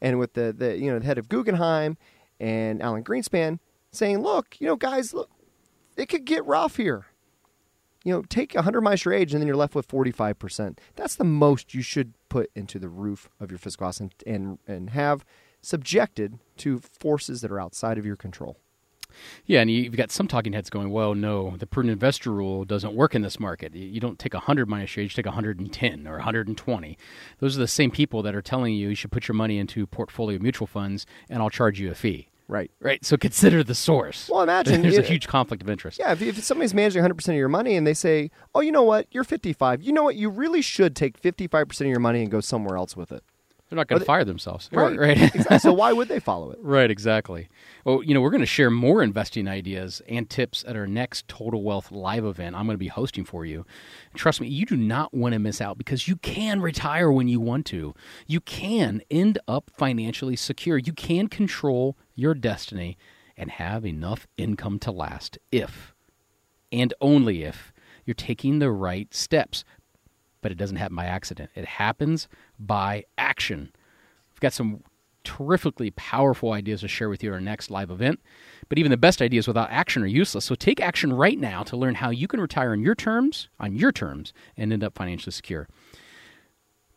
and 0.00 0.18
with 0.18 0.34
the, 0.34 0.52
the 0.52 0.78
you 0.78 0.90
know 0.90 0.98
the 0.98 1.06
head 1.06 1.18
of 1.18 1.28
Guggenheim 1.28 1.96
and 2.38 2.82
Alan 2.82 3.04
Greenspan 3.04 3.58
saying, 3.92 4.22
look, 4.22 4.56
you 4.60 4.66
know, 4.66 4.76
guys, 4.76 5.12
look, 5.12 5.30
it 5.96 6.08
could 6.08 6.24
get 6.24 6.44
rough 6.44 6.76
here. 6.76 7.06
You 8.02 8.14
know, 8.14 8.22
take 8.22 8.54
100 8.54 8.80
minus 8.80 9.04
your 9.04 9.12
age 9.12 9.32
and 9.32 9.42
then 9.42 9.46
you're 9.46 9.56
left 9.56 9.74
with 9.74 9.86
45%. 9.86 10.78
That's 10.96 11.16
the 11.16 11.24
most 11.24 11.74
you 11.74 11.82
should 11.82 12.14
put 12.30 12.50
into 12.54 12.78
the 12.78 12.88
roof 12.88 13.28
of 13.38 13.50
your 13.50 13.58
fiscal 13.58 13.86
house 13.86 14.00
and, 14.00 14.14
and, 14.26 14.58
and 14.66 14.90
have 14.90 15.24
subjected 15.60 16.38
to 16.58 16.78
forces 16.78 17.42
that 17.42 17.50
are 17.50 17.60
outside 17.60 17.98
of 17.98 18.06
your 18.06 18.16
control. 18.16 18.56
Yeah, 19.46 19.60
and 19.60 19.70
you've 19.70 19.96
got 19.96 20.10
some 20.10 20.28
talking 20.28 20.52
heads 20.52 20.70
going, 20.70 20.90
well, 20.90 21.14
no, 21.14 21.56
the 21.58 21.66
prudent 21.66 21.92
investor 21.92 22.30
rule 22.32 22.64
doesn't 22.64 22.94
work 22.94 23.14
in 23.14 23.22
this 23.22 23.38
market. 23.40 23.74
You 23.74 24.00
don't 24.00 24.18
take 24.18 24.34
100 24.34 24.68
minus 24.68 24.96
your 24.96 25.04
age, 25.04 25.12
you 25.16 25.22
take 25.22 25.26
110 25.26 26.06
or 26.06 26.16
120. 26.16 26.98
Those 27.38 27.56
are 27.56 27.60
the 27.60 27.68
same 27.68 27.90
people 27.90 28.22
that 28.22 28.34
are 28.34 28.42
telling 28.42 28.74
you 28.74 28.88
you 28.90 28.94
should 28.94 29.12
put 29.12 29.28
your 29.28 29.34
money 29.34 29.58
into 29.58 29.86
portfolio 29.86 30.38
mutual 30.38 30.66
funds 30.66 31.06
and 31.28 31.42
I'll 31.42 31.50
charge 31.50 31.80
you 31.80 31.90
a 31.90 31.94
fee. 31.94 32.28
Right. 32.48 32.70
Right. 32.80 33.04
So 33.04 33.16
consider 33.16 33.62
the 33.62 33.76
source. 33.76 34.28
Well, 34.28 34.42
imagine 34.42 34.82
There's 34.82 34.94
you- 34.94 35.00
a 35.00 35.04
huge 35.04 35.28
conflict 35.28 35.62
of 35.62 35.70
interest. 35.70 36.00
Yeah, 36.00 36.10
if, 36.12 36.20
if 36.20 36.42
somebody's 36.42 36.74
managing 36.74 37.02
100% 37.04 37.28
of 37.28 37.34
your 37.36 37.48
money 37.48 37.76
and 37.76 37.86
they 37.86 37.94
say, 37.94 38.32
oh, 38.56 38.60
you 38.60 38.72
know 38.72 38.82
what, 38.82 39.06
you're 39.12 39.22
55. 39.22 39.82
You 39.82 39.92
know 39.92 40.02
what, 40.02 40.16
you 40.16 40.28
really 40.28 40.60
should 40.60 40.96
take 40.96 41.20
55% 41.20 41.80
of 41.82 41.86
your 41.86 42.00
money 42.00 42.22
and 42.22 42.30
go 42.30 42.40
somewhere 42.40 42.76
else 42.76 42.96
with 42.96 43.12
it. 43.12 43.22
They're 43.70 43.76
not 43.76 43.86
going 43.86 44.00
to 44.00 44.04
fire 44.04 44.24
themselves. 44.24 44.68
Right. 44.72 44.90
Right. 44.98 45.16
exactly. 45.16 45.58
So 45.60 45.72
why 45.72 45.92
would 45.92 46.08
they 46.08 46.18
follow 46.20 46.50
it? 46.50 46.58
Right, 46.70 46.90
exactly. 46.90 47.48
Well, 47.84 48.02
you 48.02 48.12
know, 48.12 48.20
we're 48.20 48.30
going 48.30 48.40
to 48.40 48.46
share 48.46 48.70
more 48.70 49.02
investing 49.02 49.46
ideas 49.48 50.02
and 50.08 50.28
tips 50.28 50.64
at 50.66 50.76
our 50.76 50.86
next 50.86 51.28
Total 51.28 51.62
Wealth 51.62 51.90
live 51.92 52.24
event 52.24 52.56
I'm 52.56 52.66
going 52.66 52.74
to 52.74 52.78
be 52.78 52.88
hosting 52.88 53.24
for 53.24 53.46
you. 53.46 53.64
Trust 54.14 54.40
me, 54.40 54.48
you 54.48 54.66
do 54.66 54.76
not 54.76 55.14
want 55.14 55.32
to 55.34 55.38
miss 55.38 55.60
out 55.60 55.78
because 55.78 56.08
you 56.08 56.16
can 56.16 56.60
retire 56.60 57.10
when 57.10 57.28
you 57.28 57.40
want 57.40 57.64
to. 57.66 57.94
You 58.26 58.40
can 58.40 59.02
end 59.10 59.38
up 59.46 59.70
financially 59.76 60.36
secure. 60.36 60.76
You 60.76 60.92
can 60.92 61.28
control 61.28 61.96
your 62.14 62.34
destiny 62.34 62.98
and 63.36 63.52
have 63.52 63.86
enough 63.86 64.26
income 64.36 64.78
to 64.80 64.90
last 64.90 65.38
if 65.52 65.94
and 66.72 66.92
only 67.00 67.42
if 67.42 67.72
you're 68.04 68.14
taking 68.14 68.58
the 68.58 68.70
right 68.70 69.12
steps. 69.14 69.64
But 70.42 70.52
it 70.52 70.58
doesn't 70.58 70.76
happen 70.76 70.96
by 70.96 71.06
accident. 71.06 71.50
It 71.54 71.64
happens 71.64 72.28
by 72.58 73.04
action. 73.18 73.72
We've 74.32 74.40
got 74.40 74.52
some 74.52 74.82
terrifically 75.24 75.90
powerful 75.92 76.52
ideas 76.52 76.80
to 76.80 76.88
share 76.88 77.08
with 77.08 77.22
you 77.22 77.30
at 77.30 77.34
our 77.34 77.40
next 77.40 77.70
live 77.70 77.90
event. 77.90 78.20
But 78.68 78.78
even 78.78 78.90
the 78.90 78.96
best 78.96 79.20
ideas 79.20 79.46
without 79.46 79.70
action 79.70 80.02
are 80.02 80.06
useless. 80.06 80.44
So 80.44 80.54
take 80.54 80.80
action 80.80 81.12
right 81.12 81.38
now 81.38 81.62
to 81.64 81.76
learn 81.76 81.96
how 81.96 82.10
you 82.10 82.26
can 82.26 82.40
retire 82.40 82.72
on 82.72 82.80
your 82.80 82.94
terms, 82.94 83.48
on 83.58 83.76
your 83.76 83.92
terms, 83.92 84.32
and 84.56 84.72
end 84.72 84.84
up 84.84 84.94
financially 84.94 85.32
secure. 85.32 85.68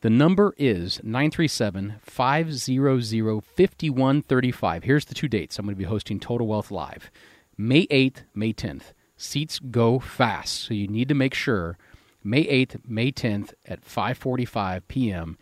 The 0.01 0.09
number 0.09 0.53
is 0.57 0.99
937 1.03 1.95
500 2.01 3.41
5135. 3.41 4.83
Here's 4.83 5.05
the 5.05 5.15
two 5.15 5.29
dates. 5.29 5.57
I'm 5.57 5.65
going 5.65 5.75
to 5.75 5.79
be 5.79 5.85
hosting 5.85 6.19
Total 6.19 6.45
Wealth 6.45 6.71
Live 6.71 7.09
May 7.57 7.87
8th, 7.87 8.23
May 8.35 8.53
10th. 8.53 8.93
Seats 9.15 9.59
go 9.59 9.99
fast, 9.99 10.55
so 10.55 10.73
you 10.73 10.87
need 10.87 11.07
to 11.07 11.15
make 11.15 11.33
sure 11.33 11.77
May 12.23 12.45
8th, 12.45 12.87
May 12.87 13.11
10th 13.11 13.53
at 13.65 13.81
5:45 13.81 14.83
p.m. 14.87 15.37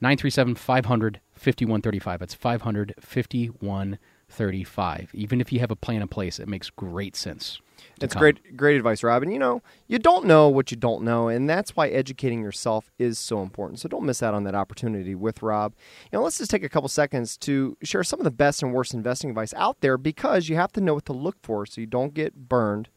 937 0.00 0.54
500 0.54 1.20
5135. 1.34 2.20
That's 2.20 2.34
500 2.34 2.94
5135. 3.00 5.10
Even 5.12 5.40
if 5.40 5.52
you 5.52 5.60
have 5.60 5.70
a 5.70 5.76
plan 5.76 6.02
in 6.02 6.08
place, 6.08 6.38
it 6.38 6.48
makes 6.48 6.70
great 6.70 7.16
sense. 7.16 7.60
That's 7.98 8.14
great, 8.14 8.56
great 8.56 8.76
advice, 8.76 9.02
Robin. 9.02 9.30
You 9.30 9.38
know, 9.38 9.62
you 9.86 9.98
don't 9.98 10.26
know 10.26 10.48
what 10.48 10.70
you 10.70 10.76
don't 10.76 11.02
know, 11.02 11.28
and 11.28 11.48
that's 11.48 11.76
why 11.76 11.88
educating 11.88 12.42
yourself 12.42 12.90
is 12.98 13.18
so 13.18 13.42
important. 13.42 13.80
So 13.80 13.88
don't 13.88 14.04
miss 14.04 14.22
out 14.22 14.34
on 14.34 14.44
that 14.44 14.54
opportunity 14.54 15.14
with 15.14 15.42
Rob. 15.42 15.74
You 16.10 16.18
know, 16.18 16.24
let's 16.24 16.38
just 16.38 16.50
take 16.50 16.62
a 16.62 16.68
couple 16.68 16.88
seconds 16.88 17.36
to 17.38 17.76
share 17.82 18.04
some 18.04 18.20
of 18.20 18.24
the 18.24 18.30
best 18.30 18.62
and 18.62 18.72
worst 18.72 18.94
investing 18.94 19.30
advice 19.30 19.54
out 19.54 19.80
there 19.80 19.98
because 19.98 20.48
you 20.48 20.56
have 20.56 20.72
to 20.72 20.80
know 20.80 20.94
what 20.94 21.06
to 21.06 21.12
look 21.12 21.36
for 21.42 21.66
so 21.66 21.80
you 21.80 21.86
don't 21.86 22.14
get 22.14 22.48
burned 22.48 22.88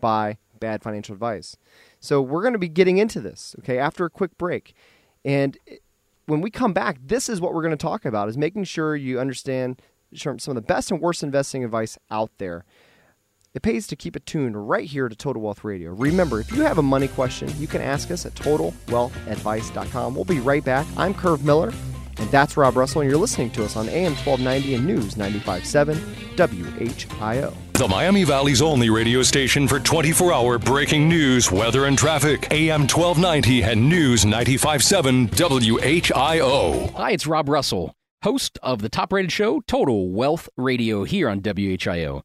by 0.00 0.38
bad 0.62 0.82
financial 0.82 1.12
advice. 1.12 1.56
So 2.00 2.22
we're 2.22 2.40
going 2.40 2.54
to 2.54 2.58
be 2.58 2.68
getting 2.68 2.96
into 2.96 3.20
this, 3.20 3.54
okay, 3.58 3.78
after 3.78 4.06
a 4.06 4.10
quick 4.10 4.38
break. 4.38 4.74
And 5.24 5.58
when 6.26 6.40
we 6.40 6.50
come 6.50 6.72
back, 6.72 6.98
this 7.04 7.28
is 7.28 7.40
what 7.40 7.52
we're 7.52 7.62
going 7.62 7.76
to 7.76 7.76
talk 7.76 8.04
about 8.04 8.28
is 8.28 8.38
making 8.38 8.64
sure 8.64 8.96
you 8.96 9.20
understand 9.20 9.82
some 10.14 10.36
of 10.38 10.54
the 10.54 10.62
best 10.62 10.90
and 10.90 11.00
worst 11.00 11.22
investing 11.22 11.64
advice 11.64 11.98
out 12.10 12.30
there. 12.38 12.64
It 13.54 13.62
pays 13.62 13.86
to 13.88 13.96
keep 13.96 14.16
it 14.16 14.24
tuned 14.24 14.68
right 14.68 14.86
here 14.88 15.08
to 15.10 15.16
Total 15.16 15.42
Wealth 15.42 15.62
Radio. 15.64 15.90
Remember, 15.92 16.40
if 16.40 16.50
you 16.52 16.62
have 16.62 16.78
a 16.78 16.82
money 16.82 17.08
question, 17.08 17.52
you 17.58 17.66
can 17.66 17.82
ask 17.82 18.10
us 18.10 18.24
at 18.24 18.34
totalwealthadvice.com. 18.34 20.14
We'll 20.14 20.24
be 20.24 20.40
right 20.40 20.64
back. 20.64 20.86
I'm 20.96 21.12
Curve 21.12 21.44
Miller, 21.44 21.72
and 22.18 22.30
that's 22.30 22.56
Rob 22.56 22.76
Russell, 22.76 23.02
and 23.02 23.10
you're 23.10 23.20
listening 23.20 23.50
to 23.50 23.64
us 23.64 23.76
on 23.76 23.90
AM 23.90 24.14
1290 24.14 24.74
and 24.76 24.86
News 24.86 25.18
957 25.18 25.96
WHIO. 26.36 27.71
The 27.82 27.88
Miami 27.88 28.22
Valley's 28.22 28.62
only 28.62 28.90
radio 28.90 29.24
station 29.24 29.66
for 29.66 29.80
24 29.80 30.32
hour 30.32 30.56
breaking 30.56 31.08
news, 31.08 31.50
weather, 31.50 31.86
and 31.86 31.98
traffic. 31.98 32.46
AM 32.52 32.82
1290 32.82 33.64
and 33.64 33.88
News 33.88 34.24
957 34.24 35.26
WHIO. 35.26 36.92
Hi, 36.94 37.10
it's 37.10 37.26
Rob 37.26 37.48
Russell, 37.48 37.96
host 38.22 38.56
of 38.62 38.82
the 38.82 38.88
top 38.88 39.12
rated 39.12 39.32
show, 39.32 39.62
Total 39.62 40.08
Wealth 40.08 40.48
Radio, 40.56 41.02
here 41.02 41.28
on 41.28 41.40
WHIO. 41.40 42.22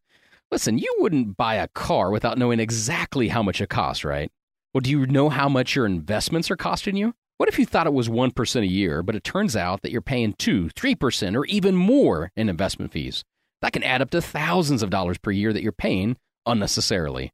Listen, 0.51 0.77
you 0.77 0.95
wouldn't 0.99 1.37
buy 1.37 1.55
a 1.55 1.69
car 1.69 2.11
without 2.11 2.37
knowing 2.37 2.59
exactly 2.59 3.29
how 3.29 3.41
much 3.41 3.59
it 3.59 3.67
costs, 3.67 4.05
right? 4.05 4.31
Well, 4.75 4.81
do 4.81 4.91
you 4.91 5.07
know 5.07 5.29
how 5.29 5.49
much 5.49 5.75
your 5.75 5.87
investments 5.87 6.51
are 6.51 6.55
costing 6.55 6.95
you? 6.95 7.15
What 7.37 7.49
if 7.49 7.57
you 7.57 7.65
thought 7.65 7.87
it 7.87 7.93
was 7.93 8.09
1% 8.09 8.61
a 8.61 8.67
year, 8.67 9.01
but 9.01 9.15
it 9.15 9.23
turns 9.23 9.55
out 9.55 9.81
that 9.81 9.91
you're 9.91 10.01
paying 10.01 10.33
2, 10.33 10.69
3%, 10.75 11.35
or 11.35 11.45
even 11.45 11.75
more 11.75 12.31
in 12.35 12.47
investment 12.47 12.91
fees? 12.91 13.23
That 13.61 13.73
can 13.73 13.83
add 13.83 14.01
up 14.01 14.11
to 14.11 14.21
thousands 14.21 14.83
of 14.83 14.89
dollars 14.89 15.17
per 15.17 15.31
year 15.31 15.51
that 15.53 15.63
you're 15.63 15.71
paying 15.71 16.17
unnecessarily. 16.45 17.31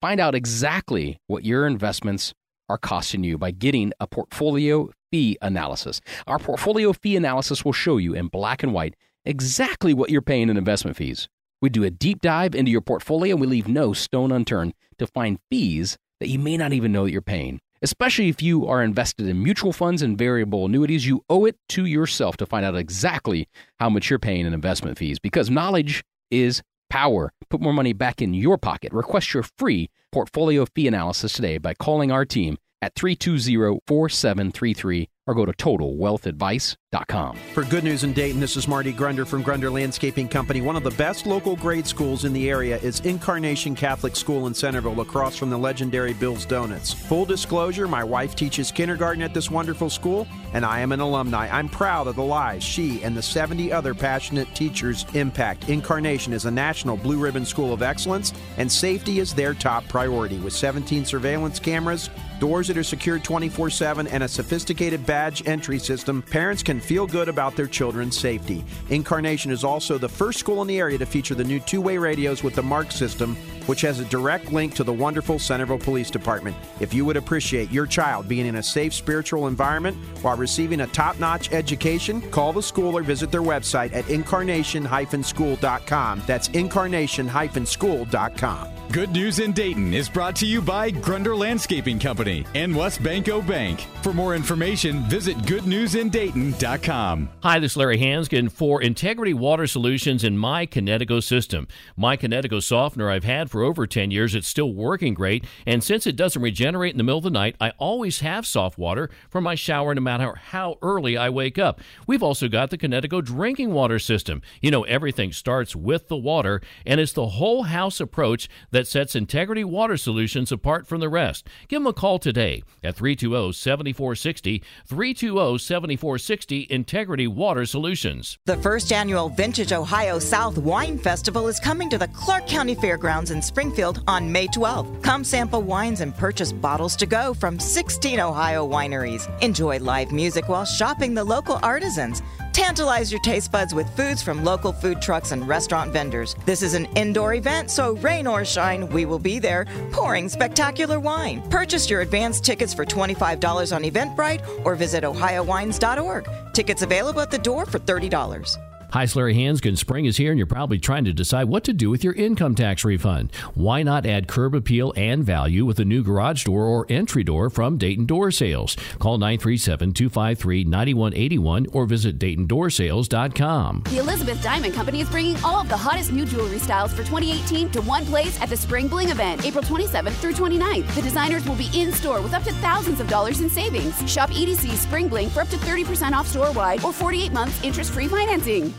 Find 0.00 0.20
out 0.20 0.34
exactly 0.34 1.18
what 1.26 1.44
your 1.44 1.66
investments 1.66 2.34
are 2.68 2.78
costing 2.78 3.24
you 3.24 3.38
by 3.38 3.50
getting 3.50 3.92
a 4.00 4.06
portfolio 4.06 4.90
fee 5.10 5.36
analysis. 5.42 6.00
Our 6.26 6.38
portfolio 6.38 6.92
fee 6.92 7.16
analysis 7.16 7.64
will 7.64 7.72
show 7.72 7.98
you 7.98 8.14
in 8.14 8.28
black 8.28 8.62
and 8.62 8.72
white 8.72 8.94
exactly 9.24 9.94
what 9.94 10.10
you're 10.10 10.22
paying 10.22 10.48
in 10.48 10.56
investment 10.56 10.96
fees. 10.96 11.28
We 11.62 11.70
do 11.70 11.84
a 11.84 11.90
deep 11.90 12.20
dive 12.20 12.54
into 12.54 12.70
your 12.70 12.80
portfolio 12.80 13.34
and 13.34 13.40
we 13.40 13.46
leave 13.46 13.68
no 13.68 13.92
stone 13.92 14.32
unturned 14.32 14.74
to 14.98 15.06
find 15.06 15.38
fees 15.50 15.96
that 16.20 16.28
you 16.28 16.38
may 16.38 16.56
not 16.56 16.72
even 16.72 16.92
know 16.92 17.04
that 17.04 17.12
you're 17.12 17.22
paying. 17.22 17.60
Especially 17.84 18.30
if 18.30 18.40
you 18.40 18.66
are 18.66 18.82
invested 18.82 19.28
in 19.28 19.42
mutual 19.42 19.70
funds 19.70 20.00
and 20.00 20.16
variable 20.16 20.64
annuities, 20.64 21.06
you 21.06 21.22
owe 21.28 21.44
it 21.44 21.58
to 21.68 21.84
yourself 21.84 22.34
to 22.38 22.46
find 22.46 22.64
out 22.64 22.74
exactly 22.74 23.46
how 23.78 23.90
much 23.90 24.08
you're 24.08 24.18
paying 24.18 24.46
in 24.46 24.54
investment 24.54 24.96
fees 24.96 25.18
because 25.18 25.50
knowledge 25.50 26.02
is 26.30 26.62
power. 26.88 27.30
Put 27.50 27.60
more 27.60 27.74
money 27.74 27.92
back 27.92 28.22
in 28.22 28.32
your 28.32 28.56
pocket. 28.56 28.90
Request 28.94 29.34
your 29.34 29.44
free 29.58 29.90
portfolio 30.12 30.64
fee 30.74 30.88
analysis 30.88 31.34
today 31.34 31.58
by 31.58 31.74
calling 31.74 32.10
our 32.10 32.24
team 32.24 32.56
at 32.80 32.94
320 32.94 33.80
4733 33.86 35.08
or 35.26 35.34
go 35.34 35.46
to 35.46 35.52
totalwealthadvice.com. 35.52 37.36
For 37.54 37.64
Good 37.64 37.82
News 37.82 38.04
in 38.04 38.12
Dayton, 38.12 38.40
this 38.40 38.56
is 38.56 38.68
Marty 38.68 38.92
Grunder 38.92 39.26
from 39.26 39.42
Grunder 39.42 39.72
Landscaping 39.72 40.28
Company. 40.28 40.60
One 40.60 40.76
of 40.76 40.84
the 40.84 40.90
best 40.92 41.26
local 41.26 41.56
grade 41.56 41.86
schools 41.86 42.24
in 42.24 42.32
the 42.32 42.50
area 42.50 42.78
is 42.78 43.00
Incarnation 43.00 43.74
Catholic 43.74 44.16
School 44.16 44.46
in 44.46 44.54
Centerville, 44.54 45.00
across 45.00 45.36
from 45.36 45.50
the 45.50 45.56
legendary 45.56 46.12
Bill's 46.12 46.44
Donuts. 46.44 46.92
Full 46.92 47.24
disclosure, 47.24 47.88
my 47.88 48.04
wife 48.04 48.36
teaches 48.36 48.70
kindergarten 48.70 49.22
at 49.22 49.32
this 49.32 49.50
wonderful 49.50 49.88
school, 49.88 50.26
and 50.52 50.64
I 50.64 50.80
am 50.80 50.92
an 50.92 51.00
alumni. 51.00 51.48
I'm 51.50 51.68
proud 51.68 52.06
of 52.06 52.16
the 52.16 52.22
lives 52.22 52.64
she 52.64 53.02
and 53.02 53.16
the 53.16 53.22
70 53.22 53.72
other 53.72 53.94
passionate 53.94 54.54
teachers 54.54 55.06
impact. 55.14 55.68
Incarnation 55.68 56.32
is 56.32 56.44
a 56.44 56.50
national 56.50 56.96
blue 56.96 57.18
ribbon 57.18 57.46
school 57.46 57.72
of 57.72 57.82
excellence, 57.82 58.32
and 58.58 58.70
safety 58.70 59.20
is 59.20 59.34
their 59.34 59.54
top 59.54 59.88
priority. 59.88 60.38
With 60.38 60.52
17 60.52 61.04
surveillance 61.04 61.58
cameras, 61.58 62.10
doors 62.44 62.68
that 62.68 62.76
are 62.76 62.84
secured 62.84 63.24
24 63.24 63.70
7, 63.70 64.06
and 64.06 64.22
a 64.22 64.28
sophisticated 64.28 65.06
badge 65.06 65.48
entry 65.48 65.78
system, 65.78 66.20
parents 66.20 66.62
can 66.62 66.78
feel 66.78 67.06
good 67.06 67.30
about 67.30 67.56
their 67.56 67.66
children's 67.66 68.18
safety. 68.18 68.62
Incarnation 68.90 69.50
is 69.50 69.64
also 69.64 69.96
the 69.96 70.10
first 70.10 70.40
school 70.40 70.60
in 70.60 70.68
the 70.68 70.78
area 70.78 70.98
to 70.98 71.06
feature 71.06 71.34
the 71.34 71.42
new 71.42 71.58
two 71.58 71.80
way 71.80 71.96
radios 71.96 72.42
with 72.42 72.54
the 72.54 72.62
Mark 72.62 72.92
system, 72.92 73.34
which 73.66 73.80
has 73.82 74.00
a 74.00 74.04
direct 74.06 74.52
link 74.52 74.74
to 74.74 74.84
the 74.84 74.92
wonderful 74.92 75.38
Centerville 75.38 75.78
Police 75.78 76.10
Department. 76.10 76.56
If 76.80 76.94
you 76.94 77.04
would 77.04 77.16
appreciate 77.16 77.70
your 77.70 77.86
child 77.86 78.28
being 78.28 78.46
in 78.46 78.56
a 78.56 78.62
safe 78.62 78.94
spiritual 78.94 79.46
environment 79.46 79.96
while 80.22 80.36
receiving 80.36 80.80
a 80.80 80.86
top 80.88 81.18
notch 81.18 81.52
education, 81.52 82.20
call 82.30 82.52
the 82.52 82.62
school 82.62 82.96
or 82.96 83.02
visit 83.02 83.30
their 83.30 83.42
website 83.42 83.92
at 83.94 84.08
incarnation 84.08 84.88
school.com. 85.22 86.22
That's 86.26 86.48
incarnation 86.48 87.30
school.com. 87.66 88.68
Good 88.92 89.10
News 89.10 89.40
in 89.40 89.52
Dayton 89.52 89.92
is 89.92 90.08
brought 90.08 90.36
to 90.36 90.46
you 90.46 90.62
by 90.62 90.90
Grunder 90.90 91.36
Landscaping 91.36 91.98
Company 91.98 92.46
and 92.54 92.72
WesBanco 92.72 93.44
Bank. 93.46 93.80
For 94.02 94.12
more 94.12 94.36
information, 94.36 95.00
visit 95.08 95.36
goodnewsindayton.com. 95.38 97.28
Hi, 97.42 97.58
this 97.58 97.72
is 97.72 97.76
Larry 97.76 97.98
Hansgen 97.98 98.52
for 98.52 98.80
Integrity 98.82 99.34
Water 99.34 99.66
Solutions 99.66 100.22
in 100.22 100.38
My 100.38 100.66
Kinetico 100.66 101.22
system. 101.22 101.66
My 101.96 102.16
Kinetico 102.16 102.62
softener 102.62 103.10
I've 103.10 103.24
had 103.24 103.50
for 103.54 103.62
over 103.62 103.86
10 103.86 104.10
years. 104.10 104.34
It's 104.34 104.48
still 104.48 104.74
working 104.74 105.14
great. 105.14 105.44
And 105.64 105.84
since 105.84 106.08
it 106.08 106.16
doesn't 106.16 106.42
regenerate 106.42 106.90
in 106.90 106.98
the 106.98 107.04
middle 107.04 107.18
of 107.18 107.24
the 107.24 107.30
night, 107.30 107.54
I 107.60 107.70
always 107.78 108.18
have 108.18 108.48
soft 108.48 108.78
water 108.78 109.10
for 109.30 109.40
my 109.40 109.54
shower 109.54 109.94
no 109.94 110.00
matter 110.00 110.34
how 110.34 110.76
early 110.82 111.16
I 111.16 111.28
wake 111.28 111.56
up. 111.56 111.80
We've 112.04 112.22
also 112.22 112.48
got 112.48 112.70
the 112.70 112.78
Kinetico 112.78 113.24
drinking 113.24 113.72
water 113.72 114.00
system. 114.00 114.42
You 114.60 114.72
know, 114.72 114.82
everything 114.82 115.32
starts 115.32 115.76
with 115.76 116.08
the 116.08 116.16
water, 116.16 116.62
and 116.84 116.98
it's 116.98 117.12
the 117.12 117.28
whole 117.28 117.62
house 117.62 118.00
approach 118.00 118.48
that 118.72 118.88
sets 118.88 119.14
Integrity 119.14 119.62
Water 119.62 119.96
Solutions 119.96 120.50
apart 120.50 120.88
from 120.88 120.98
the 120.98 121.08
rest. 121.08 121.46
Give 121.68 121.80
them 121.80 121.86
a 121.86 121.92
call 121.92 122.18
today 122.18 122.64
at 122.82 122.96
320 122.96 123.52
7460. 123.52 124.64
320 124.84 125.58
7460 125.58 126.66
Integrity 126.70 127.28
Water 127.28 127.66
Solutions. 127.66 128.36
The 128.46 128.56
first 128.56 128.90
annual 128.90 129.28
Vintage 129.28 129.72
Ohio 129.72 130.18
South 130.18 130.58
Wine 130.58 130.98
Festival 130.98 131.46
is 131.46 131.60
coming 131.60 131.88
to 131.90 131.98
the 131.98 132.08
Clark 132.08 132.48
County 132.48 132.74
Fairgrounds 132.74 133.30
in 133.30 133.43
Springfield 133.44 134.02
on 134.06 134.30
May 134.30 134.46
12th. 134.48 135.02
Come 135.02 135.22
sample 135.24 135.62
wines 135.62 136.00
and 136.00 136.16
purchase 136.16 136.52
bottles 136.52 136.96
to 136.96 137.06
go 137.06 137.34
from 137.34 137.58
16 137.58 138.18
Ohio 138.18 138.68
wineries. 138.68 139.28
Enjoy 139.40 139.78
live 139.78 140.12
music 140.12 140.48
while 140.48 140.64
shopping 140.64 141.14
the 141.14 141.24
local 141.24 141.58
artisans. 141.62 142.22
Tantalize 142.52 143.10
your 143.10 143.20
taste 143.20 143.50
buds 143.50 143.74
with 143.74 143.88
foods 143.96 144.22
from 144.22 144.44
local 144.44 144.72
food 144.72 145.02
trucks 145.02 145.32
and 145.32 145.46
restaurant 145.48 145.92
vendors. 145.92 146.36
This 146.46 146.62
is 146.62 146.74
an 146.74 146.86
indoor 146.94 147.34
event, 147.34 147.70
so 147.70 147.96
rain 147.96 148.26
or 148.28 148.44
shine, 148.44 148.88
we 148.90 149.06
will 149.06 149.18
be 149.18 149.40
there 149.40 149.66
pouring 149.90 150.28
spectacular 150.28 151.00
wine. 151.00 151.42
Purchase 151.50 151.90
your 151.90 152.00
advance 152.02 152.40
tickets 152.40 152.72
for 152.72 152.86
$25 152.86 153.74
on 153.74 153.82
Eventbrite 153.82 154.64
or 154.64 154.76
visit 154.76 155.02
ohiowines.org. 155.02 156.28
Tickets 156.52 156.82
available 156.82 157.20
at 157.20 157.30
the 157.32 157.38
door 157.38 157.66
for 157.66 157.80
$30. 157.80 158.73
Hi, 158.94 159.08
Larry 159.16 159.34
Hansgen. 159.34 159.76
Spring 159.76 160.04
is 160.04 160.18
here, 160.18 160.30
and 160.30 160.38
you're 160.38 160.46
probably 160.46 160.78
trying 160.78 161.04
to 161.06 161.12
decide 161.12 161.48
what 161.48 161.64
to 161.64 161.72
do 161.72 161.90
with 161.90 162.04
your 162.04 162.12
income 162.12 162.54
tax 162.54 162.84
refund. 162.84 163.32
Why 163.54 163.82
not 163.82 164.06
add 164.06 164.28
curb 164.28 164.54
appeal 164.54 164.92
and 164.96 165.24
value 165.24 165.64
with 165.64 165.80
a 165.80 165.84
new 165.84 166.04
garage 166.04 166.44
door 166.44 166.62
or 166.62 166.86
entry 166.88 167.24
door 167.24 167.50
from 167.50 167.76
Dayton 167.76 168.06
Door 168.06 168.30
Sales? 168.30 168.76
Call 169.00 169.18
937 169.18 169.94
253 169.94 170.62
9181 170.62 171.66
or 171.72 171.86
visit 171.86 172.20
DaytonDoorSales.com. 172.20 173.82
The 173.90 173.98
Elizabeth 173.98 174.40
Diamond 174.40 174.74
Company 174.74 175.00
is 175.00 175.10
bringing 175.10 175.42
all 175.42 175.60
of 175.60 175.68
the 175.68 175.76
hottest 175.76 176.12
new 176.12 176.24
jewelry 176.24 176.60
styles 176.60 176.92
for 176.92 177.02
2018 177.02 177.70
to 177.70 177.82
one 177.82 178.06
place 178.06 178.40
at 178.40 178.48
the 178.48 178.56
Spring 178.56 178.86
Bling 178.86 179.08
event, 179.08 179.44
April 179.44 179.64
27th 179.64 180.14
through 180.20 180.34
29th. 180.34 180.94
The 180.94 181.02
designers 181.02 181.44
will 181.48 181.56
be 181.56 181.68
in 181.74 181.90
store 181.92 182.22
with 182.22 182.32
up 182.32 182.44
to 182.44 182.52
thousands 182.52 183.00
of 183.00 183.08
dollars 183.08 183.40
in 183.40 183.50
savings. 183.50 183.98
Shop 184.08 184.30
EDC 184.30 184.70
Spring 184.76 185.08
Bling 185.08 185.30
for 185.30 185.40
up 185.40 185.48
to 185.48 185.56
30% 185.56 186.12
off 186.12 186.28
store 186.28 186.52
wide 186.52 186.84
or 186.84 186.92
48 186.92 187.32
months 187.32 187.60
interest 187.64 187.90
free 187.90 188.06
financing. 188.06 188.72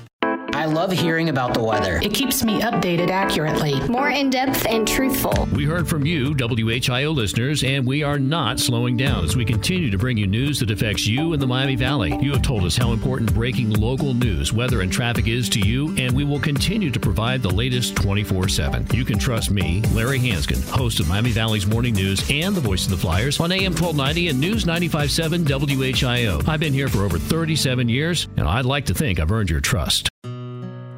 I 0.56 0.64
love 0.68 0.90
hearing 0.90 1.28
about 1.28 1.54
the 1.54 1.62
weather. 1.62 2.00
It 2.02 2.14
keeps 2.14 2.42
me 2.46 2.62
updated 2.62 3.10
accurately. 3.10 3.78
More 3.90 4.10
in 4.10 4.30
depth 4.30 4.66
and 4.66 4.88
truthful. 4.88 5.50
We 5.54 5.66
heard 5.66 5.86
from 5.86 6.06
you, 6.06 6.34
WHIO 6.34 7.14
listeners, 7.14 7.62
and 7.66 7.86
we 7.86 8.04
are 8.04 8.18
not 8.18 8.62
slowing 8.62 8.96
down 8.96 9.26
as 9.26 9.36
we 9.36 9.44
continue 9.44 9.92
to 9.92 9.98
bring 9.98 10.16
you 10.16 10.28
news 10.28 10.62
that 10.62 10.72
affects 10.72 11.06
you 11.06 11.34
in 11.34 11.42
the 11.42 11.46
Miami 11.46 11.76
Valley. 11.76 12.18
You 12.22 12.32
have 12.32 12.42
told 12.42 12.64
us 12.64 12.78
how 12.78 12.94
important 12.94 13.34
breaking 13.34 13.72
local 13.72 14.14
news, 14.14 14.54
weather, 14.54 14.80
and 14.80 14.90
traffic 14.90 15.28
is 15.28 15.50
to 15.50 15.60
you, 15.60 15.94
and 15.98 16.16
we 16.16 16.24
will 16.24 16.40
continue 16.40 16.90
to 16.90 17.00
provide 17.02 17.42
the 17.42 17.54
latest 17.54 17.98
24 17.98 18.48
7. 18.48 18.88
You 18.94 19.04
can 19.04 19.20
trust 19.20 19.52
me, 19.52 19.82
Larry 19.92 20.20
Hansgen, 20.20 20.68
host 20.70 21.02
of 21.02 21.10
Miami 21.10 21.32
Valley's 21.32 21.68
Morning 21.68 21.94
News 21.94 22.26
and 22.32 22.56
the 22.56 22.62
voice 22.62 22.86
of 22.86 22.92
the 22.92 22.98
Flyers 22.98 23.42
on 23.42 23.52
AM 23.52 23.74
1290 23.74 24.30
and 24.30 24.40
News 24.40 24.66
957 24.66 25.44
WHIO. 25.44 26.48
I've 26.48 26.62
been 26.62 26.74
here 26.74 26.88
for 26.88 27.04
over 27.04 27.20
37 27.20 27.90
years, 27.90 28.30
and 28.38 28.48
I'd 28.48 28.64
like 28.64 28.86
to 28.86 28.94
think 28.94 29.20
I've 29.20 29.34
earned 29.34 29.50
your 29.50 29.60
trust. 29.60 30.10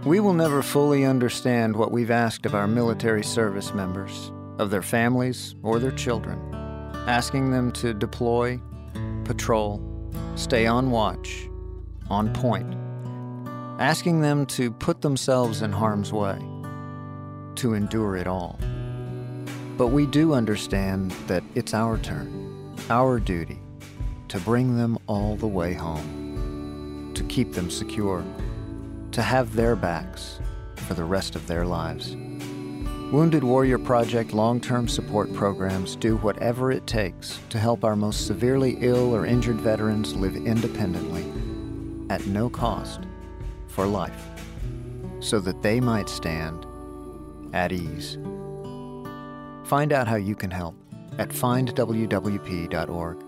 We 0.08 0.22
will 0.22 0.34
never 0.34 0.64
fully 0.64 1.04
understand 1.04 1.76
what 1.76 1.92
we've 1.92 2.12
asked 2.12 2.46
of 2.46 2.56
our 2.56 2.66
military 2.66 3.26
service 3.26 3.74
members, 3.74 4.32
of 4.58 4.70
their 4.70 4.82
families 4.82 5.54
or 5.64 5.80
their 5.80 5.92
children, 5.92 6.40
asking 7.10 7.52
them 7.52 7.74
to 7.74 7.94
deploy, 7.94 8.62
patrol, 9.26 9.82
stay 10.36 10.66
on 10.66 10.92
watch, 10.92 11.50
on 12.10 12.32
point, 12.32 12.74
asking 13.82 14.22
them 14.22 14.46
to 14.46 14.72
put 14.72 15.02
themselves 15.02 15.62
in 15.62 15.74
harm's 15.74 16.14
way, 16.14 16.40
to 17.56 17.74
endure 17.74 18.16
it 18.16 18.28
all. 18.28 18.58
But 19.76 19.88
we 19.88 20.06
do 20.06 20.34
understand 20.34 21.12
that 21.28 21.44
it's 21.54 21.74
our 21.74 21.98
turn, 21.98 22.74
our 22.90 23.20
duty, 23.20 23.60
to 24.30 24.40
bring 24.40 24.78
them 24.78 24.98
all 25.08 25.36
the 25.36 25.48
way 25.48 25.74
home, 25.74 27.12
to 27.14 27.24
keep 27.26 27.52
them 27.52 27.70
secure 27.70 28.24
to 29.18 29.24
have 29.24 29.56
their 29.56 29.76
backs 29.76 30.40
for 30.76 30.94
the 30.94 31.04
rest 31.04 31.36
of 31.36 31.48
their 31.48 31.66
lives. 31.66 32.16
Wounded 33.12 33.44
Warrior 33.44 33.80
Project 33.80 34.32
long 34.32 34.62
term 34.62 34.88
support 34.88 35.34
programs 35.34 35.96
do 35.96 36.18
whatever 36.18 36.72
it 36.72 36.86
takes 36.86 37.40
to 37.50 37.58
help 37.58 37.84
our 37.84 37.96
most 37.96 38.28
severely 38.28 38.78
ill 38.80 39.16
or 39.16 39.26
injured 39.26 39.60
veterans 39.60 40.14
live 40.14 40.36
independently, 40.36 41.26
at 42.12 42.28
no 42.28 42.48
cost, 42.48 43.08
for 43.66 43.88
life, 43.88 44.24
so 45.20 45.40
that 45.40 45.64
they 45.64 45.80
might 45.80 46.10
stand 46.10 46.68
at 47.54 47.72
ease. 47.72 48.20
Find 49.64 49.94
out 49.94 50.08
how 50.08 50.18
you 50.18 50.36
can 50.36 50.52
help 50.52 50.76
at 51.18 51.30
findwwp.org. 51.30 53.27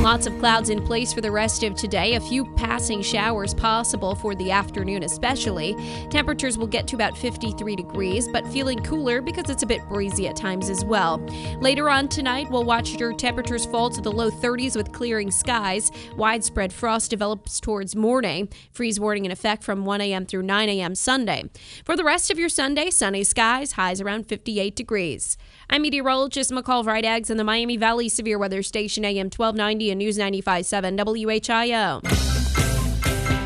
Lots 0.00 0.26
of 0.26 0.38
clouds 0.38 0.70
in 0.70 0.82
place 0.82 1.12
for 1.12 1.20
the 1.20 1.30
rest 1.30 1.62
of 1.62 1.74
today. 1.74 2.14
A 2.14 2.20
few 2.20 2.46
passing 2.54 3.02
showers 3.02 3.52
possible 3.52 4.14
for 4.14 4.34
the 4.34 4.50
afternoon, 4.50 5.02
especially. 5.02 5.76
Temperatures 6.08 6.56
will 6.56 6.66
get 6.66 6.86
to 6.86 6.94
about 6.94 7.18
53 7.18 7.76
degrees, 7.76 8.26
but 8.26 8.46
feeling 8.46 8.78
cooler 8.78 9.20
because 9.20 9.50
it's 9.50 9.62
a 9.62 9.66
bit 9.66 9.86
breezy 9.90 10.26
at 10.26 10.36
times 10.36 10.70
as 10.70 10.86
well. 10.86 11.18
Later 11.60 11.90
on 11.90 12.08
tonight, 12.08 12.50
we'll 12.50 12.64
watch 12.64 12.92
your 12.92 13.12
temperatures 13.12 13.66
fall 13.66 13.90
to 13.90 14.00
the 14.00 14.10
low 14.10 14.30
30s 14.30 14.74
with 14.74 14.90
clearing 14.90 15.30
skies. 15.30 15.92
Widespread 16.16 16.72
frost 16.72 17.10
develops 17.10 17.60
towards 17.60 17.94
morning. 17.94 18.48
Freeze 18.72 18.98
warning 18.98 19.26
in 19.26 19.30
effect 19.30 19.62
from 19.62 19.84
1 19.84 20.00
a.m. 20.00 20.24
through 20.24 20.44
9 20.44 20.68
a.m. 20.70 20.94
Sunday. 20.94 21.44
For 21.84 21.94
the 21.94 22.04
rest 22.04 22.30
of 22.30 22.38
your 22.38 22.48
Sunday, 22.48 22.88
sunny 22.88 23.22
skies, 23.22 23.72
highs 23.72 24.00
around 24.00 24.28
58 24.28 24.74
degrees. 24.74 25.36
I'm 25.72 25.82
meteorologist 25.82 26.50
McCall 26.50 26.84
Vrydaghs 26.84 27.30
in 27.30 27.36
the 27.36 27.44
Miami 27.44 27.76
Valley 27.76 28.08
Severe 28.08 28.38
Weather 28.38 28.60
Station 28.60 29.04
AM 29.04 29.26
1290 29.26 29.92
and 29.92 29.98
News 30.00 30.18
95.7 30.18 30.96
WHIO. 31.24 32.00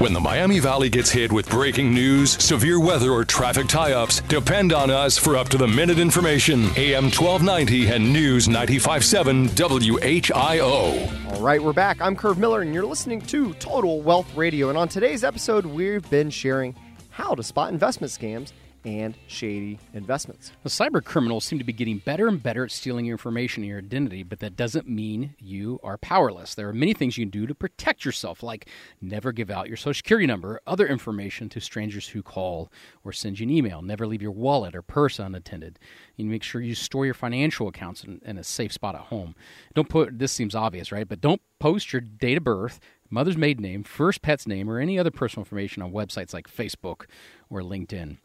When 0.01 0.15
the 0.15 0.21
Miami 0.21 0.59
Valley 0.59 0.89
gets 0.89 1.11
hit 1.11 1.31
with 1.31 1.47
breaking 1.51 1.93
news, 1.93 2.43
severe 2.43 2.81
weather, 2.81 3.11
or 3.11 3.27
traffic 3.27 3.67
tie 3.67 3.93
ups, 3.93 4.23
depend 4.23 4.73
on 4.73 4.91
us 4.91 5.19
for 5.19 5.37
up 5.37 5.51
to 5.51 5.59
the 5.59 5.69
minute 5.69 5.99
information. 5.99 6.63
AM 6.79 7.11
1290 7.11 7.89
and 7.89 8.11
News 8.11 8.49
95.7 8.49 9.51
WHIO. 9.51 11.31
All 11.31 11.43
right, 11.43 11.63
we're 11.63 11.75
back. 11.75 12.01
I'm 12.01 12.17
Curve 12.17 12.39
Miller, 12.39 12.63
and 12.63 12.73
you're 12.73 12.87
listening 12.87 13.21
to 13.21 13.53
Total 13.55 14.01
Wealth 14.01 14.35
Radio. 14.35 14.71
And 14.71 14.79
on 14.79 14.89
today's 14.89 15.25
episode, 15.25 15.67
we've 15.67 16.09
been 16.09 16.31
sharing 16.31 16.75
how 17.11 17.35
to 17.35 17.43
spot 17.43 17.71
investment 17.71 18.11
scams 18.11 18.53
and 18.85 19.17
shady 19.27 19.79
investments. 19.93 20.53
The 20.63 20.69
cyber 20.69 21.03
criminals 21.03 21.45
seem 21.45 21.59
to 21.59 21.65
be 21.65 21.73
getting 21.73 21.99
better 21.99 22.29
and 22.29 22.43
better 22.43 22.65
at 22.65 22.71
stealing 22.71 23.07
your 23.07 23.15
information 23.15 23.63
and 23.63 23.71
your 23.71 23.79
identity, 23.79 24.23
but 24.23 24.41
that 24.41 24.57
doesn't 24.57 24.89
mean 24.89 25.35
you 25.39 25.81
are 25.83 25.97
powerless. 25.99 26.55
There 26.55 26.69
are 26.69 26.75
many 26.75 26.93
things 26.93 27.17
you 27.17 27.25
can 27.25 27.31
do 27.31 27.47
to 27.47 27.55
protect 27.55 28.05
yourself, 28.05 28.43
like 28.43 28.69
never 29.01 29.33
give 29.33 29.51
out 29.51 29.69
your 29.69 29.77
social 29.77 29.95
security 29.95 30.27
number 30.27 30.55
or 30.55 30.61
other 30.67 30.87
information 30.87 31.49
to 31.51 31.61
strangers 31.61 32.09
who 32.09 32.23
call 32.23 32.71
or 33.05 33.13
send 33.13 33.41
you 33.41 33.45
an 33.45 33.51
email. 33.51 33.83
Never 33.83 34.07
leave 34.07 34.23
your 34.23 34.31
wallet 34.33 34.75
or 34.75 34.83
purse 34.83 35.19
unattended. 35.19 35.79
You 36.17 36.27
make 36.27 36.43
sure 36.43 36.61
you 36.61 36.75
store 36.75 37.05
your 37.05 37.15
financial 37.15 37.69
accounts 37.69 38.05
in, 38.05 38.21
in 38.25 38.39
a 38.39 38.45
safe 38.45 38.73
spot 38.73 38.95
at 38.95 39.03
home. 39.03 39.35
Don't 39.75 39.89
put 39.89 40.19
this 40.19 40.33
seems 40.33 40.55
obvious, 40.55 40.93
right? 40.93 41.09
But 41.09 41.21
don't 41.21 41.41
post 41.59 41.93
your 41.93 42.01
date 42.01 42.37
of 42.37 42.45
birth, 42.45 42.81
mother's 43.11 43.37
maiden 43.37 43.63
name, 43.63 43.83
first 43.83 44.23
pet's 44.23 44.47
name, 44.47 44.69
or 44.69 44.79
any 44.79 44.99
other 44.99 45.11
personal 45.11 45.43
information 45.43 45.83
on 45.83 45.93
websites 45.93 46.35
like 46.35 46.49
Facebook 46.49 47.07
or 47.49 47.61
LinkedIn. 47.63 48.19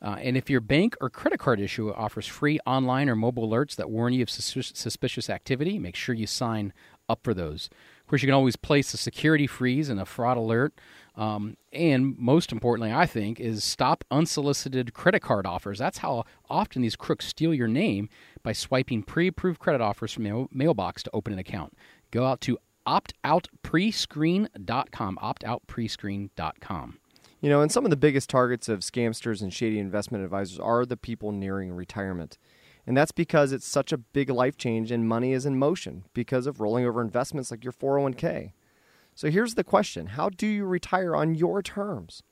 Uh, 0.00 0.16
and 0.20 0.36
if 0.36 0.48
your 0.48 0.60
bank 0.60 0.96
or 1.00 1.10
credit 1.10 1.40
card 1.40 1.60
issuer 1.60 1.96
offers 1.96 2.26
free 2.26 2.60
online 2.66 3.08
or 3.08 3.16
mobile 3.16 3.48
alerts 3.48 3.74
that 3.76 3.90
warn 3.90 4.12
you 4.12 4.22
of 4.22 4.30
sus- 4.30 4.72
suspicious 4.74 5.28
activity, 5.28 5.78
make 5.78 5.96
sure 5.96 6.14
you 6.14 6.26
sign 6.26 6.72
up 7.08 7.20
for 7.24 7.34
those. 7.34 7.68
Of 8.00 8.06
course, 8.06 8.22
you 8.22 8.26
can 8.26 8.34
always 8.34 8.56
place 8.56 8.94
a 8.94 8.96
security 8.96 9.46
freeze 9.46 9.88
and 9.88 10.00
a 10.00 10.04
fraud 10.04 10.36
alert. 10.36 10.72
Um, 11.16 11.56
and 11.72 12.16
most 12.16 12.52
importantly, 12.52 12.92
I 12.92 13.06
think, 13.06 13.40
is 13.40 13.64
stop 13.64 14.04
unsolicited 14.10 14.94
credit 14.94 15.20
card 15.20 15.46
offers. 15.46 15.78
That's 15.78 15.98
how 15.98 16.24
often 16.48 16.82
these 16.82 16.96
crooks 16.96 17.26
steal 17.26 17.52
your 17.52 17.68
name 17.68 18.08
by 18.42 18.52
swiping 18.52 19.02
pre 19.02 19.28
approved 19.28 19.58
credit 19.58 19.80
offers 19.80 20.12
from 20.12 20.26
your 20.26 20.48
mailbox 20.52 21.02
to 21.04 21.10
open 21.12 21.32
an 21.32 21.38
account. 21.38 21.74
Go 22.10 22.24
out 22.24 22.40
to 22.42 22.58
optoutprescreen.com, 22.86 25.18
optoutprescreen.com. 25.22 26.98
You 27.40 27.48
know, 27.48 27.60
and 27.60 27.70
some 27.70 27.84
of 27.84 27.90
the 27.90 27.96
biggest 27.96 28.28
targets 28.28 28.68
of 28.68 28.80
scamsters 28.80 29.42
and 29.42 29.52
shady 29.52 29.78
investment 29.78 30.24
advisors 30.24 30.58
are 30.58 30.84
the 30.84 30.96
people 30.96 31.30
nearing 31.30 31.70
retirement. 31.72 32.36
And 32.84 32.96
that's 32.96 33.12
because 33.12 33.52
it's 33.52 33.66
such 33.66 33.92
a 33.92 33.98
big 33.98 34.28
life 34.28 34.56
change 34.56 34.90
and 34.90 35.06
money 35.06 35.32
is 35.32 35.46
in 35.46 35.58
motion 35.58 36.04
because 36.14 36.46
of 36.46 36.60
rolling 36.60 36.84
over 36.84 37.00
investments 37.00 37.50
like 37.50 37.62
your 37.62 37.72
401k. 37.72 38.52
So 39.14 39.30
here's 39.30 39.54
the 39.54 39.62
question 39.62 40.08
How 40.08 40.30
do 40.30 40.46
you 40.46 40.64
retire 40.64 41.14
on 41.14 41.36
your 41.36 41.62
terms? 41.62 42.22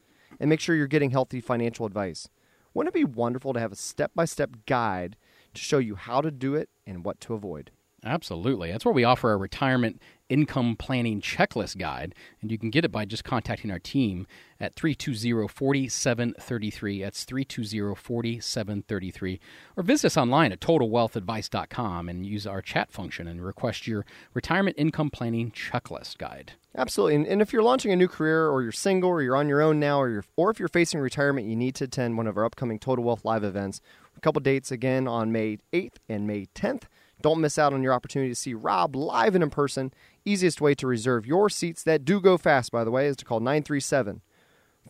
And 0.40 0.50
make 0.50 0.60
sure 0.60 0.74
you're 0.74 0.86
getting 0.86 1.12
healthy 1.12 1.40
financial 1.40 1.86
advice. 1.86 2.28
Wouldn't 2.74 2.94
it 2.94 2.98
be 2.98 3.04
wonderful 3.04 3.52
to 3.52 3.60
have 3.60 3.72
a 3.72 3.76
step 3.76 4.10
by 4.14 4.24
step 4.24 4.50
guide 4.66 5.16
to 5.54 5.60
show 5.60 5.78
you 5.78 5.94
how 5.94 6.20
to 6.20 6.30
do 6.30 6.54
it 6.54 6.68
and 6.84 7.04
what 7.04 7.20
to 7.20 7.34
avoid? 7.34 7.70
Absolutely. 8.06 8.70
That's 8.70 8.84
where 8.84 8.94
we 8.94 9.02
offer 9.02 9.30
our 9.30 9.38
retirement 9.38 10.00
income 10.28 10.76
planning 10.76 11.20
checklist 11.20 11.76
guide, 11.76 12.14
and 12.40 12.52
you 12.52 12.58
can 12.58 12.70
get 12.70 12.84
it 12.84 12.92
by 12.92 13.04
just 13.04 13.24
contacting 13.24 13.70
our 13.70 13.80
team 13.80 14.28
at 14.60 14.76
320 14.76 15.48
4733. 15.48 17.02
That's 17.02 17.24
320 17.24 17.94
4733. 17.96 19.40
Or 19.76 19.82
visit 19.82 20.06
us 20.06 20.16
online 20.16 20.52
at 20.52 20.60
totalwealthadvice.com 20.60 22.08
and 22.08 22.24
use 22.24 22.46
our 22.46 22.62
chat 22.62 22.92
function 22.92 23.26
and 23.26 23.44
request 23.44 23.88
your 23.88 24.06
retirement 24.34 24.76
income 24.78 25.10
planning 25.10 25.50
checklist 25.50 26.16
guide. 26.18 26.52
Absolutely. 26.76 27.16
And, 27.16 27.26
and 27.26 27.42
if 27.42 27.52
you're 27.52 27.62
launching 27.62 27.90
a 27.90 27.96
new 27.96 28.08
career 28.08 28.48
or 28.48 28.62
you're 28.62 28.70
single 28.70 29.10
or 29.10 29.20
you're 29.20 29.36
on 29.36 29.48
your 29.48 29.62
own 29.62 29.80
now 29.80 30.00
or, 30.00 30.10
you're, 30.10 30.24
or 30.36 30.50
if 30.50 30.60
you're 30.60 30.68
facing 30.68 31.00
retirement, 31.00 31.48
you 31.48 31.56
need 31.56 31.74
to 31.76 31.84
attend 31.84 32.16
one 32.16 32.28
of 32.28 32.36
our 32.36 32.44
upcoming 32.44 32.78
Total 32.78 33.04
Wealth 33.04 33.24
Live 33.24 33.42
events. 33.42 33.80
A 34.16 34.20
couple 34.20 34.40
dates 34.40 34.70
again 34.70 35.08
on 35.08 35.32
May 35.32 35.58
8th 35.72 35.96
and 36.08 36.26
May 36.26 36.46
10th. 36.54 36.84
Don't 37.22 37.40
miss 37.40 37.58
out 37.58 37.72
on 37.72 37.82
your 37.82 37.92
opportunity 37.92 38.30
to 38.30 38.34
see 38.34 38.54
Rob 38.54 38.94
live 38.94 39.34
and 39.34 39.42
in 39.42 39.50
person. 39.50 39.92
Easiest 40.24 40.60
way 40.60 40.74
to 40.74 40.86
reserve 40.86 41.26
your 41.26 41.48
seats 41.48 41.82
that 41.84 42.04
do 42.04 42.20
go 42.20 42.36
fast, 42.36 42.70
by 42.70 42.84
the 42.84 42.90
way, 42.90 43.06
is 43.06 43.16
to 43.16 43.24
call 43.24 43.40
937 43.40 44.20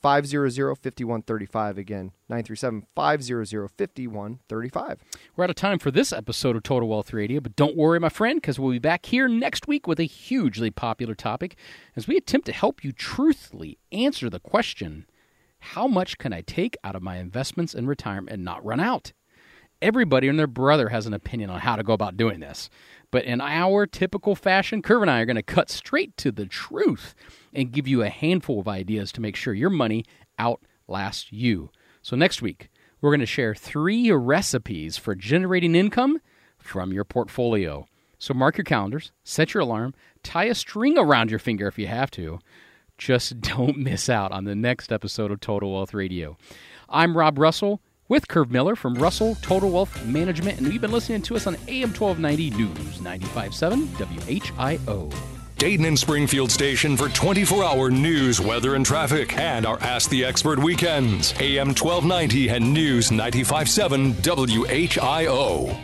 500 0.03 0.53
5135. 0.55 1.79
Again, 1.79 2.12
937 2.29 2.87
500 2.95 3.70
5135. 3.77 4.99
We're 5.37 5.45
out 5.45 5.51
of 5.51 5.57
time 5.57 5.79
for 5.79 5.91
this 5.91 6.12
episode 6.12 6.57
of 6.57 6.62
Total 6.62 6.89
Wealth 6.89 7.12
Radio, 7.12 7.41
but 7.41 7.57
don't 7.57 7.77
worry, 7.77 8.01
my 8.01 8.09
friend, 8.09 8.41
because 8.41 8.59
we'll 8.59 8.72
be 8.72 8.79
back 8.79 9.07
here 9.07 9.29
next 9.29 9.68
week 9.68 9.87
with 9.87 10.01
a 10.01 10.05
hugely 10.05 10.70
popular 10.70 11.14
topic 11.14 11.57
as 11.95 12.07
we 12.07 12.16
attempt 12.16 12.47
to 12.47 12.53
help 12.53 12.85
you 12.85 12.93
truthfully 12.93 13.79
answer 13.93 14.29
the 14.29 14.41
question 14.41 15.07
how 15.59 15.87
much 15.87 16.18
can 16.18 16.33
I 16.33 16.43
take 16.43 16.77
out 16.85 16.95
of 16.95 17.03
my 17.03 17.16
investments 17.16 17.74
in 17.74 17.87
retirement 17.87 18.33
and 18.33 18.45
not 18.45 18.64
run 18.64 18.81
out? 18.81 19.12
Everybody 19.83 20.29
and 20.29 20.39
their 20.39 20.47
brother 20.47 20.89
has 20.89 21.07
an 21.07 21.12
opinion 21.12 21.51
on 21.51 21.61
how 21.61 21.77
to 21.77 21.83
go 21.83 21.93
about 21.93 22.16
doing 22.16 22.41
this. 22.41 22.70
But 23.11 23.24
in 23.24 23.41
our 23.41 23.87
typical 23.87 24.35
fashion, 24.35 24.83
Curve 24.83 25.03
and 25.03 25.11
I 25.11 25.20
are 25.20 25.27
going 25.27 25.37
to 25.37 25.43
cut 25.43 25.70
straight 25.70 26.16
to 26.18 26.33
the 26.33 26.47
truth 26.47 27.14
and 27.53 27.72
give 27.72 27.87
you 27.87 28.03
a 28.03 28.09
handful 28.09 28.59
of 28.59 28.68
ideas 28.68 29.12
to 29.12 29.20
make 29.20 29.37
sure 29.37 29.55
your 29.55 29.70
money 29.70 30.05
outlasts 30.39 31.31
you. 31.31 31.70
So 32.03 32.16
next 32.16 32.41
week, 32.41 32.70
we're 33.01 33.11
going 33.11 33.20
to 33.20 33.27
share 33.27 33.55
three 33.55 34.11
recipes 34.11 34.97
for 34.97 35.14
generating 35.14 35.74
income 35.74 36.20
from 36.59 36.93
your 36.93 37.05
portfolio. 37.05 37.87
So 38.18 38.33
mark 38.33 38.57
your 38.57 38.64
calendars, 38.64 39.12
set 39.24 39.53
your 39.53 39.62
alarm, 39.62 39.95
tie 40.22 40.45
a 40.45 40.55
string 40.55 40.97
around 40.97 41.31
your 41.31 41.39
finger 41.39 41.68
if 41.68 41.79
you 41.79 41.87
have 41.87 42.11
to. 42.12 42.39
Just 42.97 43.41
don't 43.41 43.77
miss 43.77 44.09
out 44.09 44.33
on 44.33 44.45
the 44.45 44.55
next 44.55 44.91
episode 44.91 45.31
of 45.31 45.41
Total 45.41 45.72
Wealth 45.72 45.93
Radio. 45.93 46.39
I'm 46.89 47.16
Rob 47.16 47.39
Russell 47.39 47.83
with 48.09 48.28
Curve 48.28 48.50
Miller 48.50 48.76
from 48.76 48.94
Russell 48.94 49.34
Total 49.36 49.70
Wealth 49.70 50.04
Management, 50.04 50.59
and 50.59 50.72
you've 50.72 50.82
been 50.82 50.92
listening 50.92 51.22
to 51.22 51.36
us 51.36 51.46
on 51.46 51.57
AM 51.68 51.92
1290 51.92 52.50
News 52.50 53.00
957 53.00 53.86
WHIO. 53.88 55.12
Dayton 55.59 55.86
and 55.86 55.98
Springfield 55.98 56.50
station 56.50 56.98
for 56.98 57.09
24 57.09 57.64
hour 57.64 57.90
news, 57.90 58.40
weather, 58.40 58.74
and 58.74 58.84
traffic, 58.84 59.38
and 59.38 59.64
our 59.64 59.80
Ask 59.80 60.11
the 60.11 60.24
Expert 60.24 60.59
weekends. 60.59 61.32
AM 61.40 61.68
1290 61.68 62.48
and 62.48 62.74
News 62.74 63.11
957 63.11 64.14
WHIO. 64.14 65.80